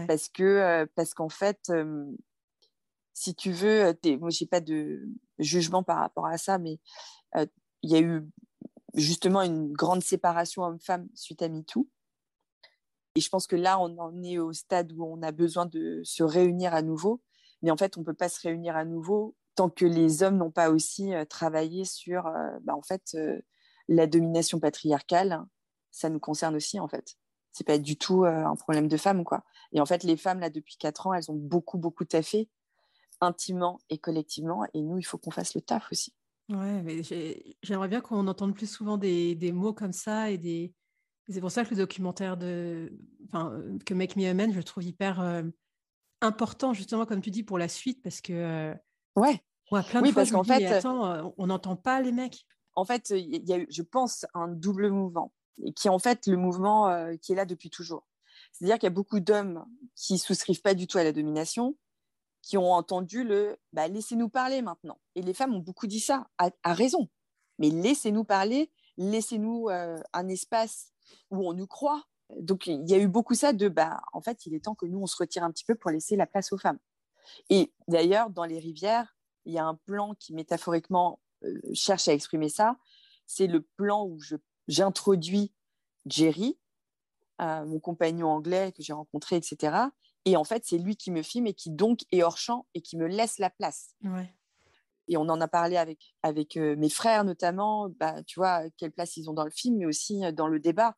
Parce 0.06 0.28
que 0.28 0.42
euh, 0.42 0.86
parce 0.94 1.14
qu'en 1.14 1.28
fait, 1.28 1.70
si 3.14 3.34
tu 3.34 3.52
veux, 3.52 3.96
moi, 4.18 4.28
j'ai 4.30 4.46
pas 4.46 4.60
de 4.60 5.08
jugement 5.38 5.82
par 5.82 5.98
rapport 5.98 6.26
à 6.26 6.36
ça, 6.36 6.58
mais 6.58 6.78
il 7.34 7.90
y 7.90 7.94
a 7.94 8.00
eu 8.00 8.28
justement 8.94 9.42
une 9.42 9.72
grande 9.72 10.02
séparation 10.02 10.62
homme-femme 10.62 11.08
suite 11.14 11.40
à 11.40 11.48
MeToo. 11.48 11.88
Et 13.16 13.20
je 13.20 13.28
pense 13.28 13.46
que 13.46 13.56
là, 13.56 13.78
on 13.78 13.96
en 13.98 14.22
est 14.22 14.38
au 14.38 14.52
stade 14.52 14.92
où 14.92 15.04
on 15.04 15.22
a 15.22 15.30
besoin 15.30 15.66
de 15.66 16.00
se 16.04 16.24
réunir 16.24 16.74
à 16.74 16.82
nouveau. 16.82 17.22
Mais 17.62 17.70
en 17.70 17.76
fait, 17.76 17.96
on 17.96 18.00
ne 18.00 18.04
peut 18.04 18.14
pas 18.14 18.28
se 18.28 18.40
réunir 18.40 18.76
à 18.76 18.84
nouveau 18.84 19.36
tant 19.54 19.70
que 19.70 19.84
les 19.84 20.24
hommes 20.24 20.36
n'ont 20.36 20.50
pas 20.50 20.70
aussi 20.70 21.12
travaillé 21.30 21.84
sur 21.84 22.24
bah, 22.62 22.74
en 22.74 22.82
fait, 22.82 23.16
la 23.86 24.08
domination 24.08 24.58
patriarcale. 24.58 25.44
Ça 25.92 26.08
nous 26.08 26.18
concerne 26.18 26.56
aussi, 26.56 26.80
en 26.80 26.88
fait. 26.88 27.14
Ce 27.52 27.62
n'est 27.62 27.64
pas 27.64 27.78
du 27.78 27.96
tout 27.96 28.24
un 28.24 28.56
problème 28.56 28.88
de 28.88 28.96
femmes. 28.96 29.22
Et 29.70 29.80
en 29.80 29.86
fait, 29.86 30.02
les 30.02 30.16
femmes, 30.16 30.40
là, 30.40 30.50
depuis 30.50 30.76
quatre 30.76 31.06
ans, 31.06 31.14
elles 31.14 31.30
ont 31.30 31.36
beaucoup, 31.36 31.78
beaucoup 31.78 32.04
taffé, 32.04 32.50
intimement 33.20 33.80
et 33.90 33.98
collectivement. 33.98 34.64
Et 34.74 34.82
nous, 34.82 34.98
il 34.98 35.04
faut 35.04 35.18
qu'on 35.18 35.30
fasse 35.30 35.54
le 35.54 35.60
taf 35.60 35.90
aussi. 35.92 36.14
Ouais, 36.50 36.82
mais 36.82 37.02
j'aimerais 37.62 37.88
bien 37.88 38.00
qu'on 38.00 38.26
entende 38.26 38.54
plus 38.54 38.70
souvent 38.70 38.98
des, 38.98 39.34
des, 39.34 39.52
mots 39.52 39.72
comme 39.72 39.92
ça 39.92 40.30
et 40.30 40.38
des. 40.38 40.74
C'est 41.28 41.40
pour 41.40 41.50
ça 41.50 41.64
que 41.64 41.70
le 41.70 41.76
documentaire 41.76 42.36
de, 42.36 42.92
enfin, 43.26 43.58
que 43.86 43.94
Make 43.94 44.16
Me 44.16 44.28
Amen, 44.28 44.52
je 44.52 44.58
le 44.58 44.64
trouve 44.64 44.84
hyper 44.84 45.42
important 46.20 46.74
justement, 46.74 47.06
comme 47.06 47.22
tu 47.22 47.30
dis, 47.30 47.44
pour 47.44 47.58
la 47.58 47.68
suite, 47.68 48.02
parce 48.02 48.20
que. 48.20 48.74
ouais. 49.16 49.40
plein 49.70 50.00
de 50.00 50.06
oui, 50.06 50.12
fois, 50.12 50.22
parce 50.22 50.32
qu'en 50.32 50.44
fait, 50.44 50.66
attends, 50.66 51.34
on 51.38 51.46
n'entend 51.46 51.76
pas 51.76 52.02
les 52.02 52.12
mecs. 52.12 52.44
En 52.74 52.84
fait, 52.84 53.10
il 53.10 53.48
y 53.48 53.52
a 53.52 53.58
eu, 53.58 53.66
je 53.70 53.82
pense, 53.82 54.26
un 54.34 54.48
double 54.48 54.90
mouvement, 54.90 55.32
qui 55.76 55.86
est 55.86 55.90
en 55.90 55.98
fait 55.98 56.26
le 56.26 56.36
mouvement 56.36 56.94
qui 57.22 57.32
est 57.32 57.36
là 57.36 57.46
depuis 57.46 57.70
toujours. 57.70 58.06
C'est-à-dire 58.52 58.78
qu'il 58.78 58.86
y 58.86 58.92
a 58.92 58.94
beaucoup 58.94 59.20
d'hommes 59.20 59.64
qui 59.94 60.18
souscrivent 60.18 60.62
pas 60.62 60.74
du 60.74 60.86
tout 60.86 60.98
à 60.98 61.04
la 61.04 61.12
domination, 61.12 61.76
qui 62.44 62.58
ont 62.58 62.72
entendu 62.72 63.24
le 63.24 63.56
bah, 63.72 63.88
laissez-nous 63.88 64.28
parler 64.28 64.60
maintenant. 64.60 64.98
Et 65.14 65.22
les 65.22 65.32
femmes 65.32 65.54
ont 65.54 65.60
beaucoup 65.60 65.86
dit 65.86 66.00
ça, 66.00 66.28
à, 66.36 66.74
raison. 66.74 67.08
Mais 67.58 67.70
laissez-nous 67.70 68.24
parler, 68.24 68.70
laissez-nous 68.98 69.70
euh, 69.70 69.98
un 70.12 70.28
espace 70.28 70.92
où 71.30 71.48
on 71.48 71.54
nous 71.54 71.66
croit. 71.66 72.04
Donc 72.38 72.66
il 72.66 72.86
y 72.88 72.92
a 72.92 72.98
eu 72.98 73.08
beaucoup 73.08 73.34
ça 73.34 73.54
de 73.54 73.68
bah, 73.68 74.02
en 74.12 74.20
fait, 74.20 74.44
il 74.44 74.54
est 74.54 74.64
temps 74.64 74.74
que 74.74 74.84
nous, 74.84 75.00
on 75.00 75.06
se 75.06 75.16
retire 75.16 75.42
un 75.42 75.50
petit 75.50 75.64
peu 75.64 75.74
pour 75.74 75.90
laisser 75.90 76.16
la 76.16 76.26
place 76.26 76.52
aux 76.52 76.58
femmes. 76.58 76.78
Et 77.48 77.72
d'ailleurs, 77.88 78.28
dans 78.28 78.44
les 78.44 78.58
rivières, 78.58 79.16
il 79.46 79.54
y 79.54 79.58
a 79.58 79.64
un 79.64 79.74
plan 79.74 80.14
qui 80.14 80.34
métaphoriquement 80.34 81.20
euh, 81.44 81.58
cherche 81.72 82.08
à 82.08 82.12
exprimer 82.12 82.50
ça. 82.50 82.76
C'est 83.26 83.46
le 83.46 83.62
plan 83.62 84.04
où 84.06 84.18
j'introduis 84.68 85.54
Jerry, 86.04 86.58
euh, 87.40 87.64
mon 87.64 87.80
compagnon 87.80 88.28
anglais 88.28 88.72
que 88.72 88.82
j'ai 88.82 88.92
rencontré, 88.92 89.36
etc. 89.36 89.86
Et 90.24 90.36
en 90.36 90.44
fait, 90.44 90.64
c'est 90.64 90.78
lui 90.78 90.96
qui 90.96 91.10
me 91.10 91.22
filme 91.22 91.46
et 91.46 91.54
qui 91.54 91.70
donc 91.70 92.00
est 92.10 92.22
hors 92.22 92.38
champ 92.38 92.66
et 92.74 92.80
qui 92.80 92.96
me 92.96 93.06
laisse 93.06 93.38
la 93.38 93.50
place. 93.50 93.94
Et 95.08 95.18
on 95.18 95.28
en 95.28 95.38
a 95.40 95.48
parlé 95.48 95.76
avec, 95.76 96.14
avec 96.22 96.56
euh, 96.56 96.76
mes 96.76 96.88
frères 96.88 97.24
notamment, 97.24 97.90
bah, 97.90 98.22
tu 98.22 98.40
vois, 98.40 98.62
quelle 98.78 98.92
place 98.92 99.18
ils 99.18 99.28
ont 99.28 99.34
dans 99.34 99.44
le 99.44 99.50
film, 99.50 99.76
mais 99.76 99.86
aussi 99.86 100.24
euh, 100.24 100.32
dans 100.32 100.48
le 100.48 100.58
débat. 100.60 100.96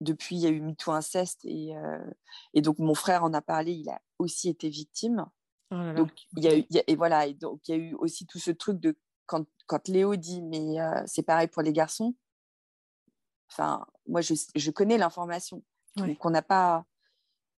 Depuis, 0.00 0.34
il 0.36 0.42
y 0.42 0.46
a 0.46 0.50
eu 0.50 0.60
MeToo 0.60 0.90
Inceste 0.90 1.44
et, 1.44 1.76
euh, 1.76 2.04
et 2.52 2.62
donc 2.62 2.80
mon 2.80 2.94
frère 2.94 3.22
en 3.22 3.32
a 3.32 3.40
parlé, 3.40 3.72
il 3.72 3.88
a 3.88 4.00
aussi 4.18 4.48
été 4.48 4.68
victime. 4.68 5.24
Oh 5.70 5.92
donc, 5.94 6.10
il 6.36 6.42
y 6.42 6.48
a 6.48 6.58
eu, 6.58 6.64
et 6.70 6.96
voilà, 6.96 7.26
et 7.26 7.34
donc 7.34 7.60
il 7.68 7.70
y 7.70 7.74
a 7.74 7.80
eu 7.80 7.94
aussi 7.94 8.26
tout 8.26 8.40
ce 8.40 8.50
truc 8.50 8.80
de 8.80 8.98
quand, 9.26 9.46
quand 9.66 9.88
Léo 9.88 10.16
dit, 10.16 10.42
mais 10.42 10.76
c'est 11.06 11.22
pareil 11.22 11.48
pour 11.48 11.62
les 11.62 11.72
garçons. 11.72 12.14
Enfin, 13.50 13.86
moi, 14.06 14.20
je, 14.20 14.34
je 14.54 14.70
connais 14.70 14.98
l'information. 14.98 15.62
qu'on 16.18 16.30
n'a 16.30 16.42
pas 16.42 16.84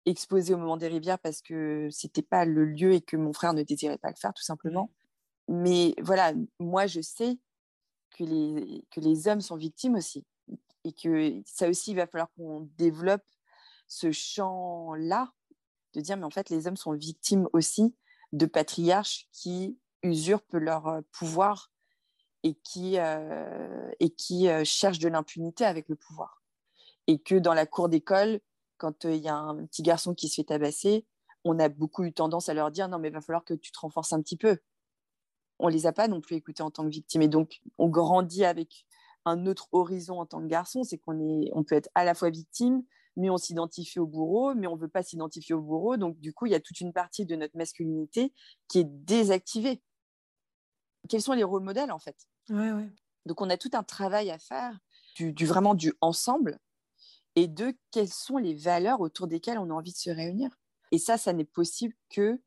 exposé 0.06 0.54
au 0.54 0.58
moment 0.58 0.76
des 0.76 0.88
rivières 0.88 1.18
parce 1.18 1.42
que 1.42 1.88
c'était 1.90 2.22
pas 2.22 2.44
le 2.44 2.64
lieu 2.64 2.92
et 2.92 3.00
que 3.00 3.16
mon 3.16 3.32
frère 3.32 3.52
ne 3.52 3.62
désirait 3.62 3.98
pas 3.98 4.10
le 4.10 4.16
faire 4.16 4.32
tout 4.32 4.42
simplement. 4.42 4.92
Mais 5.48 5.94
voilà, 6.00 6.32
moi 6.58 6.86
je 6.86 7.00
sais 7.00 7.38
que 8.16 8.24
les, 8.24 8.84
que 8.90 9.00
les 9.00 9.28
hommes 9.28 9.40
sont 9.40 9.56
victimes 9.56 9.96
aussi 9.96 10.24
et 10.84 10.92
que 10.92 11.42
ça 11.44 11.68
aussi 11.68 11.90
il 11.90 11.96
va 11.96 12.06
falloir 12.06 12.30
qu'on 12.36 12.68
développe 12.78 13.24
ce 13.88 14.12
champ-là 14.12 15.32
de 15.94 16.00
dire 16.00 16.16
mais 16.16 16.24
en 16.24 16.30
fait 16.30 16.50
les 16.50 16.66
hommes 16.66 16.76
sont 16.76 16.92
victimes 16.92 17.48
aussi 17.52 17.94
de 18.32 18.46
patriarches 18.46 19.28
qui 19.32 19.78
usurpent 20.02 20.54
leur 20.54 21.02
pouvoir 21.12 21.70
et 22.46 22.54
qui, 22.54 22.98
euh, 22.98 23.90
et 23.98 24.10
qui 24.10 24.48
euh, 24.48 24.62
cherchent 24.64 25.00
de 25.00 25.08
l'impunité 25.08 25.64
avec 25.64 25.88
le 25.88 25.96
pouvoir. 25.96 26.42
Et 27.08 27.18
que 27.18 27.34
dans 27.34 27.54
la 27.54 27.66
cour 27.66 27.88
d'école, 27.88 28.40
quand 28.76 29.04
il 29.04 29.16
y 29.16 29.28
a 29.28 29.36
un 29.36 29.66
petit 29.66 29.82
garçon 29.82 30.14
qui 30.14 30.28
se 30.28 30.36
fait 30.36 30.44
tabasser, 30.44 31.06
on 31.44 31.58
a 31.58 31.68
beaucoup 31.68 32.04
eu 32.04 32.12
tendance 32.12 32.48
à 32.48 32.54
leur 32.54 32.70
dire 32.70 32.88
non, 32.88 32.98
mais 32.98 33.08
il 33.08 33.14
va 33.14 33.20
falloir 33.20 33.44
que 33.44 33.54
tu 33.54 33.70
te 33.70 33.78
renforces 33.78 34.12
un 34.12 34.20
petit 34.20 34.36
peu. 34.36 34.58
On 35.58 35.68
les 35.68 35.86
a 35.86 35.92
pas 35.92 36.08
non 36.08 36.20
plus 36.20 36.36
écoutés 36.36 36.62
en 36.62 36.70
tant 36.70 36.84
que 36.84 36.90
victimes. 36.90 37.22
Et 37.22 37.28
donc, 37.28 37.60
on 37.78 37.88
grandit 37.88 38.44
avec 38.44 38.86
un 39.24 39.46
autre 39.46 39.68
horizon 39.72 40.20
en 40.20 40.26
tant 40.26 40.40
que 40.40 40.46
garçon, 40.46 40.84
c'est 40.84 40.98
qu'on 40.98 41.18
est, 41.20 41.50
on 41.52 41.64
peut 41.64 41.74
être 41.74 41.88
à 41.94 42.04
la 42.04 42.14
fois 42.14 42.30
victime, 42.30 42.84
mais 43.16 43.30
on 43.30 43.38
s'identifie 43.38 43.98
au 43.98 44.06
bourreau, 44.06 44.54
mais 44.54 44.66
on 44.66 44.76
veut 44.76 44.88
pas 44.88 45.02
s'identifier 45.02 45.54
au 45.54 45.62
bourreau. 45.62 45.96
Donc, 45.96 46.18
du 46.20 46.32
coup, 46.34 46.46
il 46.46 46.52
y 46.52 46.54
a 46.54 46.60
toute 46.60 46.80
une 46.80 46.92
partie 46.92 47.24
de 47.26 47.34
notre 47.36 47.56
masculinité 47.56 48.34
qui 48.68 48.80
est 48.80 48.84
désactivée. 48.84 49.82
Quels 51.08 51.22
sont 51.22 51.32
les 51.32 51.44
rôles 51.44 51.62
modèles, 51.62 51.92
en 51.92 51.98
fait? 51.98 52.16
Donc, 53.24 53.40
on 53.40 53.48
a 53.48 53.56
tout 53.56 53.70
un 53.72 53.82
travail 53.82 54.30
à 54.30 54.38
faire, 54.38 54.78
du 55.18 55.46
vraiment 55.46 55.74
du 55.74 55.94
ensemble, 56.00 56.58
et 57.36 57.46
deux, 57.46 57.74
quelles 57.90 58.12
sont 58.12 58.38
les 58.38 58.54
valeurs 58.54 59.00
autour 59.00 59.26
desquelles 59.26 59.58
on 59.58 59.70
a 59.70 59.74
envie 59.74 59.92
de 59.92 59.98
se 59.98 60.10
réunir. 60.10 60.50
Et 60.90 60.98
ça, 60.98 61.18
ça 61.18 61.32
n'est 61.32 61.44
possible 61.44 61.94
que 62.08 62.40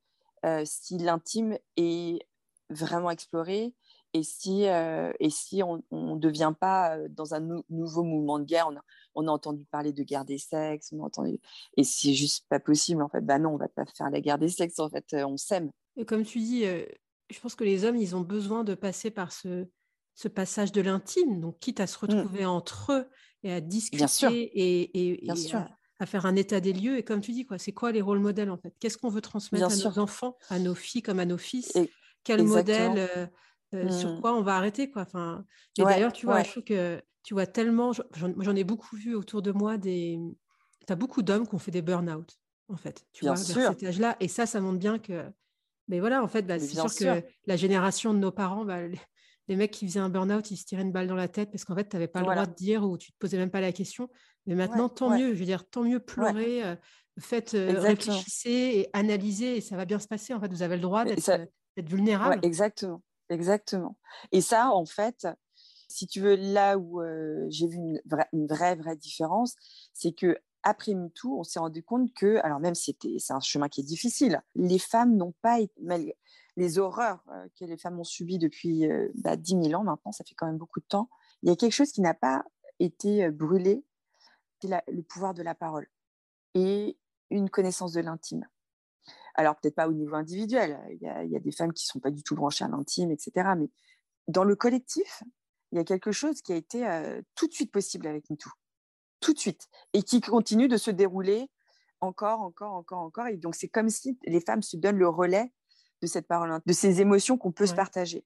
euh, 0.46 0.64
si 0.66 0.98
l'intime 0.98 1.58
est 1.78 2.26
vraiment 2.70 3.12
exploré 3.12 3.74
et 4.14 4.24
si, 4.24 4.68
euh, 4.68 5.12
et 5.20 5.30
si 5.30 5.62
on 5.62 5.84
ne 5.92 6.18
devient 6.18 6.54
pas 6.60 6.98
euh, 6.98 7.08
dans 7.10 7.36
un 7.36 7.62
nouveau 7.70 8.04
mouvement 8.04 8.40
de 8.40 8.46
guerre. 8.46 8.68
On 8.70 8.76
a, 8.76 8.82
on 9.16 9.28
a, 9.28 9.32
entendu 9.32 9.66
parler 9.66 9.94
de 9.94 10.04
guerre 10.04 10.26
des 10.26 10.40
sexes, 10.40 10.92
on 10.92 11.04
a 11.04 11.06
entendu... 11.06 11.40
et 11.78 11.84
c'est 11.84 12.14
juste 12.14 12.48
pas 12.50 12.60
possible 12.60 13.04
en 13.04 13.10
fait. 13.10 13.22
Bah 13.22 13.38
non, 13.38 13.52
on 13.52 13.58
va 13.58 13.68
pas 13.68 13.86
faire 13.86 14.10
la 14.10 14.22
guerre 14.22 14.40
des 14.40 14.50
sexes 14.50 14.80
en 14.80 14.90
fait, 14.90 15.06
on 15.14 15.38
s'aime. 15.38 15.70
Comme 16.08 16.24
tu 16.24 16.40
dis, 16.40 16.64
je 16.64 17.40
pense 17.40 17.54
que 17.54 17.64
les 17.64 17.86
hommes, 17.86 17.98
ils 17.98 18.16
ont 18.16 18.22
besoin 18.22 18.64
de 18.64 18.74
passer 18.74 19.12
par 19.12 19.32
ce, 19.32 19.68
ce 20.16 20.28
passage 20.28 20.72
de 20.72 20.82
l'intime, 20.82 21.40
donc 21.40 21.60
quitte 21.60 21.80
à 21.80 21.88
se 21.88 21.98
mmh. 21.98 22.10
retrouver 22.10 22.46
entre 22.46 22.94
eux 22.94 23.10
et 23.44 23.54
à 23.54 23.62
discuter 23.62 24.06
et, 24.32 25.24
et, 25.24 25.30
À, 26.00 26.06
faire 26.06 26.26
un 26.26 26.36
état 26.36 26.60
des 26.60 26.74
lieux. 26.74 26.98
Et 26.98 27.04
comme 27.04 27.22
tu 27.22 27.32
dis, 27.32 27.46
quoi, 27.46 27.58
c'est 27.58 27.74
quoi 27.74 27.92
les 27.92 28.02
rôles 28.02 28.20
modèles 28.20 28.50
en 28.50 28.58
fait? 28.58 28.74
Qu'est-ce 28.80 28.98
qu'on 28.98 29.10
veut 29.10 29.22
transmettre 29.22 29.66
à 29.66 29.76
nos 29.76 30.00
enfants, 30.00 30.38
à 30.50 30.60
nos 30.60 30.76
filles 30.76 31.02
comme 31.02 31.20
à 31.20 31.26
nos 31.26 31.38
fils? 31.38 31.78
Quel 32.24 32.44
modèle 32.44 32.98
euh, 32.98 33.28
euh, 33.76 33.90
Sur 33.92 34.14
mmh. 34.14 34.22
quoi 34.22 34.34
on 34.34 34.42
va 34.42 34.56
arrêter 34.56 34.90
quoi? 34.90 35.04
Enfin, 35.04 35.44
Et 35.78 35.84
d'ailleurs, 35.84 36.14
tu 36.14 36.26
vois, 36.26 36.44
je 36.44 36.52
trouve 36.52 36.64
que 36.64 37.02
tu 37.24 37.34
vois 37.34 37.46
tellement, 37.46 37.92
j'en 37.94 38.56
ai 38.56 38.64
beaucoup 38.64 38.96
vu 38.96 39.16
autour 39.16 39.42
de 39.42 39.52
moi 39.52 39.78
des. 39.78 40.20
Tu 40.88 40.94
as 40.94 40.96
beaucoup 40.96 41.22
d'hommes 41.22 41.48
qui 41.48 41.56
ont 41.56 41.60
fait 41.60 41.72
des 41.72 41.82
burn-out, 41.82 42.40
en 42.70 42.78
fait, 42.78 43.06
tu 43.14 43.26
vois, 43.26 43.36
vers 43.36 43.74
cet 43.74 43.84
âge-là. 43.84 44.16
Et 44.20 44.28
ça, 44.28 44.46
ça 44.46 44.62
montre 44.62 44.80
bien 44.80 45.00
que. 45.00 45.26
Mais 45.88 46.00
voilà, 46.00 46.24
en 46.24 46.28
fait, 46.28 46.44
bah, 46.44 46.60
c'est 46.60 46.68
sûr, 46.68 46.94
que 46.94 47.24
la 47.46 47.56
génération 47.56 48.14
de 48.14 48.20
nos 48.20 48.32
parents, 48.32 48.64
bah, 48.64 48.80
les 49.50 49.56
mecs 49.56 49.72
qui 49.72 49.88
faisaient 49.88 50.00
un 50.00 50.10
burn-out, 50.10 50.52
ils 50.52 50.58
se 50.58 50.64
tiraient 50.64 50.84
une 50.84 50.92
balle 50.92 51.08
dans 51.08 51.16
la 51.16 51.28
tête 51.28 51.50
parce 51.50 51.66
qu'en 51.66 51.76
fait, 51.76 51.90
tu 51.90 51.96
n'avais 51.96 52.08
pas 52.08 52.20
le 52.20 52.26
droit 52.28 52.46
de 52.46 52.54
dire 52.54 52.84
ou 52.84 52.98
tu 53.00 53.12
te 53.12 53.18
posais 53.18 53.36
même 53.36 53.50
pas 53.50 53.62
la 53.62 53.72
question. 53.72 54.08
Mais 54.46 54.54
maintenant, 54.54 54.90
tant 54.90 55.10
mieux. 55.10 55.34
Je 55.34 55.40
veux 55.40 55.46
dire, 55.46 55.68
tant 55.68 55.84
mieux 55.84 56.00
pleurer, 56.00 56.64
euh, 56.64 56.76
faites, 57.20 57.56
euh, 57.56 57.80
réfléchissez 57.80 58.50
et 58.50 58.90
analysez 58.94 59.58
et 59.58 59.62
ça 59.62 59.76
va 59.76 59.86
bien 59.86 59.98
se 59.98 60.08
passer. 60.08 60.36
En 60.36 60.40
fait, 60.40 60.52
vous 60.52 60.62
avez 60.62 60.76
le 60.76 60.84
droit 60.84 61.04
d'être 61.04 61.30
euh, 61.30 61.46
vulnérable. 61.78 62.40
exactement. 62.44 63.02
Exactement. 63.30 63.98
Et 64.32 64.42
ça, 64.42 64.72
en 64.72 64.86
fait, 64.86 65.28
si 65.88 66.06
tu 66.06 66.22
veux, 66.22 66.36
là 66.36 66.78
où 66.78 67.02
j'ai 67.50 67.68
vu 67.68 67.78
une 67.78 68.02
vraie, 68.06 68.28
une 68.34 68.46
vraie, 68.46 68.76
vraie 68.76 68.96
différence, 68.96 69.56
c'est 69.94 70.12
que 70.12 70.38
après 70.64 70.94
MeToo, 70.94 71.40
on 71.40 71.44
s'est 71.44 71.60
rendu 71.60 71.84
compte 71.84 72.14
que, 72.14 72.38
alors 72.44 72.60
même 72.60 72.76
si 72.76 72.98
c'est 73.18 73.34
un 73.34 73.40
chemin 73.40 73.70
qui 73.70 73.82
est 73.82 73.84
difficile, 73.84 74.42
les 74.56 74.80
femmes 74.80 75.16
n'ont 75.16 75.34
pas 75.42 75.60
été, 75.60 75.74
les 76.60 76.78
horreurs 76.78 77.24
euh, 77.30 77.48
que 77.58 77.64
les 77.64 77.78
femmes 77.78 78.00
ont 78.00 78.04
subies 78.04 78.38
depuis 78.38 78.86
euh, 78.86 79.10
bah, 79.16 79.38
10 79.38 79.64
000 79.70 79.82
ans 79.82 79.84
maintenant, 79.84 80.12
ça 80.12 80.26
fait 80.26 80.36
quand 80.36 80.46
même 80.46 80.58
beaucoup 80.58 80.82
de 80.82 80.86
temps, 80.86 81.10
il 81.42 81.50
y 81.50 81.52
a 81.52 81.56
quelque 81.56 81.74
chose 81.74 81.92
qui 81.92 82.02
n'a 82.02 82.14
pas 82.14 82.44
été 82.80 83.24
euh, 83.24 83.32
brûlé, 83.32 83.84
c'est 84.62 84.70
le 84.90 85.02
pouvoir 85.02 85.34
de 85.34 85.42
la 85.42 85.56
parole 85.56 85.88
et 86.54 86.98
une 87.30 87.50
connaissance 87.50 87.94
de 87.94 88.02
l'intime. 88.02 88.46
Alors 89.36 89.56
peut-être 89.56 89.76
pas 89.76 89.88
au 89.88 89.94
niveau 89.94 90.16
individuel, 90.16 90.78
il 90.92 91.00
y, 91.02 91.08
a, 91.08 91.40
des 91.40 91.52
femmes 91.54 91.72
qui 91.72 91.86
sont 91.86 92.02
pas 92.02 92.12
du 92.12 92.24
tout 92.24 92.36
branchées 92.36 92.66
à 92.66 92.68
l'intime, 92.68 93.10
etc. 93.12 93.52
Mais 93.58 93.70
dans 94.28 94.44
le 94.44 94.58
collectif, 94.58 95.24
il 95.72 95.78
y 95.78 95.80
a 95.80 95.86
quelque 95.86 96.12
chose 96.12 96.42
qui 96.42 96.52
a 96.52 96.58
été 96.58 96.86
tout 97.36 97.48
de 97.48 97.54
suite 97.54 97.72
possible 97.72 98.08
avec 98.08 98.30
MeToo, 98.30 98.50
tout 99.22 99.34
de 99.34 99.40
suite, 99.40 99.70
et 99.94 100.04
qui 100.04 100.20
continue 100.20 100.68
de 100.68 100.76
se 100.76 100.92
dérouler 100.92 101.50
encore, 102.02 102.42
encore, 102.42 102.74
encore, 102.74 103.00
encore. 103.00 103.28
Et 103.28 103.38
donc 103.38 103.56
c'est 103.56 103.70
comme 103.70 103.90
si 103.90 104.20
les 104.26 104.42
femmes 104.42 104.64
se 104.64 104.76
donnent 104.76 104.98
le 104.98 105.08
relais 105.08 105.54
de 106.02 106.08
cette 106.08 106.28
parole, 106.28 106.60
de 106.66 106.74
ces 106.74 107.02
émotions 107.02 107.38
qu'on 107.38 107.52
peut 107.52 107.68
se 107.68 107.76
partager. 107.76 108.26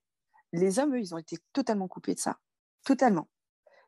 Les 0.52 0.78
hommes, 0.78 0.94
eux, 0.94 1.00
ils 1.00 1.14
ont 1.14 1.18
été 1.18 1.36
totalement 1.52 1.88
coupés 1.88 2.14
de 2.14 2.20
ça, 2.20 2.38
totalement. 2.84 3.28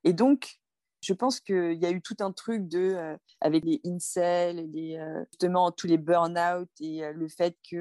Et 0.05 0.13
donc, 0.13 0.59
je 1.01 1.13
pense 1.13 1.41
qu'il 1.41 1.75
y 1.75 1.87
a 1.87 1.91
eu 1.91 2.03
tout 2.03 2.17
un 2.21 2.33
truc 2.33 2.69
de, 2.69 2.95
euh, 2.95 3.17
avec 3.41 3.65
les 3.65 3.81
incels, 3.85 4.71
les, 4.73 4.97
euh, 4.97 5.25
justement 5.31 5.71
tous 5.71 5.87
les 5.87 5.99
burn-out 5.99 6.69
et 6.81 7.05
euh, 7.05 7.13
le 7.13 7.29
fait 7.29 7.57
que, 7.71 7.77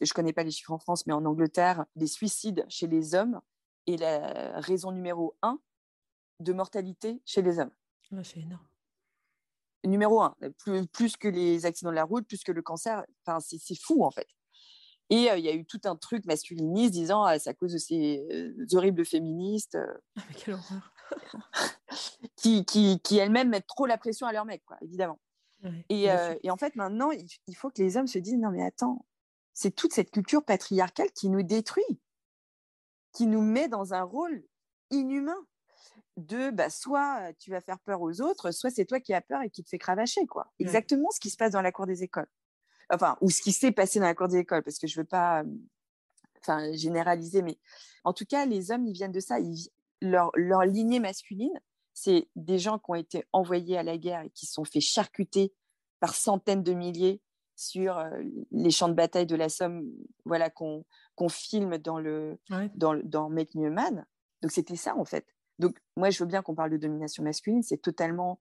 je 0.00 0.10
ne 0.10 0.14
connais 0.14 0.32
pas 0.32 0.42
les 0.42 0.50
chiffres 0.50 0.72
en 0.72 0.78
France, 0.78 1.06
mais 1.06 1.12
en 1.12 1.24
Angleterre, 1.24 1.86
les 1.96 2.06
suicides 2.06 2.66
chez 2.68 2.86
les 2.86 3.14
hommes 3.14 3.40
est 3.86 3.96
la 3.96 4.60
raison 4.60 4.92
numéro 4.92 5.36
un 5.42 5.58
de 6.40 6.52
mortalité 6.52 7.22
chez 7.24 7.42
les 7.42 7.58
hommes. 7.58 7.72
c'est 8.22 8.40
énorme. 8.40 8.66
Numéro 9.86 10.20
un, 10.20 10.34
plus, 10.58 10.86
plus, 10.88 11.16
que 11.16 11.28
les 11.28 11.64
accidents 11.64 11.90
de 11.90 11.94
la 11.94 12.04
route, 12.04 12.26
plus 12.26 12.42
que 12.42 12.52
le 12.52 12.62
cancer. 12.62 13.04
Enfin, 13.24 13.40
c'est 13.40 13.80
fou, 13.80 14.04
en 14.04 14.10
fait. 14.10 14.28
Et 15.10 15.30
il 15.36 15.44
y 15.44 15.48
a 15.48 15.54
eu 15.54 15.64
tout 15.64 15.80
un 15.84 15.96
truc 15.96 16.26
masculiniste 16.26 16.92
disant 16.92 17.24
ah, 17.24 17.38
c'est 17.38 17.50
à 17.50 17.54
cause 17.54 17.72
de 17.72 17.78
ces 17.78 18.26
horribles 18.72 19.04
féministes 19.04 19.78
ah, 20.16 20.22
quelle 20.36 20.54
horreur. 20.54 20.92
qui, 22.36 22.64
qui, 22.64 23.00
qui 23.00 23.16
elles-mêmes 23.16 23.48
mettent 23.48 23.66
trop 23.66 23.86
la 23.86 23.96
pression 23.96 24.26
à 24.26 24.32
leurs 24.32 24.44
mecs, 24.44 24.64
quoi, 24.66 24.76
évidemment. 24.82 25.18
et, 25.88 26.08
et, 26.42 26.50
en 26.50 26.56
fait, 26.56 26.76
maintenant, 26.76 27.10
il, 27.10 27.56
faut 27.56 27.70
que 27.70 27.82
les 27.82 27.96
hommes 27.96 28.06
se 28.06 28.18
disent 28.18 28.36
non, 28.36 28.50
mais 28.50 28.62
attends, 28.62 29.06
c'est 29.54 29.74
toute 29.74 29.92
cette 29.92 30.10
culture 30.10 30.44
patriarcale 30.44 31.10
qui 31.12 31.30
nous 31.30 31.42
détruit, 31.42 32.00
qui 33.12 33.26
nous 33.26 33.40
met 33.40 33.68
dans 33.68 33.94
un 33.94 34.02
rôle 34.02 34.44
inhumain 34.90 35.38
de 36.16 36.50
bah, 36.50 36.70
soit 36.70 37.32
tu 37.38 37.50
vas 37.50 37.60
faire 37.60 37.78
peur 37.80 38.02
aux 38.02 38.20
autres, 38.20 38.50
soit 38.50 38.70
c'est 38.70 38.84
toi 38.84 39.00
qui 39.00 39.14
as 39.14 39.20
peur 39.20 39.42
et 39.42 39.50
qui 39.50 39.62
te 39.62 39.68
fait 39.68 39.78
cravacher. 39.78 40.26
quoi. 40.26 40.52
Exactement 40.58 41.10
ce 41.10 41.20
qui 41.20 41.30
se 41.30 41.36
passe 41.36 41.52
dans 41.52 41.62
la 41.62 41.72
cour 41.72 41.86
des 41.86 42.02
écoles 42.02 42.28
enfin, 42.90 43.16
ou 43.20 43.30
ce 43.30 43.42
qui 43.42 43.52
s'est 43.52 43.72
passé 43.72 43.98
dans 43.98 44.06
la 44.06 44.14
cour 44.14 44.28
des 44.28 44.38
écoles, 44.38 44.62
parce 44.62 44.78
que 44.78 44.86
je 44.86 44.98
ne 44.98 45.02
veux 45.02 45.08
pas 45.08 45.44
enfin, 46.40 46.72
généraliser, 46.72 47.42
mais 47.42 47.58
en 48.04 48.12
tout 48.12 48.24
cas, 48.24 48.46
les 48.46 48.70
hommes, 48.70 48.86
ils 48.86 48.92
viennent 48.92 49.12
de 49.12 49.20
ça. 49.20 49.38
leur, 50.00 50.30
leur 50.34 50.64
lignée 50.64 51.00
masculine, 51.00 51.60
c'est 51.92 52.28
des 52.36 52.58
gens 52.58 52.78
qui 52.78 52.90
ont 52.90 52.94
été 52.94 53.24
envoyés 53.32 53.76
à 53.76 53.82
la 53.82 53.98
guerre 53.98 54.22
et 54.22 54.30
qui 54.30 54.46
sont 54.46 54.64
fait 54.64 54.80
charcuter 54.80 55.52
par 56.00 56.14
centaines 56.14 56.62
de 56.62 56.72
milliers 56.72 57.20
sur 57.56 58.00
les 58.52 58.70
champs 58.70 58.88
de 58.88 58.94
bataille 58.94 59.26
de 59.26 59.34
la 59.34 59.48
Somme, 59.48 59.84
voilà, 60.24 60.48
qu'on 60.48 60.84
filme 61.28 61.76
dans, 61.78 61.98
le, 61.98 62.38
dans, 62.74 62.94
dans 63.02 63.28
Make 63.28 63.56
Me 63.56 63.66
a 63.66 63.70
Man. 63.70 64.06
Donc, 64.42 64.52
c'était 64.52 64.76
ça, 64.76 64.96
en 64.96 65.04
fait. 65.04 65.26
Donc, 65.58 65.76
moi, 65.96 66.10
je 66.10 66.22
veux 66.22 66.28
bien 66.28 66.40
qu'on 66.40 66.54
parle 66.54 66.70
de 66.70 66.76
domination 66.76 67.24
masculine, 67.24 67.64
c'est 67.64 67.78
totalement 67.78 68.40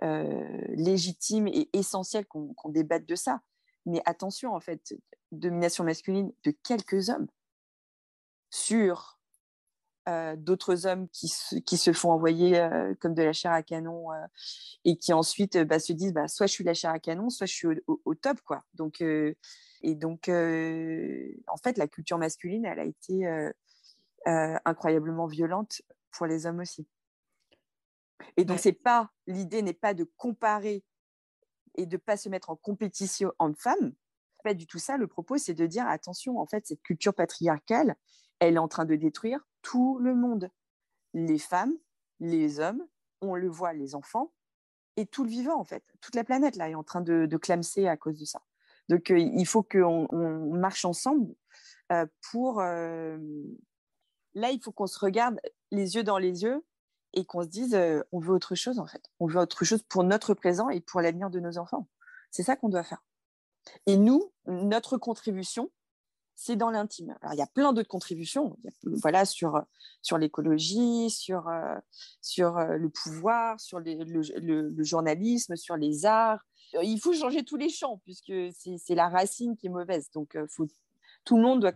légitime 0.00 1.48
et 1.48 1.68
essentiel 1.72 2.26
qu'on 2.26 2.68
débatte 2.68 3.06
de 3.06 3.16
ça. 3.16 3.40
Mais 3.86 4.02
attention, 4.06 4.54
en 4.54 4.60
fait, 4.60 4.94
domination 5.32 5.84
masculine 5.84 6.32
de 6.44 6.52
quelques 6.62 7.10
hommes 7.10 7.26
sur 8.50 9.18
d'autres 10.36 10.86
hommes 10.86 11.08
qui 11.08 11.28
se, 11.28 11.56
qui 11.56 11.78
se, 11.78 11.94
font 11.94 12.10
envoyer 12.10 12.68
comme 13.00 13.14
de 13.14 13.22
la 13.22 13.32
chair 13.32 13.52
à 13.52 13.62
canon 13.62 14.08
et 14.84 14.98
qui 14.98 15.14
ensuite 15.14 15.56
bah, 15.58 15.78
se 15.78 15.94
disent 15.94 16.12
bah, 16.12 16.28
soit 16.28 16.46
je 16.46 16.52
suis 16.52 16.64
la 16.64 16.74
chair 16.74 16.90
à 16.90 16.98
canon, 16.98 17.30
soit 17.30 17.46
je 17.46 17.54
suis 17.54 17.68
au, 17.86 18.14
top. 18.14 18.40
Quoi. 18.42 18.62
Donc, 18.74 19.00
et 19.00 19.94
donc, 19.94 20.28
en 20.28 21.56
fait, 21.62 21.78
la 21.78 21.88
culture 21.88 22.18
masculine, 22.18 22.66
elle 22.66 22.80
a 22.80 22.84
été 22.84 23.26
incroyablement 24.26 25.26
violente 25.26 25.80
pour 26.10 26.26
les 26.26 26.46
hommes 26.46 26.60
aussi. 26.60 26.86
Et 28.36 28.44
donc, 28.44 28.58
c'est 28.58 28.72
pas 28.72 29.10
l'idée 29.26 29.62
n'est 29.62 29.72
pas 29.72 29.94
de 29.94 30.04
comparer 30.16 30.84
et 31.74 31.86
de 31.86 31.96
ne 31.96 32.00
pas 32.00 32.16
se 32.16 32.28
mettre 32.28 32.50
en 32.50 32.56
compétition 32.56 33.32
entre 33.38 33.60
femmes. 33.60 33.92
Pas 34.42 34.54
du 34.54 34.66
tout 34.66 34.78
ça. 34.78 34.96
Le 34.96 35.06
propos, 35.06 35.38
c'est 35.38 35.54
de 35.54 35.66
dire 35.66 35.86
attention, 35.86 36.38
en 36.38 36.46
fait, 36.46 36.66
cette 36.66 36.82
culture 36.82 37.14
patriarcale, 37.14 37.96
elle 38.40 38.54
est 38.54 38.58
en 38.58 38.68
train 38.68 38.84
de 38.84 38.94
détruire 38.94 39.40
tout 39.62 39.98
le 39.98 40.14
monde. 40.14 40.50
Les 41.14 41.38
femmes, 41.38 41.74
les 42.20 42.60
hommes, 42.60 42.86
on 43.20 43.34
le 43.34 43.48
voit, 43.48 43.72
les 43.72 43.94
enfants 43.94 44.32
et 44.96 45.06
tout 45.06 45.24
le 45.24 45.30
vivant, 45.30 45.58
en 45.58 45.64
fait. 45.64 45.84
Toute 46.00 46.14
la 46.14 46.24
planète, 46.24 46.56
là, 46.56 46.68
est 46.68 46.74
en 46.74 46.84
train 46.84 47.00
de, 47.00 47.26
de 47.26 47.36
clamser 47.36 47.88
à 47.88 47.96
cause 47.96 48.18
de 48.18 48.24
ça. 48.24 48.42
Donc, 48.88 49.10
euh, 49.10 49.18
il 49.18 49.46
faut 49.46 49.62
qu'on 49.62 50.06
on 50.10 50.54
marche 50.54 50.84
ensemble 50.84 51.34
euh, 51.92 52.06
pour. 52.30 52.60
Euh, 52.60 53.18
là, 54.34 54.50
il 54.50 54.60
faut 54.62 54.72
qu'on 54.72 54.86
se 54.86 54.98
regarde 54.98 55.40
les 55.70 55.96
yeux 55.96 56.04
dans 56.04 56.18
les 56.18 56.42
yeux 56.42 56.64
et 57.14 57.24
qu'on 57.24 57.42
se 57.42 57.48
dise 57.48 57.78
on 58.12 58.18
veut 58.18 58.32
autre 58.32 58.54
chose 58.54 58.78
en 58.78 58.86
fait. 58.86 59.02
On 59.20 59.26
veut 59.26 59.40
autre 59.40 59.64
chose 59.64 59.82
pour 59.88 60.04
notre 60.04 60.34
présent 60.34 60.68
et 60.68 60.80
pour 60.80 61.00
l'avenir 61.00 61.30
de 61.30 61.40
nos 61.40 61.58
enfants. 61.58 61.88
C'est 62.30 62.42
ça 62.42 62.56
qu'on 62.56 62.68
doit 62.68 62.84
faire. 62.84 63.02
Et 63.86 63.96
nous, 63.96 64.32
notre 64.46 64.98
contribution, 64.98 65.70
c'est 66.34 66.56
dans 66.56 66.70
l'intime. 66.70 67.16
Alors, 67.22 67.34
il 67.34 67.38
y 67.38 67.42
a 67.42 67.46
plein 67.46 67.72
d'autres 67.72 67.88
contributions, 67.88 68.56
voilà, 68.82 69.24
sur, 69.24 69.62
sur 70.02 70.18
l'écologie, 70.18 71.08
sur, 71.10 71.48
sur 72.20 72.58
le 72.58 72.88
pouvoir, 72.88 73.60
sur 73.60 73.78
le, 73.78 74.82
journalisme, 74.82 75.56
sur 75.56 75.76
les 75.76 76.06
arts. 76.06 76.44
Il 76.82 76.98
faut 76.98 77.12
changer 77.12 77.44
tous 77.44 77.56
les 77.56 77.68
champs, 77.68 78.00
puisque 78.04 78.32
c'est 78.52 78.94
la 78.94 79.08
racine 79.08 79.56
qui 79.56 79.66
est 79.66 79.70
mauvaise. 79.70 80.10
Donc, 80.10 80.36
tout 81.24 81.36
le 81.36 81.42
monde 81.42 81.60
doit 81.60 81.72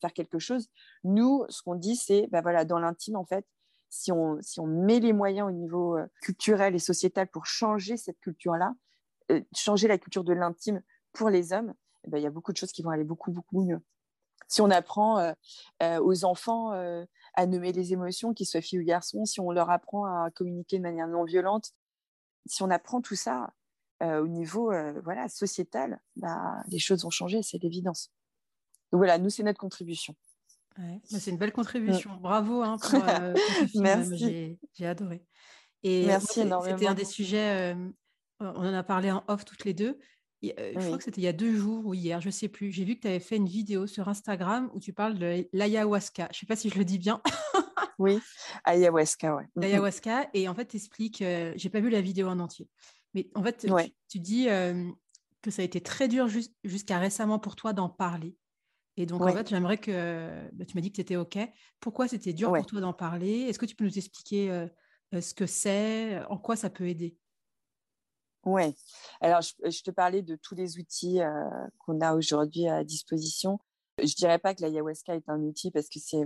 faire 0.00 0.12
quelque 0.14 0.38
chose. 0.38 0.68
Nous, 1.04 1.44
ce 1.50 1.62
qu'on 1.62 1.74
dit, 1.74 1.96
c'est, 1.96 2.28
ben 2.28 2.40
voilà, 2.40 2.64
dans 2.64 2.78
l'intime, 2.78 3.16
en 3.16 3.26
fait, 3.26 3.46
si 3.92 4.10
on, 4.10 4.40
met 4.66 5.00
les 5.00 5.12
moyens 5.12 5.46
au 5.46 5.52
niveau 5.52 5.98
euh, 5.98 6.06
culturel 6.22 6.74
et 6.74 6.78
sociétal 6.78 7.28
pour 7.28 7.44
changer 7.44 7.98
cette 7.98 8.18
culture-là, 8.20 8.74
euh, 9.30 9.42
changer 9.54 9.86
la 9.86 9.98
culture 9.98 10.24
de 10.24 10.32
l'intime 10.32 10.82
pour 11.12 11.28
les 11.28 11.52
hommes, 11.52 11.74
eh 12.04 12.10
ben, 12.10 12.16
il 12.16 12.24
y 12.24 12.26
a 12.26 12.30
beaucoup 12.30 12.52
de 12.52 12.56
choses 12.56 12.72
qui 12.72 12.82
vont 12.82 12.88
aller 12.88 13.04
beaucoup, 13.04 13.30
beaucoup 13.30 13.62
mieux. 13.62 13.82
Si 14.48 14.62
on 14.62 14.70
apprend 14.70 15.18
euh, 15.18 16.00
aux 16.00 16.24
enfants 16.24 16.72
à 16.72 17.46
nommer 17.46 17.72
les 17.72 17.92
émotions, 17.92 18.34
qu'ils 18.34 18.46
soient 18.46 18.60
filles 18.60 18.80
ou 18.80 18.84
garçons, 18.84 19.24
si 19.24 19.40
on 19.40 19.50
leur 19.50 19.70
apprend 19.70 20.04
à 20.04 20.30
communiquer 20.30 20.78
de 20.78 20.82
manière 20.82 21.06
non 21.06 21.24
violente, 21.24 21.72
si 22.46 22.62
on 22.62 22.70
apprend 22.70 23.00
tout 23.00 23.14
ça 23.14 23.54
au 24.00 24.26
niveau 24.26 24.72
voilà, 25.02 25.28
sociétal, 25.28 26.00
bah, 26.16 26.62
les 26.68 26.80
choses 26.80 27.04
vont 27.04 27.10
changer, 27.10 27.42
c'est 27.42 27.62
l'évidence. 27.62 28.10
Donc 28.90 28.98
voilà, 28.98 29.16
nous, 29.16 29.30
c'est 29.30 29.42
notre 29.42 29.60
contribution. 29.60 30.14
C'est 31.04 31.30
une 31.30 31.38
belle 31.38 31.52
contribution. 31.52 32.16
Bravo 32.20 32.62
hein, 32.62 32.78
pour, 32.78 33.02
euh, 33.08 33.34
Merci. 33.74 34.58
J'ai 34.74 34.86
adoré. 34.86 35.24
Et 35.82 36.06
Merci 36.06 36.40
énormément. 36.40 36.76
C'était 36.76 36.88
un 36.88 36.94
des 36.94 37.04
sujets, 37.04 37.76
on 38.40 38.46
en 38.46 38.74
a 38.74 38.82
parlé 38.82 39.10
en 39.10 39.24
off 39.28 39.44
toutes 39.44 39.64
les 39.64 39.74
deux. 39.74 39.98
je 40.42 40.86
crois 40.86 40.98
que 40.98 41.04
c'était 41.04 41.20
il 41.20 41.24
y 41.24 41.28
a 41.28 41.32
deux 41.32 41.56
jours 41.56 41.86
ou 41.86 41.94
hier, 41.94 42.20
je 42.20 42.28
ne 42.28 42.32
sais 42.32 42.48
plus. 42.48 42.70
J'ai 42.70 42.84
vu 42.84 42.96
que 42.96 43.00
tu 43.00 43.08
avais 43.08 43.20
fait 43.20 43.36
une 43.36 43.48
vidéo 43.48 43.86
sur 43.86 44.08
Instagram 44.08 44.70
où 44.74 44.80
tu 44.80 44.92
parles 44.92 45.18
de 45.18 45.48
l'ayahuasca. 45.52 46.28
Je 46.32 46.36
ne 46.36 46.40
sais 46.40 46.46
pas 46.46 46.56
si 46.56 46.70
je 46.70 46.78
le 46.78 46.84
dis 46.84 46.98
bien. 46.98 47.20
oui, 47.98 48.20
ayahuasca, 48.64 49.34
ouais. 49.34 49.48
L'ayahuasca. 49.56 50.28
Et 50.34 50.48
en 50.48 50.54
fait, 50.54 50.66
tu 50.66 50.76
expliques, 50.76 51.18
je 51.20 51.62
n'ai 51.62 51.70
pas 51.70 51.80
vu 51.80 51.90
la 51.90 52.00
vidéo 52.00 52.28
en 52.28 52.38
entier, 52.38 52.68
mais 53.14 53.28
en 53.34 53.42
fait, 53.42 53.66
tu, 54.08 54.20
dis 54.20 54.46
que 54.46 55.50
ça 55.50 55.62
a 55.62 55.64
été 55.64 55.80
très 55.80 56.08
dur 56.08 56.28
jusqu'à 56.64 56.98
récemment 56.98 57.38
pour 57.38 57.56
toi 57.56 57.72
d'en 57.72 57.88
parler. 57.88 58.36
Et 58.96 59.06
donc, 59.06 59.22
en 59.22 59.32
fait, 59.32 59.48
j'aimerais 59.48 59.78
que 59.78 60.50
bah, 60.52 60.64
tu 60.64 60.76
m'as 60.76 60.82
dit 60.82 60.90
que 60.90 60.96
c'était 60.96 61.16
OK. 61.16 61.38
Pourquoi 61.80 62.08
c'était 62.08 62.32
dur 62.32 62.52
pour 62.52 62.66
toi 62.66 62.80
d'en 62.80 62.92
parler? 62.92 63.42
Est-ce 63.42 63.58
que 63.58 63.66
tu 63.66 63.74
peux 63.74 63.84
nous 63.84 63.98
expliquer 63.98 64.66
ce 65.12 65.34
que 65.34 65.46
c'est, 65.46 66.22
en 66.26 66.38
quoi 66.38 66.56
ça 66.56 66.70
peut 66.70 66.86
aider? 66.88 67.16
Oui. 68.44 68.74
Alors, 69.20 69.40
je, 69.40 69.82
te 69.82 69.90
parlais 69.90 70.22
de 70.22 70.36
tous 70.36 70.54
les 70.54 70.78
outils 70.78 71.20
qu'on 71.78 72.00
a 72.00 72.14
aujourd'hui 72.14 72.68
à 72.68 72.84
disposition. 72.84 73.58
Je 73.98 74.04
ne 74.04 74.16
dirais 74.16 74.38
pas 74.38 74.54
que 74.54 74.62
l'ayahuasca 74.62 75.14
est 75.14 75.28
un 75.28 75.40
outil 75.40 75.70
parce 75.70 75.88
que 75.88 75.98
c'est 76.00 76.24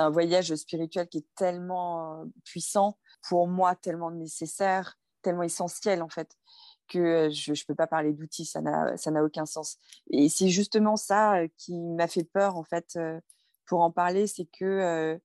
un 0.00 0.10
voyage 0.10 0.54
spirituel 0.54 1.08
qui 1.08 1.18
est 1.18 1.26
tellement 1.34 2.24
puissant, 2.44 2.98
pour 3.28 3.48
moi, 3.48 3.74
tellement 3.74 4.10
nécessaire, 4.10 4.98
tellement 5.22 5.42
essentiel 5.42 6.02
en 6.02 6.08
fait 6.08 6.36
que 6.88 7.30
je 7.30 7.50
ne 7.52 7.66
peux 7.66 7.74
pas 7.74 7.86
parler 7.86 8.12
d'outils, 8.12 8.44
ça 8.44 8.60
n'a 8.60 9.24
aucun 9.24 9.46
sens. 9.46 9.78
Et 10.10 10.28
c'est 10.28 10.48
justement 10.48 10.96
ça 10.96 11.40
qui 11.56 11.78
m'a 11.78 12.08
fait 12.08 12.24
peur, 12.24 12.56
en 12.56 12.64
fait, 12.64 12.98
pour 13.66 13.80
en 13.82 13.90
parler, 13.90 14.26
c'est 14.26 14.46
qu'il 14.46 15.20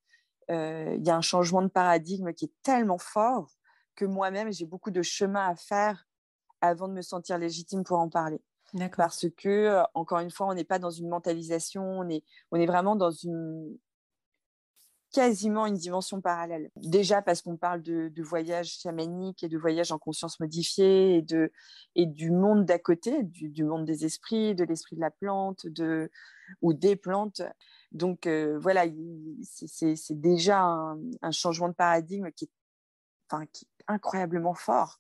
il 0.50 1.06
y 1.06 1.10
a 1.10 1.16
un 1.16 1.22
changement 1.22 1.62
de 1.62 1.68
paradigme 1.68 2.34
qui 2.34 2.46
est 2.46 2.54
tellement 2.64 2.98
fort 2.98 3.52
que 3.96 4.06
moi-même, 4.06 4.52
j'ai 4.52 4.66
beaucoup 4.66 4.92
de 4.92 5.02
chemin 5.02 5.50
à 5.50 5.56
faire 5.56 6.08
avant 6.62 6.88
de 6.88 6.94
me 6.94 7.02
sentir 7.02 7.38
légitime 7.38 7.84
pour 7.84 8.00
en 8.00 8.10
parler. 8.10 8.42
Parce 8.96 9.26
que, 9.36 9.84
encore 9.94 10.20
une 10.20 10.32
fois, 10.32 10.48
on 10.48 10.54
n'est 10.54 10.64
pas 10.64 10.80
dans 10.80 10.92
une 10.92 11.10
mentalisation, 11.10 11.84
on 11.84 12.10
est, 12.10 12.24
on 12.52 12.58
est 12.58 12.66
vraiment 12.66 12.96
dans 12.96 13.12
une, 13.12 13.78
quasiment 15.12 15.66
une 15.66 15.76
dimension 15.76 16.22
parallèle. 16.22 16.70
Déjà 16.76 17.22
parce 17.22 17.42
qu'on 17.42 17.58
parle 17.58 17.82
de, 17.82 18.10
de 18.10 18.24
voyage 18.24 18.80
chamanique 18.80 19.44
et 19.44 19.50
de 19.50 19.58
voyage 19.58 19.92
en 19.92 19.98
conscience 19.98 20.40
modifiée 20.40 21.18
et, 21.18 21.22
de, 21.22 21.52
et 21.96 22.06
du 22.06 22.32
monde 22.32 22.66
d'à 22.66 22.78
côté, 22.78 23.24
du, 23.24 23.64
monde 23.64 23.86
des 23.86 24.06
esprits, 24.06 24.54
de 24.56 24.64
l'esprit 24.64 24.96
de 24.96 25.02
la 25.02 25.12
plante 25.12 25.66
de, 25.66 26.12
ou 26.62 26.74
des 26.74 26.96
plantes. 26.96 27.42
Donc 27.92 28.28
euh, 28.28 28.60
voilà, 28.60 28.86
c'est 29.44 30.20
déjà 30.22 30.62
un, 30.62 31.32
changement 31.32 31.70
de 31.70 31.74
paradigme 31.74 32.32
qui 32.32 32.46
est, 32.46 32.52
enfin, 33.30 33.46
qui 33.52 33.66
est 33.66 33.84
incroyablement 33.88 34.54
fort. 34.54 35.00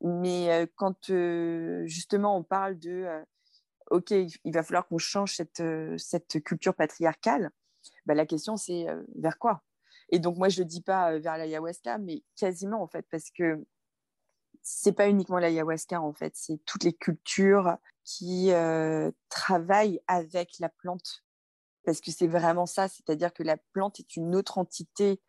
Mais 0.00 0.50
euh, 0.50 0.66
quand 0.76 1.10
euh, 1.10 1.86
justement 1.86 2.36
on 2.38 2.42
parle 2.42 2.78
de, 2.78 3.06
OK, 3.90 4.10
il 4.10 4.52
va 4.54 4.62
falloir 4.62 4.88
qu'on 4.88 4.98
change 4.98 5.36
cette, 5.36 5.62
cette 5.98 6.42
culture 6.42 6.74
patriarcale, 6.74 7.50
bah, 8.06 8.14
la 8.14 8.26
question 8.26 8.56
c'est 8.56 8.86
vers 9.16 9.38
quoi? 9.38 9.62
Et 10.10 10.18
donc 10.18 10.36
moi 10.36 10.48
je 10.48 10.62
ne 10.62 10.68
dis 10.68 10.82
pas 10.82 11.18
vers 11.18 11.36
l'ayahuasca, 11.36 11.98
mais 11.98 12.22
quasiment 12.36 12.82
en 12.82 12.86
fait, 12.86 13.06
parce 13.10 13.30
que 13.30 13.64
c'est 14.62 14.92
pas 14.92 15.08
uniquement 15.08 15.38
l'ayahuasca 15.38 16.00
en 16.00 16.12
fait, 16.12 16.32
c'est 16.36 16.58
toutes 16.66 16.84
les 16.84 16.92
cultures 16.92 17.76
qui 18.04 18.50
travaillent 19.28 20.00
avec 20.06 20.58
la 20.58 20.68
plante, 20.68 21.24
parce 21.84 22.00
que 22.00 22.10
c'est 22.10 22.28
vraiment 22.28 22.66
ça, 22.66 22.88
c'est-à-dire 22.88 23.32
que 23.32 23.42
la 23.42 23.56
plante 23.72 23.98
est 24.00 24.16
une 24.16 24.36
autre 24.36 24.58
entité 24.58 25.20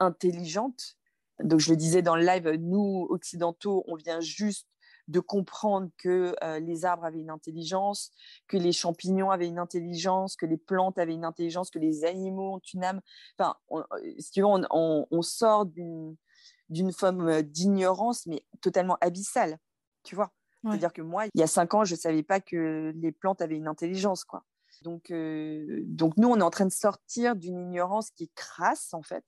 intelligente. 0.00 0.96
Donc, 1.42 1.60
je 1.60 1.70
le 1.70 1.76
disais 1.76 2.02
dans 2.02 2.16
le 2.16 2.24
live, 2.24 2.48
nous, 2.58 3.06
occidentaux, 3.08 3.84
on 3.86 3.94
vient 3.94 4.20
juste 4.20 4.66
de 5.10 5.18
comprendre 5.18 5.90
que 5.98 6.34
euh, 6.42 6.60
les 6.60 6.84
arbres 6.84 7.04
avaient 7.04 7.18
une 7.18 7.30
intelligence, 7.30 8.12
que 8.46 8.56
les 8.56 8.70
champignons 8.70 9.30
avaient 9.30 9.48
une 9.48 9.58
intelligence, 9.58 10.36
que 10.36 10.46
les 10.46 10.56
plantes 10.56 10.98
avaient 10.98 11.14
une 11.14 11.24
intelligence, 11.24 11.70
que 11.70 11.80
les 11.80 12.04
animaux 12.04 12.54
ont 12.54 12.60
une 12.72 12.84
âme. 12.84 13.00
Enfin, 13.36 13.56
on, 13.68 13.80
euh, 13.80 14.14
si 14.18 14.30
tu 14.30 14.40
veux, 14.40 14.46
on, 14.46 15.22
sort 15.22 15.66
d'une 15.66 16.92
forme 16.92 17.42
d'ignorance, 17.42 18.26
mais 18.26 18.44
totalement 18.60 18.96
abyssale, 19.00 19.58
tu 20.04 20.14
vois. 20.14 20.30
C'est-à-dire 20.62 20.92
que 20.92 21.02
moi, 21.02 21.24
il 21.34 21.40
y 21.40 21.42
a 21.42 21.46
cinq 21.46 21.74
ans, 21.74 21.84
je 21.84 21.94
ne 21.94 21.98
savais 21.98 22.22
pas 22.22 22.38
que 22.40 22.92
les 22.94 23.12
plantes 23.12 23.40
avaient 23.40 23.56
une 23.56 23.68
intelligence, 23.68 24.24
quoi. 24.24 24.44
Donc, 24.82 25.10
euh, 25.10 25.82
donc 25.86 26.16
nous, 26.18 26.28
on 26.28 26.38
est 26.38 26.42
en 26.42 26.50
train 26.50 26.66
de 26.66 26.72
sortir 26.72 27.34
d'une 27.34 27.58
ignorance 27.58 28.10
qui 28.10 28.24
est 28.24 28.34
crasse, 28.34 28.92
en 28.92 29.02
fait. 29.02 29.24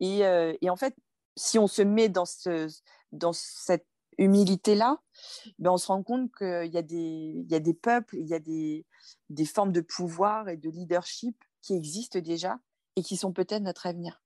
Et, 0.00 0.20
et, 0.20 0.70
en 0.70 0.76
fait, 0.76 0.94
si 1.36 1.58
on 1.58 1.66
se 1.66 1.82
met 1.82 2.08
dans, 2.08 2.24
ce, 2.24 2.68
dans 3.12 3.32
cette 3.32 3.86
humilité-là, 4.18 5.00
ben, 5.58 5.70
on 5.70 5.78
se 5.78 5.86
rend 5.86 6.02
compte 6.02 6.30
qu'il 6.36 6.66
y, 6.66 7.48
y 7.50 7.54
a 7.54 7.60
des 7.60 7.74
peuples, 7.74 8.16
il 8.16 8.26
y 8.26 8.34
a 8.34 8.40
des, 8.40 8.84
des 9.30 9.44
formes 9.44 9.72
de 9.72 9.80
pouvoir 9.80 10.48
et 10.48 10.56
de 10.56 10.68
leadership 10.68 11.36
qui 11.62 11.74
existent 11.74 12.18
déjà 12.18 12.58
et 12.96 13.02
qui 13.02 13.16
sont 13.16 13.32
peut-être 13.32 13.62
notre 13.62 13.86
avenir. 13.86 14.22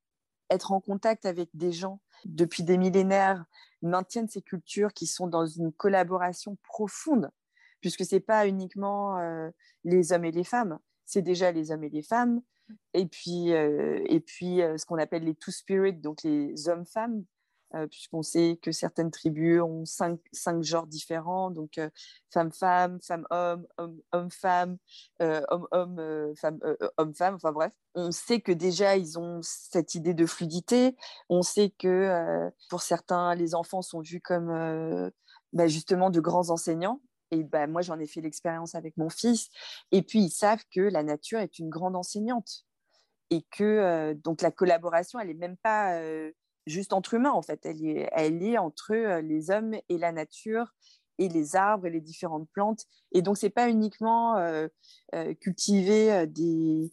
Être 0.50 0.72
en 0.72 0.80
contact 0.80 1.26
avec 1.26 1.50
des 1.54 1.72
gens 1.72 2.00
depuis 2.24 2.62
des 2.62 2.78
millénaires 2.78 3.44
maintiennent 3.82 4.28
ces 4.28 4.42
cultures 4.42 4.92
qui 4.92 5.06
sont 5.06 5.26
dans 5.26 5.46
une 5.46 5.72
collaboration 5.72 6.56
profonde, 6.62 7.30
puisque 7.80 8.04
ce 8.04 8.14
n'est 8.14 8.20
pas 8.20 8.46
uniquement 8.46 9.18
euh, 9.18 9.50
les 9.84 10.12
hommes 10.12 10.24
et 10.24 10.30
les 10.30 10.44
femmes, 10.44 10.78
c'est 11.04 11.22
déjà 11.22 11.52
les 11.52 11.70
hommes 11.70 11.84
et 11.84 11.90
les 11.90 12.02
femmes, 12.02 12.42
et 12.94 13.06
puis, 13.06 13.52
euh, 13.52 14.02
et 14.06 14.20
puis 14.20 14.62
euh, 14.62 14.78
ce 14.78 14.86
qu'on 14.86 14.98
appelle 14.98 15.24
les 15.24 15.34
two 15.34 15.50
spirits, 15.50 15.94
donc 15.94 16.22
les 16.22 16.68
hommes-femmes, 16.68 17.24
euh, 17.74 17.86
puisqu'on 17.86 18.22
sait 18.22 18.58
que 18.60 18.70
certaines 18.70 19.10
tribus 19.10 19.62
ont 19.62 19.86
cinq, 19.86 20.20
cinq 20.32 20.62
genres 20.62 20.86
différents, 20.86 21.50
donc 21.50 21.78
euh, 21.78 21.88
femme-femme, 22.30 22.98
femme-homme, 23.00 23.66
homme-femme, 24.12 24.76
euh, 25.22 25.40
homme-homme, 25.48 26.34
femme-homme-femme, 26.36 27.34
enfin 27.36 27.52
bref. 27.52 27.72
On 27.94 28.10
sait 28.10 28.40
que 28.40 28.52
déjà, 28.52 28.96
ils 28.96 29.18
ont 29.18 29.40
cette 29.42 29.94
idée 29.94 30.12
de 30.12 30.26
fluidité. 30.26 30.96
On 31.30 31.42
sait 31.42 31.70
que 31.70 32.50
pour 32.68 32.82
certains, 32.82 33.34
les 33.34 33.54
enfants 33.54 33.82
sont 33.82 34.00
vus 34.00 34.20
comme 34.20 35.10
bah, 35.52 35.66
justement 35.66 36.10
de 36.10 36.20
grands 36.20 36.50
enseignants. 36.50 37.00
Et 37.30 37.42
bah, 37.42 37.66
moi, 37.66 37.82
j'en 37.82 37.98
ai 37.98 38.06
fait 38.06 38.20
l'expérience 38.20 38.74
avec 38.74 38.96
mon 38.96 39.08
fils. 39.08 39.48
Et 39.92 40.02
puis, 40.02 40.20
ils 40.20 40.30
savent 40.30 40.64
que 40.74 40.80
la 40.80 41.02
nature 41.02 41.40
est 41.40 41.58
une 41.58 41.70
grande 41.70 41.96
enseignante. 41.96 42.66
Et 43.30 43.42
que 43.50 44.12
donc 44.24 44.42
la 44.42 44.50
collaboration, 44.50 45.18
elle 45.18 45.28
n'est 45.28 45.34
même 45.34 45.56
pas 45.56 45.98
juste 46.66 46.92
entre 46.92 47.14
humains, 47.14 47.32
en 47.32 47.42
fait. 47.42 47.64
Elle 47.64 47.84
est, 47.84 48.08
elle 48.12 48.42
est 48.42 48.58
entre 48.58 48.94
les 49.20 49.50
hommes 49.50 49.74
et 49.88 49.98
la 49.98 50.12
nature 50.12 50.72
et 51.18 51.28
les 51.28 51.56
arbres 51.56 51.86
et 51.86 51.90
les 51.90 52.00
différentes 52.00 52.48
plantes. 52.50 52.86
Et 53.12 53.22
donc, 53.22 53.36
c'est 53.36 53.50
pas 53.50 53.68
uniquement 53.68 54.36
cultiver 55.40 56.26
des, 56.26 56.92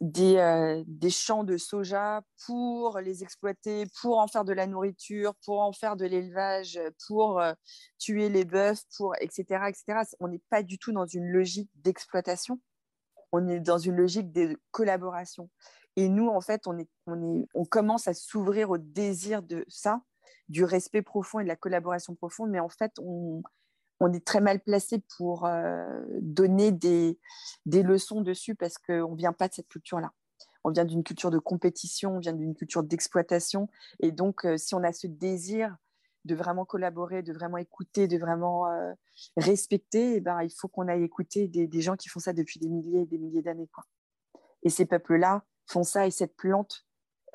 des, 0.00 0.84
des, 0.86 1.10
champs 1.10 1.44
de 1.44 1.56
soja 1.56 2.22
pour 2.46 2.98
les 3.00 3.22
exploiter, 3.22 3.86
pour 4.00 4.18
en 4.18 4.28
faire 4.28 4.44
de 4.44 4.52
la 4.52 4.66
nourriture, 4.66 5.34
pour 5.44 5.60
en 5.60 5.72
faire 5.72 5.96
de 5.96 6.06
l'élevage, 6.06 6.80
pour 7.06 7.42
tuer 7.98 8.28
les 8.28 8.44
bœufs, 8.44 8.84
pour 8.96 9.14
etc. 9.20 9.64
etc. 9.68 10.00
On 10.20 10.28
n'est 10.28 10.42
pas 10.50 10.62
du 10.62 10.78
tout 10.78 10.92
dans 10.92 11.06
une 11.06 11.26
logique 11.26 11.70
d'exploitation. 11.76 12.60
On 13.32 13.46
est 13.48 13.60
dans 13.60 13.78
une 13.78 13.96
logique 13.96 14.32
de 14.32 14.58
collaboration. 14.70 15.50
Et 15.98 16.08
nous, 16.08 16.28
en 16.28 16.40
fait, 16.40 16.68
on, 16.68 17.64
commence 17.64 18.06
à 18.06 18.14
s'ouvrir 18.14 18.70
au 18.70 18.78
désir 18.78 19.42
de 19.42 19.64
ça, 19.66 20.00
du 20.48 20.62
respect 20.62 21.02
profond 21.02 21.40
et 21.40 21.42
de 21.42 21.48
la 21.48 21.56
collaboration 21.56 22.14
profonde, 22.14 22.50
mais 22.50 22.60
en 22.60 22.68
fait, 22.68 22.92
on, 23.00 23.42
est 24.12 24.24
très 24.24 24.40
mal 24.40 24.60
placé 24.60 25.02
pour 25.16 25.44
euh, 25.44 26.00
donner 26.20 26.70
des, 26.70 27.18
des, 27.66 27.82
leçons 27.82 28.20
dessus 28.20 28.54
parce 28.54 28.78
qu'on 28.78 29.10
ne 29.10 29.16
vient 29.16 29.32
pas 29.32 29.48
de 29.48 29.54
cette 29.54 29.66
culture-là. 29.66 30.12
On 30.62 30.70
vient 30.70 30.84
d'une 30.84 31.02
culture 31.02 31.32
de 31.32 31.40
compétition, 31.40 32.14
on 32.14 32.20
vient 32.20 32.32
d'une 32.32 32.54
culture 32.54 32.84
d'exploitation. 32.84 33.68
Et 33.98 34.12
donc, 34.12 34.44
euh, 34.44 34.56
si 34.56 34.76
on 34.76 34.84
a 34.84 34.92
ce 34.92 35.08
désir 35.08 35.76
de 36.24 36.36
vraiment 36.36 36.64
collaborer, 36.64 37.24
de 37.24 37.32
vraiment 37.32 37.56
écouter, 37.56 38.06
de 38.06 38.18
vraiment 38.18 38.70
euh, 38.70 38.92
respecter, 39.36 40.14
eh 40.14 40.20
ben, 40.20 40.44
il 40.44 40.54
faut 40.56 40.68
qu'on 40.68 40.86
aille 40.86 41.02
écouter 41.02 41.48
des, 41.48 41.66
des, 41.66 41.80
gens 41.80 41.96
qui 41.96 42.08
font 42.08 42.20
ça 42.20 42.32
depuis 42.32 42.60
des 42.60 42.68
milliers 42.68 43.00
et 43.00 43.06
des 43.06 43.18
milliers 43.18 43.42
d'années. 43.42 43.68
Et 44.62 44.70
ces 44.70 44.86
peuples-là, 44.86 45.42
font 45.68 45.84
ça 45.84 46.06
et 46.06 46.10
cette 46.10 46.36
plante 46.36 46.86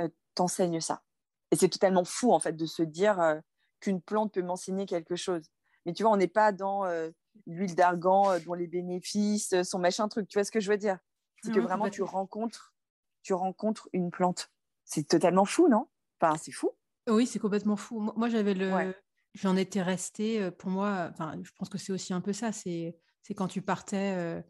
euh, 0.02 0.10
t'enseigne 0.36 0.82
ça. 0.82 1.04
Et 1.52 1.56
c'est 1.56 1.70
totalement 1.70 2.04
fou, 2.04 2.32
en 2.34 2.40
fait, 2.40 2.54
de 2.54 2.66
se 2.66 2.84
dire 2.84 3.20
euh, 3.22 3.40
qu'une 3.80 4.02
plante 4.02 4.34
peut 4.34 4.42
m'enseigner 4.42 4.86
quelque 4.86 5.16
chose. 5.16 5.44
Mais 5.86 5.94
tu 5.94 6.04
vois, 6.04 6.12
on 6.12 6.18
n'est 6.18 6.28
pas 6.28 6.52
dans 6.52 6.86
euh, 6.86 7.10
l'huile 7.46 7.76
d'argan 7.76 8.40
dont 8.40 8.54
les 8.54 8.68
bénéfices 8.68 9.62
sont 9.64 9.80
machin 9.80 10.08
truc. 10.08 10.28
Tu 10.28 10.38
vois 10.38 10.44
ce 10.44 10.52
que 10.52 10.60
je 10.60 10.70
veux 10.70 10.78
dire? 10.78 10.98
C'est 11.44 11.52
que 11.52 11.60
vraiment, 11.60 11.90
tu 11.90 12.04
rencontres, 12.04 12.74
tu 13.22 13.34
rencontres 13.34 13.90
une 13.92 14.12
plante. 14.12 14.50
C'est 14.86 15.08
totalement 15.08 15.44
fou, 15.44 15.68
non? 15.68 15.88
Enfin, 16.22 16.38
c'est 16.38 16.54
fou. 16.54 16.72
Oui, 17.10 17.28
c'est 17.28 17.40
complètement 17.40 17.76
fou. 17.76 18.00
Moi, 18.00 18.30
j'avais 18.30 18.54
le... 18.54 18.94
J'en 19.34 19.58
étais 19.58 19.82
restée, 19.82 20.52
pour 20.52 20.70
moi, 20.70 21.10
enfin, 21.12 21.36
je 21.44 21.52
pense 21.58 21.68
que 21.68 21.78
c'est 21.78 21.92
aussi 21.92 22.14
un 22.14 22.22
peu 22.22 22.32
ça, 22.32 22.54
c'est 22.54 22.96
quand 23.36 23.48
tu 23.48 23.62
partais 23.62 24.42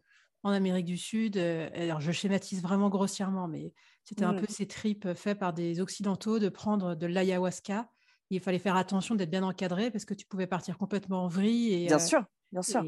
en 0.43 0.51
Amérique 0.51 0.85
du 0.85 0.97
Sud. 0.97 1.37
Euh, 1.37 1.69
alors, 1.73 2.01
je 2.01 2.11
schématise 2.11 2.61
vraiment 2.61 2.89
grossièrement, 2.89 3.47
mais 3.47 3.73
c'était 4.03 4.25
un 4.25 4.33
mmh. 4.33 4.41
peu 4.41 4.45
ces 4.49 4.67
tripes 4.67 5.13
faits 5.13 5.39
par 5.39 5.53
des 5.53 5.79
Occidentaux 5.79 6.39
de 6.39 6.49
prendre 6.49 6.95
de 6.95 7.07
l'ayahuasca. 7.07 7.89
Il 8.29 8.39
fallait 8.39 8.59
faire 8.59 8.75
attention 8.75 9.15
d'être 9.15 9.29
bien 9.29 9.43
encadré 9.43 9.91
parce 9.91 10.05
que 10.05 10.13
tu 10.13 10.25
pouvais 10.25 10.47
partir 10.47 10.77
complètement 10.77 11.25
en 11.25 11.27
vrille. 11.27 11.73
Et, 11.73 11.87
bien 11.87 11.95
euh, 11.95 11.99
sûr, 11.99 12.25
bien 12.51 12.61
sûr. 12.61 12.83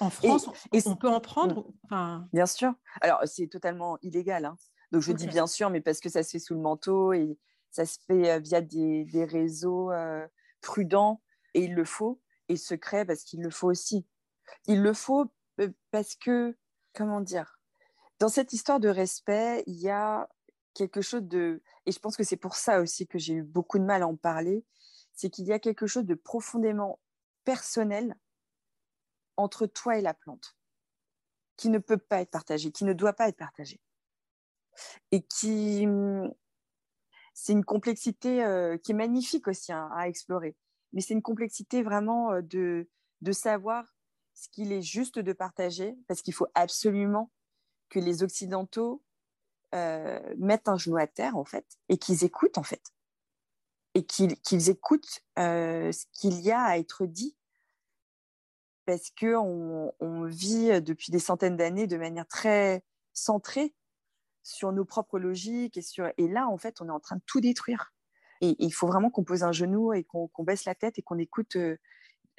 en 0.00 0.10
France, 0.10 0.50
on, 0.84 0.96
peut 0.96 1.08
en 1.08 1.20
prendre. 1.20 1.72
Enfin... 1.84 2.28
Bien 2.32 2.46
sûr. 2.46 2.72
Alors, 3.00 3.20
c'est 3.24 3.46
totalement 3.46 3.98
illégal. 4.02 4.44
Hein. 4.44 4.56
Donc, 4.90 5.02
je 5.02 5.12
dis 5.12 5.26
bien 5.26 5.46
sûr, 5.46 5.70
mais 5.70 5.80
parce 5.80 6.00
que 6.00 6.10
ça 6.10 6.22
se 6.22 6.30
fait 6.30 6.38
sous 6.38 6.54
le 6.54 6.60
manteau 6.60 7.12
et 7.12 7.38
ça 7.70 7.86
se 7.86 7.98
fait 8.06 8.30
euh, 8.30 8.38
via 8.40 8.60
des, 8.60 9.04
des 9.04 9.24
réseaux 9.24 9.90
prudents 10.60 11.22
et 11.54 11.64
il 11.64 11.74
le 11.74 11.84
faut, 11.84 12.20
et 12.48 12.56
secret 12.56 13.04
parce 13.04 13.24
qu'il 13.24 13.42
le 13.42 13.50
faut 13.50 13.68
aussi. 13.68 14.06
Il 14.66 14.82
le 14.82 14.92
faut 14.92 15.32
parce 15.90 16.14
que, 16.16 16.56
comment 16.94 17.20
dire, 17.20 17.58
dans 18.18 18.28
cette 18.28 18.52
histoire 18.52 18.80
de 18.80 18.88
respect, 18.88 19.64
il 19.66 19.80
y 19.80 19.90
a 19.90 20.28
quelque 20.74 21.00
chose 21.00 21.22
de, 21.22 21.62
et 21.86 21.92
je 21.92 21.98
pense 21.98 22.16
que 22.16 22.24
c'est 22.24 22.36
pour 22.36 22.54
ça 22.54 22.80
aussi 22.80 23.06
que 23.06 23.18
j'ai 23.18 23.34
eu 23.34 23.42
beaucoup 23.42 23.78
de 23.78 23.84
mal 23.84 24.02
à 24.02 24.06
en 24.06 24.16
parler, 24.16 24.64
c'est 25.12 25.30
qu'il 25.30 25.44
y 25.44 25.52
a 25.52 25.58
quelque 25.58 25.86
chose 25.86 26.04
de 26.04 26.14
profondément 26.14 27.00
personnel 27.44 28.16
entre 29.36 29.66
toi 29.66 29.98
et 29.98 30.02
la 30.02 30.14
plante, 30.14 30.56
qui 31.56 31.68
ne 31.68 31.78
peut 31.78 31.98
pas 31.98 32.20
être 32.20 32.30
partagé, 32.30 32.70
qui 32.70 32.84
ne 32.84 32.92
doit 32.92 33.12
pas 33.12 33.28
être 33.28 33.36
partagé. 33.36 33.80
Et 35.10 35.22
qui, 35.22 35.86
c'est 37.34 37.52
une 37.52 37.64
complexité 37.64 38.44
euh, 38.44 38.78
qui 38.78 38.92
est 38.92 38.94
magnifique 38.94 39.48
aussi 39.48 39.72
hein, 39.72 39.90
à 39.94 40.08
explorer, 40.08 40.56
mais 40.92 41.00
c'est 41.00 41.14
une 41.14 41.22
complexité 41.22 41.82
vraiment 41.82 42.32
euh, 42.32 42.42
de, 42.42 42.88
de 43.20 43.32
savoir 43.32 43.84
ce 44.34 44.48
qu'il 44.48 44.72
est 44.72 44.82
juste 44.82 45.18
de 45.18 45.32
partager, 45.32 45.96
parce 46.08 46.22
qu'il 46.22 46.34
faut 46.34 46.48
absolument 46.54 47.30
que 47.88 47.98
les 47.98 48.22
Occidentaux 48.22 49.02
euh, 49.74 50.20
mettent 50.38 50.68
un 50.68 50.76
genou 50.76 50.96
à 50.96 51.06
terre, 51.06 51.36
en 51.36 51.44
fait, 51.44 51.66
et 51.88 51.98
qu'ils 51.98 52.24
écoutent, 52.24 52.58
en 52.58 52.62
fait. 52.62 52.82
Et 53.94 54.04
qu'ils 54.04 54.70
écoutent 54.70 55.20
euh, 55.38 55.92
ce 55.92 56.06
qu'il 56.12 56.40
y 56.40 56.50
a 56.50 56.62
à 56.62 56.78
être 56.78 57.04
dit. 57.06 57.36
Parce 58.84 59.10
qu'on 59.10 59.92
on 60.00 60.24
vit 60.24 60.80
depuis 60.82 61.12
des 61.12 61.18
centaines 61.18 61.56
d'années 61.56 61.86
de 61.86 61.96
manière 61.96 62.26
très 62.26 62.82
centrée 63.12 63.74
sur 64.42 64.72
nos 64.72 64.84
propres 64.84 65.18
logiques. 65.18 65.78
Et, 66.18 66.28
là, 66.28 66.48
en 66.48 66.56
fait, 66.58 66.80
on 66.80 66.88
est 66.88 66.92
en 66.92 67.00
train 67.00 67.16
de 67.16 67.22
tout 67.26 67.40
détruire. 67.40 67.92
Et 68.40 68.56
il 68.58 68.72
faut 68.72 68.86
vraiment 68.86 69.10
qu'on 69.10 69.24
pose 69.24 69.44
un 69.44 69.52
genou 69.52 69.92
et 69.92 70.04
qu'on 70.04 70.28
baisse 70.40 70.64
la 70.64 70.74
tête 70.74 70.98
et 70.98 71.02
qu'on 71.02 71.18
écoute 71.18 71.56
euh, 71.56 71.76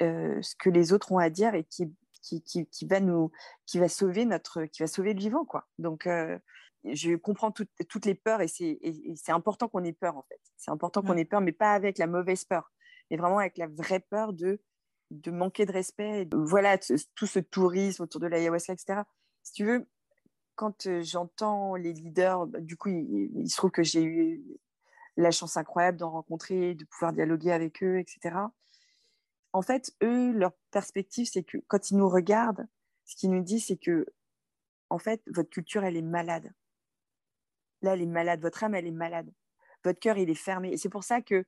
euh, 0.02 0.42
ce 0.42 0.56
que 0.56 0.70
les 0.70 0.94
autres 0.94 1.12
ont 1.12 1.20
à 1.20 1.30
dire 1.30 1.54
et 1.56 1.64
qui, 1.64 1.94
qui, 2.22 2.42
qui, 2.42 2.86
va 2.86 3.00
nous 3.00 3.32
qui 3.66 3.80
va 3.80 3.90
sauver 3.90 4.26
notre 4.26 4.66
qui 4.66 4.82
va 4.82 4.88
sauver 4.88 5.14
le 5.14 5.20
vivant 5.20 5.46
quoi. 5.46 5.68
Donc 5.78 6.08
euh, 6.08 6.38
je 6.86 7.16
comprends 7.16 7.52
toutes 7.52 8.06
les 8.06 8.16
peurs 8.16 8.42
et 8.42 8.48
c'est 8.48 9.32
important 9.32 9.68
qu'on 9.68 9.84
ait 9.84 9.94
peur 9.94 10.18
en 10.18 10.24
fait. 10.24 10.40
C'est 10.58 10.72
important 10.72 11.02
qu'on 11.02 11.18
ait 11.18 11.26
peur 11.26 11.42
mais 11.42 11.52
pas 11.52 11.74
avec 11.74 11.98
la 11.98 12.08
mauvaise 12.08 12.46
peur 12.46 12.72
mais 13.10 13.18
vraiment 13.18 13.40
avec 13.40 13.58
la 13.58 13.68
vraie 13.68 14.00
peur 14.00 14.34
de 14.34 14.60
de 15.12 15.32
manquer 15.32 15.66
de 15.66 15.72
respect 15.72 16.28
voilà 16.34 16.78
tout 16.78 17.28
ce 17.28 17.40
tourisme 17.40 18.04
autour 18.04 18.20
de 18.20 18.28
l'ayahuasca 18.28 18.74
etc 18.74 19.02
si 19.44 19.54
tu 19.54 19.66
veux 19.66 19.88
quand 20.56 20.88
euh, 20.88 21.02
j'entends 21.04 21.76
les 21.76 21.94
leaders 21.94 22.48
bah, 22.48 22.60
du 22.60 22.78
coup 22.78 22.90
il, 22.90 23.30
il, 23.36 23.50
se 23.50 23.58
trouve 23.58 23.72
que 23.72 23.84
j'ai 23.84 24.04
eu 24.04 24.44
la 25.18 25.30
chance 25.30 25.58
incroyable 25.58 26.00
d'en 26.00 26.10
rencontrer 26.10 26.74
de 26.74 26.86
pouvoir 26.86 27.14
dialoguer 27.14 27.52
avec 27.52 27.84
eux 27.84 28.00
etc 28.00 28.36
en 29.54 29.62
fait, 29.62 29.92
eux, 30.02 30.32
leur 30.32 30.52
perspective, 30.72 31.28
c'est 31.32 31.44
que 31.44 31.58
quand 31.68 31.92
ils 31.92 31.98
nous 31.98 32.10
regardent, 32.10 32.68
ce 33.06 33.16
qu'ils 33.16 33.32
nous 33.32 33.44
disent, 33.44 33.68
c'est 33.68 33.78
que, 33.78 34.06
en 34.90 34.98
fait, 34.98 35.22
votre 35.28 35.50
culture, 35.50 35.84
elle 35.84 35.96
est 35.96 36.02
malade. 36.02 36.52
Là, 37.82 37.94
elle 37.94 38.02
est 38.02 38.08
malade. 38.08 38.42
Votre 38.42 38.64
âme, 38.64 38.76
elle 38.76 38.88
est 38.88 38.92
malade. 38.92 39.32
votre 39.84 40.00
cœur, 40.00 40.18
il 40.18 40.30
est 40.30 40.36
fermé. 40.36 40.72
Et 40.72 40.78
c'est 40.78 40.90
pour 40.90 41.04
ça 41.04 41.22
que 41.22 41.46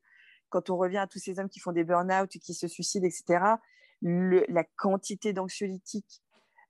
quand 0.50 0.70
on 0.70 0.78
revient 0.78 0.98
à 0.98 1.08
tous 1.08 1.20
ces 1.20 1.40
hommes 1.40 1.50
qui 1.50 1.60
font 1.60 1.72
des 1.72 1.84
burn-out, 1.84 2.30
qui 2.30 2.54
se 2.54 2.68
suicident, 2.68 3.08
etc., 3.08 3.44
la 4.02 4.64
quantité 4.76 5.34
d'anxiolytiques 5.34 6.22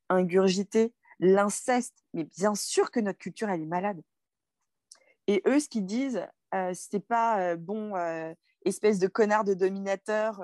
ingurgités, 0.09 0.93
l'inceste, 1.19 2.03
mais 2.13 2.23
bien 2.23 2.55
sûr 2.55 2.91
que 2.91 2.99
notre 2.99 3.19
culture, 3.19 3.49
elle 3.49 3.61
est 3.61 3.67
malade. 3.67 4.01
Et 5.27 5.41
eux, 5.47 5.59
ce 5.59 5.67
qu'ils 5.67 5.85
disent, 5.85 6.25
euh, 6.53 6.71
c'est 6.73 7.05
pas 7.05 7.39
euh, 7.39 7.55
bon, 7.55 7.95
euh, 7.95 8.33
espèce 8.63 8.99
de 8.99 9.07
connard 9.07 9.43
de 9.43 9.53
dominateur, 9.53 10.41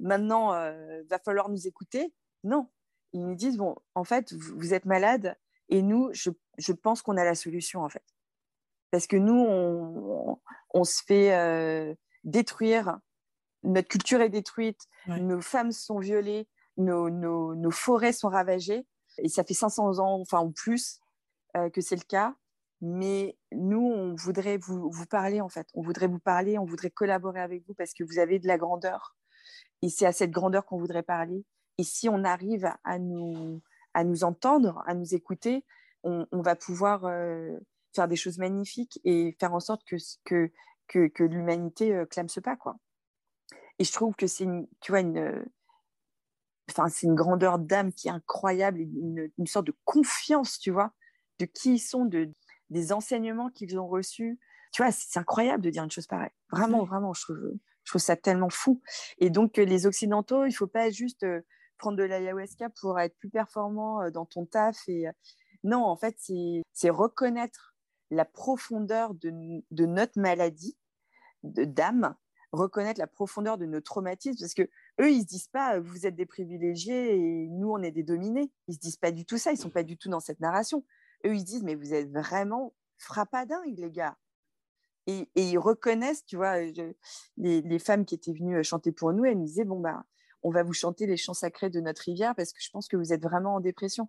maintenant, 0.00 0.50
va 0.50 1.18
falloir 1.24 1.48
nous 1.48 1.66
écouter. 1.66 2.12
Non, 2.44 2.68
ils 3.12 3.24
nous 3.24 3.34
disent, 3.34 3.56
bon, 3.56 3.76
en 3.94 4.04
fait, 4.04 4.32
vous, 4.32 4.74
êtes 4.74 4.84
malade 4.84 5.36
et 5.68 5.82
nous, 5.82 6.10
je, 6.12 6.30
je 6.58 6.72
pense 6.72 7.02
qu'on 7.02 7.16
a 7.16 7.24
la 7.24 7.34
solution, 7.34 7.82
en 7.82 7.88
fait. 7.88 8.04
Parce 8.90 9.06
que 9.06 9.16
nous, 9.16 9.38
on, 9.38 10.40
on, 10.74 10.84
se 10.84 11.02
fait 11.06 11.96
détruire, 12.24 12.98
notre 13.62 13.88
culture 13.88 14.20
est 14.20 14.28
détruite, 14.28 14.86
nos 15.06 15.40
femmes 15.40 15.72
sont 15.72 15.98
violées, 15.98 16.48
nos, 16.76 17.10
nos, 17.10 17.54
nos, 17.54 17.70
forêts 17.70 18.12
sont 18.12 18.28
ravagées, 18.28 18.86
et 19.18 19.28
ça 19.28 19.44
fait 19.44 19.54
500 19.54 19.98
ans, 19.98 20.20
enfin, 20.20 20.42
ou 20.42 20.50
plus, 20.50 21.00
que 21.54 21.80
c'est 21.80 21.96
le 21.96 22.04
cas. 22.06 22.34
Mais 22.84 23.38
nous, 23.52 23.80
on 23.80 24.14
voudrait 24.16 24.58
vous, 24.58 24.90
vous, 24.90 25.06
parler, 25.06 25.40
en 25.40 25.48
fait. 25.48 25.68
On 25.74 25.82
voudrait 25.82 26.08
vous 26.08 26.18
parler, 26.18 26.58
on 26.58 26.64
voudrait 26.64 26.90
collaborer 26.90 27.40
avec 27.40 27.64
vous 27.66 27.74
parce 27.74 27.94
que 27.94 28.02
vous 28.02 28.18
avez 28.18 28.40
de 28.40 28.48
la 28.48 28.58
grandeur. 28.58 29.14
Et 29.82 29.88
c'est 29.88 30.06
à 30.06 30.12
cette 30.12 30.30
grandeur 30.30 30.64
qu'on 30.64 30.78
voudrait 30.78 31.02
parler. 31.02 31.44
Et 31.78 31.84
si 31.84 32.08
on 32.08 32.24
arrive 32.24 32.70
à 32.84 32.98
nous, 32.98 33.60
à 33.94 34.04
nous 34.04 34.24
entendre, 34.24 34.82
à 34.86 34.94
nous 34.94 35.14
écouter, 35.14 35.64
on, 36.04 36.26
va 36.32 36.56
pouvoir 36.56 37.04
euh, 37.04 37.56
faire 37.94 38.08
des 38.08 38.16
choses 38.16 38.38
magnifiques 38.38 39.00
et 39.04 39.36
faire 39.38 39.54
en 39.54 39.60
sorte 39.60 39.84
que, 39.84 39.96
que, 40.24 40.50
que, 40.88 41.06
que 41.06 41.22
l'humanité 41.22 41.94
euh, 41.94 42.06
clame 42.06 42.28
ce 42.28 42.40
pas. 42.40 42.56
Quoi. 42.56 42.76
Et 43.78 43.84
je 43.84 43.92
trouve 43.92 44.14
que 44.14 44.26
c'est 44.26 44.44
une, 44.44 44.66
tu 44.80 44.92
vois, 44.92 45.00
une, 45.00 45.44
enfin, 46.70 46.88
c'est 46.88 47.06
une 47.06 47.14
grandeur 47.14 47.58
d'âme 47.58 47.92
qui 47.92 48.08
est 48.08 48.12
incroyable, 48.12 48.80
une, 48.80 49.30
une, 49.38 49.46
sorte 49.46 49.66
de 49.66 49.76
confiance, 49.84 50.58
tu 50.58 50.70
vois, 50.70 50.92
de 51.38 51.44
qui 51.44 51.74
ils 51.74 51.78
sont, 51.78 52.04
de, 52.04 52.30
des 52.70 52.92
enseignements 52.92 53.50
qu'ils 53.50 53.78
ont 53.78 53.86
reçus. 53.86 54.38
Tu 54.72 54.82
vois, 54.82 54.90
c'est 54.90 55.18
incroyable 55.18 55.62
de 55.62 55.70
dire 55.70 55.84
une 55.84 55.90
chose 55.90 56.06
pareille. 56.06 56.30
Vraiment, 56.50 56.84
vraiment, 56.84 57.12
je 57.12 57.22
trouve, 57.22 57.38
je 57.84 57.90
trouve 57.90 58.00
ça 58.00 58.16
tellement 58.16 58.50
fou. 58.50 58.80
Et 59.18 59.30
donc, 59.30 59.58
euh, 59.58 59.64
les 59.64 59.86
Occidentaux, 59.86 60.44
il 60.44 60.50
ne 60.50 60.54
faut 60.54 60.66
pas 60.66 60.90
juste 60.90 61.24
euh, 61.24 61.40
prendre 61.78 61.96
de 61.96 62.04
l'ayahuasca 62.04 62.70
pour 62.80 62.98
être 63.00 63.16
plus 63.18 63.30
performant 63.30 64.02
euh, 64.02 64.10
dans 64.10 64.26
ton 64.26 64.46
taf. 64.46 64.76
Et... 64.88 65.06
Non, 65.64 65.84
en 65.84 65.96
fait, 65.96 66.16
c'est 66.72 66.90
reconnaître 66.90 67.74
la 68.10 68.24
profondeur 68.24 69.14
de, 69.14 69.30
notre 69.86 70.20
maladie 70.20 70.76
d'âme, 71.42 72.14
reconnaître 72.52 73.00
la 73.00 73.06
profondeur 73.06 73.58
de 73.58 73.66
nos 73.66 73.80
traumatismes, 73.80 74.38
parce 74.38 74.54
que 74.54 74.68
eux, 75.00 75.10
ils 75.10 75.22
se 75.22 75.26
disent 75.26 75.48
pas, 75.48 75.80
vous 75.80 76.06
êtes 76.06 76.16
des 76.16 76.26
privilégiés 76.26 77.14
et 77.14 77.48
nous, 77.48 77.70
on 77.70 77.82
est 77.82 77.92
des 77.92 78.02
dominés. 78.02 78.50
Ils 78.68 78.74
se 78.74 78.80
disent 78.80 78.96
pas 78.96 79.12
du 79.12 79.24
tout 79.24 79.38
ça. 79.38 79.52
Ils 79.52 79.56
sont 79.56 79.70
pas 79.70 79.84
du 79.84 79.96
tout 79.96 80.08
dans 80.08 80.20
cette 80.20 80.40
narration 80.40 80.84
eux, 81.26 81.34
ils 81.34 81.44
disent, 81.44 81.62
mais 81.62 81.74
vous 81.74 81.94
êtes 81.94 82.10
vraiment 82.10 82.74
frappadingues, 82.98 83.78
les 83.78 83.90
gars. 83.90 84.16
Et, 85.06 85.28
ils 85.34 85.58
reconnaissent, 85.58 86.24
tu 86.24 86.36
vois, 86.36 86.58
les, 87.36 87.78
femmes 87.78 88.04
qui 88.04 88.14
étaient 88.14 88.32
venues 88.32 88.62
chanter 88.62 88.92
pour 88.92 89.12
nous, 89.12 89.24
elles 89.24 89.36
me 89.36 89.44
disaient, 89.44 89.64
bon, 89.64 89.80
bah, 89.80 90.04
on 90.42 90.50
va 90.50 90.62
vous 90.62 90.72
chanter 90.72 91.06
les 91.06 91.16
chants 91.16 91.34
sacrés 91.34 91.70
de 91.70 91.80
notre 91.80 92.02
rivière 92.02 92.34
parce 92.34 92.52
que 92.52 92.60
je 92.60 92.70
pense 92.70 92.88
que 92.88 92.96
vous 92.96 93.12
êtes 93.12 93.22
vraiment 93.22 93.54
en 93.56 93.60
dépression. 93.60 94.08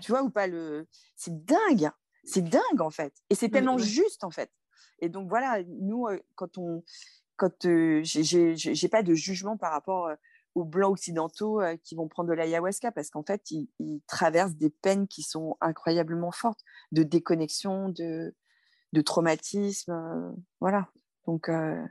Tu 0.00 0.12
vois 0.12 0.22
ou 0.22 0.30
pas 0.30 0.46
le... 0.46 0.88
C'est 1.14 1.44
dingue, 1.44 1.90
c'est 2.24 2.42
dingue 2.42 2.80
en 2.80 2.90
fait. 2.90 3.12
Et 3.28 3.34
c'est 3.34 3.50
tellement 3.50 3.76
juste 3.76 4.24
en 4.24 4.30
fait. 4.30 4.50
Et 5.00 5.08
donc 5.10 5.28
voilà, 5.28 5.62
nous, 5.80 6.08
quand 6.34 6.58
on... 6.58 6.82
Quand 7.36 7.66
euh, 7.66 8.00
j'ai 8.04 8.88
pas 8.88 9.02
de 9.02 9.12
jugement 9.12 9.56
par 9.56 9.72
rapport 9.72 10.08
aux 10.54 10.64
blancs 10.64 10.92
occidentaux 10.92 11.60
euh, 11.60 11.76
qui 11.82 11.94
vont 11.94 12.08
prendre 12.08 12.28
de 12.28 12.34
l'ayahuasca 12.34 12.92
parce 12.92 13.10
qu'en 13.10 13.24
fait, 13.24 13.50
ils, 13.50 14.00
traversent 14.06 14.54
des 14.54 14.70
peines 14.70 15.08
qui 15.08 15.22
sont 15.22 15.56
incroyablement 15.60 16.30
fortes, 16.30 16.60
de 16.92 17.02
déconnexion, 17.02 17.88
de, 17.88 18.34
de 18.94 19.00
traumatisme. 19.02 19.92
Euh, 19.92 20.32
voilà. 20.60 20.88
Donc. 21.26 21.48
Euh, 21.48 21.84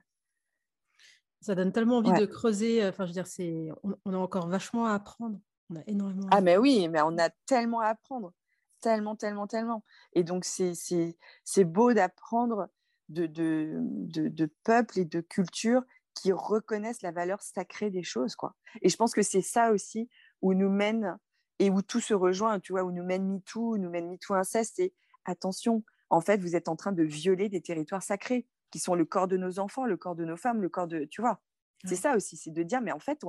ça 1.41 1.55
donne 1.55 1.73
tellement 1.73 1.97
envie 1.97 2.13
de 2.13 2.25
creuser. 2.25 2.87
Enfin, 2.87 3.03
je 3.03 3.09
veux 3.09 3.13
dire, 3.13 3.27
c'est, 3.27 3.69
on, 4.05 4.13
a 4.13 4.17
encore 4.17 4.47
vachement 4.47 4.85
à 4.85 4.93
apprendre. 4.93 5.37
On 5.69 5.75
a 5.75 5.81
énormément. 5.87 6.27
À 6.29 6.37
ah, 6.37 6.41
mais 6.41 6.57
oui, 6.57 6.87
mais 6.87 7.01
on 7.01 7.17
a 7.17 7.29
tellement 7.45 7.81
à 7.81 7.87
apprendre. 7.87 8.33
Tellement, 8.79 9.17
tellement, 9.17 9.45
tellement. 9.45 9.83
Et 10.13 10.23
donc, 10.23 10.45
c'est, 10.45 10.73
c'est, 10.73 11.17
c'est 11.43 11.65
beau 11.65 11.93
d'apprendre 11.93 12.69
de, 13.09 13.25
de, 13.25 13.77
de, 13.81 14.29
de 14.29 14.49
peuples 14.63 14.99
et 14.99 15.05
de 15.05 15.19
cultures 15.19 15.83
qui 16.13 16.31
reconnaissent 16.31 17.01
la 17.01 17.11
valeur 17.11 17.41
sacrée 17.41 17.89
des 17.89 18.03
choses. 18.03 18.35
Quoi. 18.35 18.55
Et 18.81 18.87
je 18.87 18.95
pense 18.95 19.13
que 19.13 19.21
c'est 19.21 19.41
ça 19.41 19.71
aussi 19.71 20.09
où 20.41 20.53
nous 20.53 20.69
mène 20.69 21.17
et 21.59 21.69
où 21.69 21.81
tout 21.81 21.99
se 21.99 22.13
rejoint, 22.13 22.59
tu 22.59 22.71
vois, 22.71 22.83
où 22.83 22.91
nous 22.91 23.03
mène 23.03 23.27
MeToo, 23.27 23.73
où 23.73 23.77
nous 23.77 23.89
mène 23.89 24.09
MeToo 24.09 24.33
inceste. 24.33 24.79
Et 24.79 24.93
attention, 25.25 25.83
en 26.13 26.21
fait, 26.21 26.37
vous 26.37 26.55
êtes 26.55 26.67
en 26.67 26.75
train 26.75 26.91
de 26.91 27.01
violer 27.01 27.49
des 27.49 27.61
territoires 27.61 28.03
sacrés 28.03 28.45
qui 28.69 28.77
sont 28.77 28.93
le 28.93 29.03
corps 29.03 29.27
de 29.27 29.35
nos 29.35 29.57
enfants, 29.57 29.85
le 29.85 29.97
corps 29.97 30.15
de 30.15 30.25
nos 30.25 30.37
femmes, 30.37 30.61
le 30.61 30.69
corps 30.69 30.87
de. 30.87 31.05
Tu 31.05 31.21
vois, 31.21 31.41
c'est 31.85 31.95
ça 31.95 32.15
aussi, 32.15 32.37
c'est 32.37 32.51
de 32.51 32.61
dire, 32.61 32.81
mais 32.81 32.91
en 32.91 32.99
fait, 32.99 33.19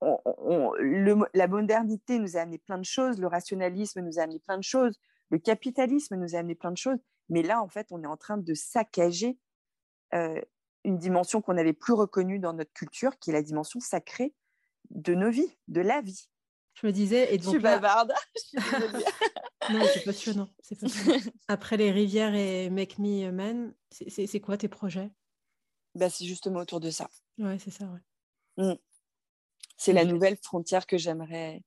la 0.00 1.48
modernité 1.48 2.20
nous 2.20 2.36
a 2.36 2.40
amené 2.40 2.58
plein 2.58 2.78
de 2.78 2.84
choses, 2.84 3.20
le 3.20 3.26
rationalisme 3.26 4.00
nous 4.00 4.20
a 4.20 4.22
amené 4.22 4.38
plein 4.38 4.58
de 4.58 4.62
choses, 4.62 5.00
le 5.30 5.38
capitalisme 5.38 6.14
nous 6.14 6.36
a 6.36 6.38
amené 6.38 6.54
plein 6.54 6.70
de 6.70 6.76
choses. 6.76 6.98
Mais 7.30 7.42
là, 7.42 7.60
en 7.60 7.68
fait, 7.68 7.88
on 7.90 8.00
est 8.04 8.06
en 8.06 8.16
train 8.16 8.38
de 8.38 8.54
saccager 8.54 9.36
euh, 10.14 10.40
une 10.84 10.98
dimension 10.98 11.42
qu'on 11.42 11.54
n'avait 11.54 11.72
plus 11.72 11.94
reconnue 11.94 12.38
dans 12.38 12.52
notre 12.52 12.72
culture, 12.74 13.18
qui 13.18 13.30
est 13.30 13.34
la 13.34 13.42
dimension 13.42 13.80
sacrée 13.80 14.34
de 14.90 15.14
nos 15.16 15.30
vies, 15.30 15.58
de 15.66 15.80
la 15.80 16.00
vie. 16.00 16.28
Je 16.80 16.86
me 16.86 16.92
disais, 16.92 17.34
et 17.34 17.38
donc 17.38 17.46
je 17.46 17.50
suis 17.50 17.58
bavarde. 17.58 18.12
non, 19.70 19.84
c'est 19.92 20.04
passionnant, 20.04 20.48
c'est 20.60 20.78
passionnant. 20.78 21.18
Après 21.48 21.76
les 21.76 21.90
rivières 21.90 22.34
et 22.34 22.70
Make 22.70 22.98
Me 22.98 23.30
Man, 23.30 23.74
c'est 23.90 24.40
quoi 24.40 24.56
tes 24.56 24.68
projets? 24.68 25.10
Bah, 25.94 26.10
C'est 26.10 26.24
justement 26.24 26.60
autour 26.60 26.80
de 26.80 26.90
ça. 26.90 27.08
Ouais, 27.38 27.58
c'est 27.58 27.70
ça, 27.70 27.86
ouais. 27.86 28.64
Mmh. 28.64 28.78
C'est 29.76 29.92
la 29.92 30.04
nouvelle 30.04 30.36
frontière 30.36 30.86
que 30.86 30.98
j'aimerais 30.98 31.62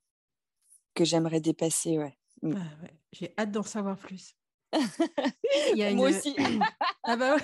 que 0.93 1.05
j'aimerais 1.05 1.39
dépasser, 1.39 1.97
ouais. 1.97 2.17
Mmh. 2.41 2.55
Ah, 2.57 2.83
ouais. 2.83 2.93
J'ai 3.13 3.33
hâte 3.37 3.51
d'en 3.51 3.63
savoir 3.63 3.97
plus. 3.97 4.35
Moi 5.93 6.09
aussi. 6.09 6.35
ah 7.03 7.15
bah 7.15 7.35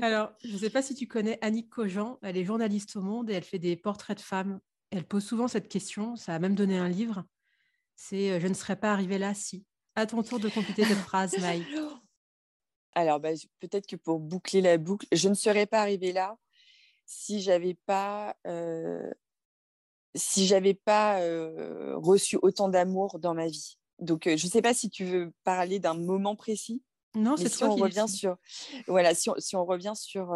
Alors, 0.00 0.32
je 0.44 0.52
ne 0.52 0.58
sais 0.58 0.70
pas 0.70 0.82
si 0.82 0.94
tu 0.94 1.06
connais 1.06 1.38
Annick 1.40 1.70
Cogent. 1.70 2.18
Elle 2.22 2.36
est 2.36 2.44
journaliste 2.44 2.96
au 2.96 3.00
Monde 3.00 3.30
et 3.30 3.34
elle 3.34 3.44
fait 3.44 3.58
des 3.58 3.76
portraits 3.76 4.18
de 4.18 4.22
femmes. 4.22 4.60
Elle 4.90 5.04
pose 5.04 5.24
souvent 5.24 5.48
cette 5.48 5.68
question. 5.68 6.16
Ça 6.16 6.34
a 6.34 6.38
même 6.38 6.54
donné 6.54 6.78
un 6.78 6.88
livre. 6.88 7.24
C'est 7.96 8.32
euh, 8.32 8.40
Je 8.40 8.46
ne 8.46 8.54
serais 8.54 8.76
pas 8.76 8.92
arrivée 8.92 9.18
là 9.18 9.34
si. 9.34 9.64
À 9.94 10.06
ton 10.06 10.22
tour 10.22 10.38
de 10.38 10.48
compléter 10.48 10.84
cette 10.84 10.98
phrase, 10.98 11.36
Maï. 11.40 11.64
Alors, 12.94 13.20
bah, 13.20 13.30
peut-être 13.60 13.86
que 13.86 13.96
pour 13.96 14.18
boucler 14.18 14.60
la 14.60 14.78
boucle, 14.78 15.06
je 15.12 15.28
ne 15.28 15.34
serais 15.34 15.66
pas 15.66 15.80
arrivée 15.80 16.12
là 16.12 16.36
si 17.06 17.40
j'avais 17.40 17.74
pas, 17.74 18.36
euh, 18.46 19.10
si 20.14 20.46
j'avais 20.46 20.74
pas 20.74 21.20
euh, 21.20 21.96
reçu 21.96 22.38
autant 22.42 22.68
d'amour 22.68 23.18
dans 23.18 23.34
ma 23.34 23.46
vie. 23.46 23.78
Donc, 23.98 24.24
je 24.24 24.32
ne 24.46 24.50
sais 24.50 24.62
pas 24.62 24.74
si 24.74 24.90
tu 24.90 25.04
veux 25.04 25.32
parler 25.42 25.78
d'un 25.78 25.94
moment 25.94 26.36
précis. 26.36 26.82
Non, 27.14 27.36
c'est 27.36 27.48
si 27.48 27.64
on 27.64 27.74
revient 27.74 28.06
sur 28.06 28.36
voilà, 28.86 29.14
si 29.14 29.30
on, 29.30 29.64
revient 29.64 29.94
sur 29.96 30.32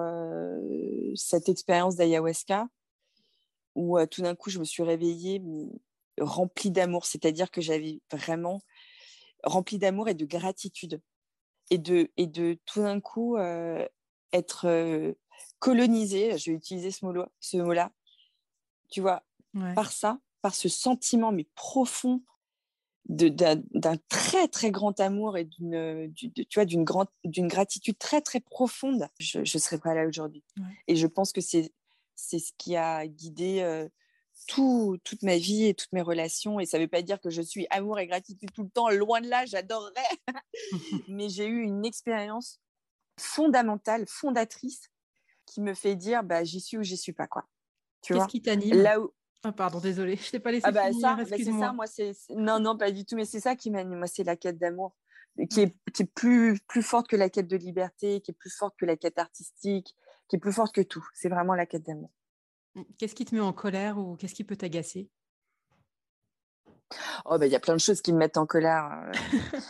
cette 1.15 1.49
expérience 1.49 1.95
d'ayahuasca 1.97 2.67
où 3.75 3.99
tout 4.07 4.23
d'un 4.23 4.35
coup 4.35 4.51
je 4.51 4.59
me 4.59 4.65
suis 4.65 4.83
réveillée 4.83 5.43
remplie 6.19 6.71
d'amour, 6.71 7.07
c'est-à-dire 7.07 7.51
que 7.51 7.61
j'avais 7.61 8.01
vraiment 8.11 8.61
remplie 9.45 9.79
d'amour 9.79 10.09
et 10.09 10.15
de 10.15 10.27
gratitude 10.27 11.01
et 11.71 11.79
de 11.79 12.11
et 12.17 12.27
de 12.27 12.59
tout 12.67 12.83
d'un 12.83 13.01
coup 13.01 13.37
être 14.33 15.15
colonisée, 15.59 16.39
je 16.39 16.51
vais 16.51 16.57
utiliser 16.57 16.91
ce 16.91 17.05
mot-là, 17.05 17.31
ce 17.41 17.57
mot-là, 17.57 17.93
tu 18.91 19.01
vois, 19.01 19.23
par 19.75 19.93
ça, 19.93 20.19
par 20.43 20.55
ce 20.55 20.69
sentiment 20.69 21.33
mais 21.33 21.47
profond 21.55 22.23
d'un 23.07 23.97
très 24.09 24.47
très 24.49 24.71
grand 24.71 25.01
amour 25.01 25.37
et 25.37 25.45
d'une 25.45 26.13
tu 26.15 26.45
vois 26.55 26.65
d'une 26.65 26.85
grande 26.85 27.09
d'une 27.25 27.49
gratitude 27.49 27.99
très 27.99 28.21
très 28.21 28.39
profonde 28.39 29.09
je 29.19 29.41
ne 29.41 29.45
serais 29.45 29.79
pas 29.79 29.95
là 29.95 30.07
aujourd'hui. 30.07 30.45
Et 30.87 30.95
je 30.95 31.07
pense 31.07 31.33
que 31.33 31.41
c'est 31.41 31.73
c'est 32.23 32.39
ce 32.39 32.53
qui 32.57 32.77
a 32.77 33.07
guidé 33.07 33.61
euh, 33.61 33.89
tout, 34.47 34.99
toute 35.05 35.23
ma 35.23 35.37
vie 35.37 35.67
et 35.67 35.75
toutes 35.75 35.93
mes 35.93 36.03
relations. 36.03 36.61
Et 36.61 36.67
ça 36.67 36.79
ne 36.79 36.85
veut 36.85 36.89
pas 36.89 37.03
dire 37.03 37.21
que 37.21 37.31
je 37.31 37.43
suis 37.43 37.67
amour 37.71 37.99
et 37.99 38.07
gratitude 38.07 38.53
tout 38.53 38.63
le 38.63 38.71
temps 38.71 38.91
loin 38.91 39.21
de 39.21 39.29
là 39.29 39.45
j'adorerais. 39.45 39.93
Mais 41.09 41.29
j'ai 41.29 41.47
eu 41.47 41.63
une 41.63 41.85
expérience 41.85 42.61
fondamentale 43.19 44.07
fondatrice 44.09 44.89
qui 45.47 45.61
me 45.61 45.75
fait 45.75 45.97
dire 45.97 46.23
bah 46.23 46.45
j'y 46.45 46.61
suis 46.61 46.79
ou 46.79 46.83
j'y 46.83 46.97
suis 46.97 47.13
pas 47.13 47.27
quoi. 47.27 47.45
Qu'est-ce 48.03 48.27
qui 48.27 48.43
t'anime? 48.43 48.83
Là 48.83 49.01
où 49.01 49.13
ah, 49.45 49.51
pardon, 49.51 49.81
désolée, 49.81 50.15
je 50.17 50.31
t'ai 50.31 50.39
pas 50.39 50.53
laissé 50.53 50.67
ah 50.69 50.71
bah, 50.71 50.93
ça, 50.93 51.17
bah, 51.17 51.25
c'est 51.27 51.45
ça, 51.45 51.73
moi, 51.73 51.89
c'est... 51.89 52.13
Non, 52.31 52.61
non, 52.61 52.77
pas 52.79 52.93
du 52.93 53.05
tout, 53.05 53.17
mais 53.17 53.25
c'est 53.25 53.41
ça 53.41 53.57
qui 53.57 53.73
m'anime, 53.73 53.99
moi, 53.99 54.07
c'est 54.07 54.23
la 54.23 54.37
quête 54.37 54.57
d'amour. 54.57 54.95
qui 55.51 55.63
est, 55.63 55.75
qui 55.93 56.03
est 56.03 56.13
plus, 56.15 56.61
plus 56.69 56.83
forte 56.83 57.09
que 57.09 57.17
la 57.17 57.29
quête 57.29 57.49
de 57.49 57.57
liberté, 57.57 58.21
qui 58.21 58.31
est 58.31 58.35
plus 58.35 58.55
forte 58.55 58.77
que 58.79 58.87
la 58.87 58.97
quête 58.97 59.19
artistique, 59.19 59.97
qui 60.33 60.37
est 60.37 60.39
plus 60.39 60.55
forte 60.55 60.75
que 60.75 60.81
tout. 60.81 61.07
C'est 61.13 61.29
vraiment 61.29 61.55
la 61.55 61.67
quête 61.67 61.83
d'amour. 61.83 62.11
Mmh. 62.75 62.83
Qu'est-ce 62.97 63.15
qui 63.15 63.27
te 63.27 63.35
met 63.35 63.43
en 63.43 63.53
colère 63.53 63.99
ou 63.99 64.17
qu'est-ce 64.17 64.33
qui 64.35 64.45
peut 64.45 64.57
t'agacer? 64.57 65.11
Oh, 67.27 67.37
bah, 67.37 67.45
il 67.45 67.53
y 67.53 67.55
a 67.55 67.61
plein 67.61 67.75
de 67.75 67.81
choses 67.81 68.01
qui 68.01 68.15
me 68.15 68.19
mettent 68.19 68.39
en 68.39 68.47
colère. 68.47 69.13
euh. 69.13 69.13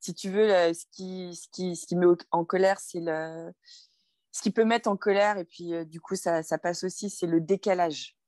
si 0.00 0.12
tu 0.12 0.28
veux, 0.28 0.48
ce, 0.74 0.84
qui, 0.90 1.34
ce, 1.34 1.48
qui, 1.48 1.76
ce 1.76 1.86
qui 1.86 1.96
me 1.96 2.10
met 2.10 2.16
en 2.30 2.44
colère, 2.44 2.78
c'est 2.78 3.00
le. 3.00 3.54
Ce 4.32 4.42
qui 4.42 4.50
peut 4.50 4.66
mettre 4.66 4.90
en 4.90 4.98
colère, 4.98 5.38
et 5.38 5.46
puis 5.46 5.72
euh, 5.72 5.86
du 5.86 5.98
coup, 5.98 6.14
ça, 6.14 6.42
ça 6.42 6.58
passe 6.58 6.84
aussi, 6.84 7.08
c'est 7.08 7.26
le 7.26 7.40
décalage. 7.40 8.18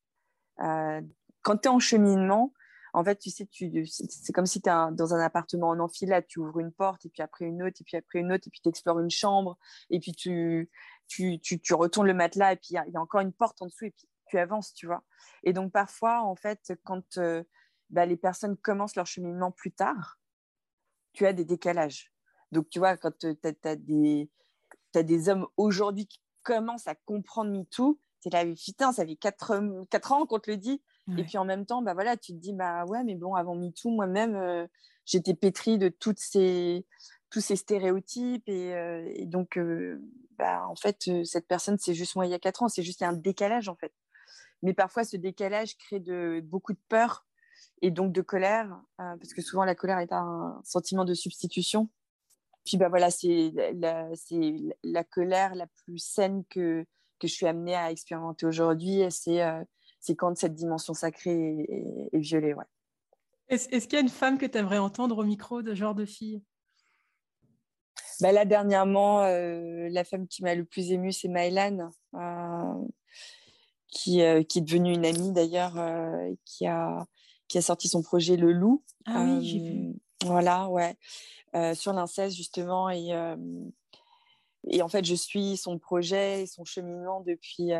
Euh, 0.61 1.03
quand 1.43 1.59
tu 1.59 1.69
es 1.69 1.71
en 1.71 1.81
cheminement, 1.81 2.55
en 2.95 3.05
fait, 3.05 3.17
tu 3.17 3.31
sais, 3.31 3.49
c'est 3.87 4.33
comme 4.33 4.47
si 4.47 4.61
tu 4.61 4.69
es 4.69 4.73
dans 4.93 5.15
un 5.15 5.21
appartement 5.21 5.69
en 5.69 5.79
enfilade, 5.81 6.27
tu 6.29 6.41
ouvres 6.41 6.61
une 6.61 6.73
porte, 6.73 7.07
et 7.07 7.09
puis 7.09 7.23
après 7.23 7.47
une 7.47 7.63
autre, 7.63 7.81
et 7.81 7.85
puis 7.85 7.97
après 7.97 8.19
une 8.19 8.33
autre, 8.33 8.47
et 8.47 8.51
puis 8.51 8.61
tu 8.61 8.69
explores 8.69 9.01
une 9.01 9.11
chambre, 9.11 9.59
et 9.89 9.99
puis 9.99 10.13
tu, 10.13 10.71
tu, 11.09 11.41
tu, 11.41 11.75
retournes 11.75 12.07
le 12.07 12.15
matelas, 12.15 12.53
et 12.53 12.57
puis 12.57 12.69
il 12.71 12.75
y, 12.75 12.97
a- 12.97 13.01
encore 13.01 13.23
une 13.23 13.33
porte 13.33 13.63
en 13.63 13.67
dessous, 13.67 13.87
et 13.87 13.91
puis 13.91 14.09
tu 14.29 14.39
avances, 14.39 14.75
tu 14.75 14.87
vois. 14.87 15.03
Et 15.43 15.53
donc, 15.53 15.73
parfois, 15.73 16.23
en 16.23 16.37
fait, 16.37 16.73
quand 16.85 17.17
euh, 17.19 17.43
bah, 17.89 18.05
les 18.05 18.17
personnes 18.17 18.57
commencent 18.59 18.97
leur 18.97 19.07
cheminement 19.07 19.53
plus 19.53 19.73
tard, 19.73 20.19
tu 21.15 21.27
as 21.27 21.33
des 21.33 21.45
décalages. 21.45 22.13
Donc, 22.51 22.69
tu 22.69 22.79
vois, 22.79 22.99
quand 22.99 23.13
tu 23.19 23.35
as, 23.65 23.77
des, 23.77 24.31
des 24.95 25.29
hommes 25.31 25.47
aujourd'hui 25.57 26.07
qui 26.07 26.21
commencent 26.43 26.87
à 26.87 26.95
comprendre 26.95 27.51
MeToo, 27.51 27.99
c'est 28.21 28.33
là, 28.33 28.45
putain, 28.45 28.93
ça 28.93 29.05
fait 29.05 29.17
4, 29.17 29.87
quatre 29.91 30.13
ans 30.13 30.27
qu'on 30.27 30.39
te 30.39 30.51
le 30.51 30.57
dit. 30.57 30.83
Et 31.19 31.25
puis 31.25 31.37
en 31.37 31.45
même 31.45 31.67
temps, 31.67 31.83
bah 31.83 31.95
voilà, 31.95 32.17
tu 32.17 32.33
te 32.33 32.39
dis, 32.39 32.53
bah 32.53 32.85
ouais, 32.85 33.03
mais 33.05 33.17
bon, 33.17 33.35
avant 33.35 33.55
MeToo, 33.55 33.91
moi-même, 33.91 34.37
euh, 34.37 34.67
j'étais 35.05 35.35
pétrie 35.35 35.79
de 35.79 35.89
toutes 35.89 36.21
ces, 36.21 36.87
tous 37.31 37.41
ces 37.41 37.57
stéréotypes. 37.57 38.49
Et, 38.49 38.75
euh, 38.75 39.11
et 39.15 39.27
donc, 39.27 39.59
euh, 39.59 40.01
bah, 40.39 40.65
en 40.69 40.77
fait, 40.77 41.11
cette 41.25 41.49
personne, 41.49 41.77
c'est 41.79 41.95
juste 41.95 42.15
moi 42.15 42.27
il 42.27 42.31
y 42.31 42.35
a 42.35 42.39
4 42.39 42.63
ans, 42.63 42.69
c'est 42.69 42.83
juste 42.83 43.03
un 43.03 43.13
décalage, 43.13 43.69
en 43.69 43.75
fait. 43.75 43.93
Mais 44.63 44.75
parfois, 44.75 45.03
ce 45.05 45.17
décalage 45.17 45.77
crée 45.77 45.99
de, 45.99 46.41
beaucoup 46.45 46.73
de 46.73 46.81
peur 46.89 47.27
et 47.81 47.91
donc 47.91 48.13
de 48.13 48.23
colère, 48.23 48.81
parce 48.97 49.35
que 49.35 49.43
souvent, 49.43 49.65
la 49.65 49.75
colère 49.75 49.99
est 49.99 50.13
un 50.13 50.61
sentiment 50.65 51.05
de 51.05 51.15
substitution. 51.15 51.91
Puis 52.65 52.77
bah 52.77 52.89
voilà, 52.89 53.11
c'est 53.11 53.53
la, 53.75 54.09
c'est 54.15 54.55
la 54.85 55.03
colère 55.03 55.57
la 55.57 55.67
plus 55.67 55.99
saine 55.99 56.45
que, 56.49 56.87
que 57.19 57.27
je 57.27 57.33
suis 57.33 57.47
amenée 57.47 57.75
à 57.75 57.91
expérimenter 57.91 58.47
aujourd'hui. 58.47 59.03
C'est 59.11 59.43
c'est 60.03 60.17
quand 60.17 60.37
cette 60.37 60.55
dimension 60.55 60.93
sacrée 60.93 62.09
est, 62.13 62.19
violée. 62.19 62.55
Ouais. 62.55 62.65
Est-ce 63.49 63.69
est-ce 63.71 63.87
qu'il 63.87 63.97
y 63.97 64.01
a 64.01 64.03
une 64.03 64.11
femme 64.11 64.37
que 64.37 64.47
tu 64.47 64.59
aimerais 64.59 64.79
entendre 64.79 65.19
au 65.19 65.25
micro 65.25 65.63
de 65.63 65.75
genre 65.75 65.95
de 65.95 66.05
fille? 66.05 66.43
Bah 68.21 68.33
là, 68.33 68.45
dernièrement, 68.45 69.23
euh, 69.23 69.89
la 69.91 70.05
femme 70.05 70.27
qui 70.27 70.43
m'a 70.43 70.55
le 70.55 70.65
plus 70.65 70.91
émue, 70.91 71.13
c'est 71.13 71.29
Maëlan, 71.29 71.91
euh, 72.15 72.87
qui, 73.89 74.23
euh, 74.23 74.43
qui 74.43 74.59
est 74.59 74.63
devenue 74.63 74.93
une 74.93 75.07
amie 75.07 75.33
d'ailleurs, 75.33 75.79
euh, 75.79 76.33
qui, 76.45 76.67
a, 76.67 77.07
qui 77.47 77.59
a 77.59 77.63
sorti 77.63 77.89
son 77.89 78.03
projet 78.03 78.37
Le 78.37 78.53
Loup. 78.53 78.85
Ah 79.07 79.25
oui, 79.25 79.45
j'ai 79.45 79.59
vu. 79.59 79.95
Voilà, 80.25 80.69
ouais. 80.69 80.97
Sur 81.75 81.93
l'inceste, 81.93 82.37
justement. 82.37 82.91
Et, 82.91 83.11
et 84.69 84.83
en 84.83 84.89
fait, 84.89 85.05
je 85.05 85.15
suis 85.15 85.57
son 85.57 85.79
projet 85.79 86.43
et 86.43 86.47
son 86.47 86.65
cheminement 86.65 87.21
depuis, 87.21 87.73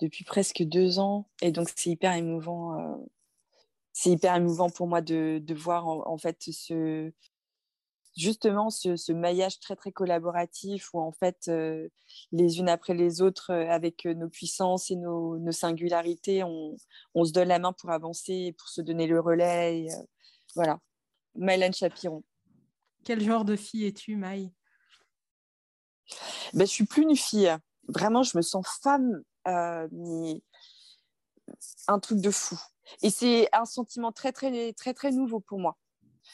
depuis 0.00 0.24
presque 0.24 0.62
deux 0.62 0.98
ans. 0.98 1.28
Et 1.42 1.52
donc, 1.52 1.68
c'est 1.74 1.90
hyper 1.90 2.12
émouvant. 2.14 2.78
euh, 2.80 2.96
c'est 3.92 4.10
hyper 4.10 4.36
émouvant 4.36 4.70
pour 4.70 4.86
moi 4.86 5.00
de, 5.00 5.40
de 5.42 5.54
voir 5.54 5.86
en, 5.88 6.06
en 6.06 6.16
fait 6.16 6.36
ce, 6.40 7.12
justement 8.16 8.70
ce, 8.70 8.96
ce 8.96 9.12
maillage 9.12 9.58
très 9.58 9.74
très 9.76 9.90
collaboratif 9.92 10.94
où 10.94 11.00
en 11.00 11.12
fait 11.12 11.48
euh, 11.48 11.88
les 12.30 12.60
unes 12.60 12.68
après 12.68 12.94
les 12.94 13.20
autres 13.20 13.50
euh, 13.52 13.68
avec 13.68 14.04
nos 14.04 14.28
puissances 14.28 14.90
et 14.90 14.96
nos, 14.96 15.38
nos 15.38 15.52
singularités 15.52 16.44
on, 16.44 16.76
on 17.14 17.24
se 17.24 17.32
donne 17.32 17.48
la 17.48 17.58
main 17.58 17.72
pour 17.72 17.90
avancer 17.90 18.54
pour 18.58 18.68
se 18.68 18.80
donner 18.80 19.06
le 19.08 19.20
relais 19.20 19.82
et, 19.82 19.92
euh, 19.92 20.02
voilà 20.54 20.78
Mylène 21.34 21.74
Chapiron 21.74 22.22
Quel 23.04 23.20
genre 23.22 23.44
de 23.44 23.56
fille 23.56 23.86
es-tu, 23.86 24.16
Maï? 24.16 24.52
Ben, 26.54 26.66
je 26.66 26.72
suis 26.72 26.86
plus 26.86 27.02
une 27.02 27.16
fille 27.16 27.52
vraiment 27.88 28.22
je 28.22 28.36
me 28.36 28.42
sens 28.42 28.64
femme 28.82 29.22
mais 29.46 30.42
un 31.88 31.98
truc 31.98 32.20
de 32.20 32.30
fou 32.30 32.58
et 33.02 33.10
c'est 33.10 33.48
un 33.52 33.64
sentiment 33.64 34.12
très 34.12 34.32
très 34.32 34.72
très 34.72 34.94
très 34.94 35.10
nouveau 35.10 35.40
pour 35.40 35.58
moi 35.58 35.76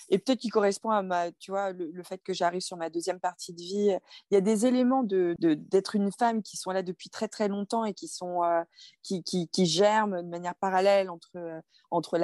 et 0.08 0.18
peut-être 0.18 0.40
qu'il 0.40 0.52
correspond 0.52 0.90
à 0.90 1.02
ma, 1.02 1.32
tu 1.32 1.50
vois, 1.50 1.72
le, 1.72 2.02
fait 2.02 2.18
que 2.18 2.32
j'arrive 2.32 2.60
sur 2.60 2.76
ma 2.76 2.90
deuxième 2.90 3.20
partie 3.20 3.52
de 3.52 3.60
vie. 3.60 3.96
Il 4.30 4.34
y 4.34 4.36
a 4.36 4.40
des 4.40 4.66
éléments 4.66 5.02
de, 5.02 5.34
de- 5.38 5.54
d'être 5.54 5.96
une 5.96 6.12
femme 6.12 6.42
qui 6.42 6.56
sont 6.56 6.70
là 6.70 6.82
depuis 6.82 7.10
très 7.10 7.28
très 7.28 7.48
longtemps 7.48 7.84
et 7.84 7.94
qui 7.94 8.08
sont 8.08 8.42
euh, 8.44 8.62
qui, 9.02 9.22
qui, 9.22 9.48
qui 9.48 9.66
germent 9.66 10.22
de 10.22 10.28
manière 10.28 10.54
parallèle 10.56 11.10
entre 11.10 11.36
euh, 11.36 11.60
entre 11.90 12.18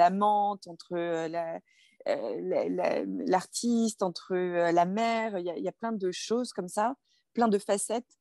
entre 0.67 0.93
euh, 0.93 1.27
la, 1.27 1.59
euh, 2.07 2.39
la- 2.41 2.69
la- 2.69 3.05
l'artiste, 3.05 4.03
entre 4.03 4.33
euh, 4.35 4.71
la 4.71 4.85
mère. 4.85 5.37
Il 5.39 5.45
y 5.45 5.67
a 5.67 5.71
plein 5.71 5.91
de 5.93 6.11
choses 6.11 6.53
comme 6.53 6.67
ça, 6.67 6.95
plein 7.33 7.47
de 7.47 7.57
facettes. 7.57 8.19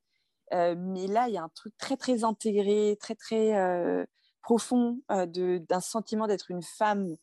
Euh, 0.53 0.75
mais 0.77 1.07
là, 1.07 1.29
il 1.29 1.35
y 1.35 1.39
a 1.39 1.43
un 1.43 1.49
truc 1.49 1.77
très 1.79 1.97
très 1.97 2.25
intégré, 2.25 2.97
très 3.01 3.15
très 3.15 3.57
euh, 3.57 4.05
profond 4.43 5.01
euh, 5.11 5.27
d'un 5.27 5.81
sentiment 5.81 6.27
d'être 6.27 6.51
une 6.51 6.63
femme 6.63 7.17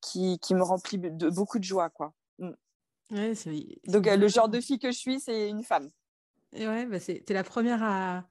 qui, 0.00 0.38
qui 0.40 0.54
me 0.54 0.62
remplit 0.62 0.98
de 0.98 1.28
beaucoup 1.30 1.58
de 1.58 1.64
joie, 1.64 1.90
quoi. 1.90 2.14
Ouais, 3.10 3.34
c'est- 3.34 3.78
Donc, 3.86 4.06
le 4.06 4.28
genre 4.28 4.48
de 4.48 4.60
fille 4.60 4.78
que 4.78 4.90
je 4.90 4.96
suis, 4.98 5.20
c'est 5.20 5.48
une 5.48 5.62
femme. 5.62 5.90
Et 6.52 6.66
ouais, 6.66 6.86
bah 6.86 7.00
c'est, 7.00 7.22
la 7.30 7.44
première 7.44 7.82
à, 7.82 8.24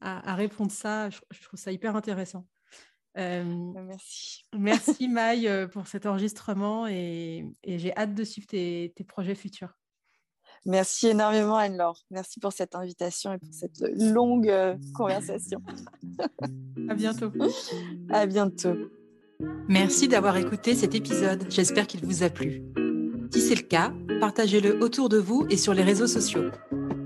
à, 0.00 0.30
à 0.32 0.34
répondre 0.34 0.70
ça. 0.70 1.10
Je, 1.10 1.18
je 1.30 1.42
trouve 1.42 1.58
ça 1.58 1.72
hyper 1.72 1.96
intéressant. 1.96 2.46
Euh, 3.18 3.42
Merci. 3.44 4.44
merci 4.52 5.08
Maï 5.08 5.48
pour 5.72 5.88
cet 5.88 6.06
enregistrement 6.06 6.86
et, 6.86 7.44
et 7.64 7.78
j'ai 7.80 7.96
hâte 7.96 8.14
de 8.14 8.22
suivre 8.22 8.46
tes, 8.46 8.92
tes 8.94 9.02
projets 9.02 9.34
futurs. 9.34 9.79
Merci 10.66 11.08
énormément, 11.08 11.56
Anne-Laure. 11.56 12.04
Merci 12.10 12.38
pour 12.38 12.52
cette 12.52 12.74
invitation 12.74 13.32
et 13.32 13.38
pour 13.38 13.52
cette 13.52 13.80
longue 13.96 14.48
euh, 14.48 14.76
conversation. 14.94 15.60
À 16.88 16.94
bientôt. 16.94 17.30
À 18.10 18.26
bientôt. 18.26 18.74
Merci 19.68 20.08
d'avoir 20.08 20.36
écouté 20.36 20.74
cet 20.74 20.94
épisode. 20.94 21.46
J'espère 21.48 21.86
qu'il 21.86 22.04
vous 22.04 22.22
a 22.22 22.28
plu. 22.28 22.62
Si 23.32 23.40
c'est 23.40 23.54
le 23.54 23.62
cas, 23.62 23.92
partagez-le 24.20 24.82
autour 24.82 25.08
de 25.08 25.16
vous 25.16 25.46
et 25.48 25.56
sur 25.56 25.72
les 25.72 25.82
réseaux 25.82 26.08
sociaux. 26.08 26.50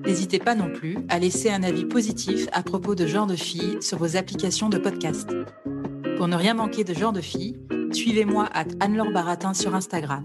N'hésitez 0.04 0.38
pas 0.38 0.54
non 0.54 0.72
plus 0.72 0.98
à 1.08 1.18
laisser 1.18 1.50
un 1.50 1.62
avis 1.62 1.84
positif 1.84 2.48
à 2.52 2.62
propos 2.62 2.94
de 2.94 3.06
Genre 3.06 3.26
de 3.26 3.36
Filles 3.36 3.78
sur 3.80 3.98
vos 3.98 4.16
applications 4.16 4.68
de 4.68 4.78
podcast. 4.78 5.30
Pour 6.16 6.28
ne 6.28 6.36
rien 6.36 6.54
manquer 6.54 6.84
de 6.84 6.94
Genre 6.94 7.12
de 7.12 7.20
Filles, 7.20 7.58
suivez-moi 7.92 8.48
à 8.52 8.64
Anne-Laure 8.80 9.12
Baratin 9.12 9.54
sur 9.54 9.74
Instagram. 9.74 10.24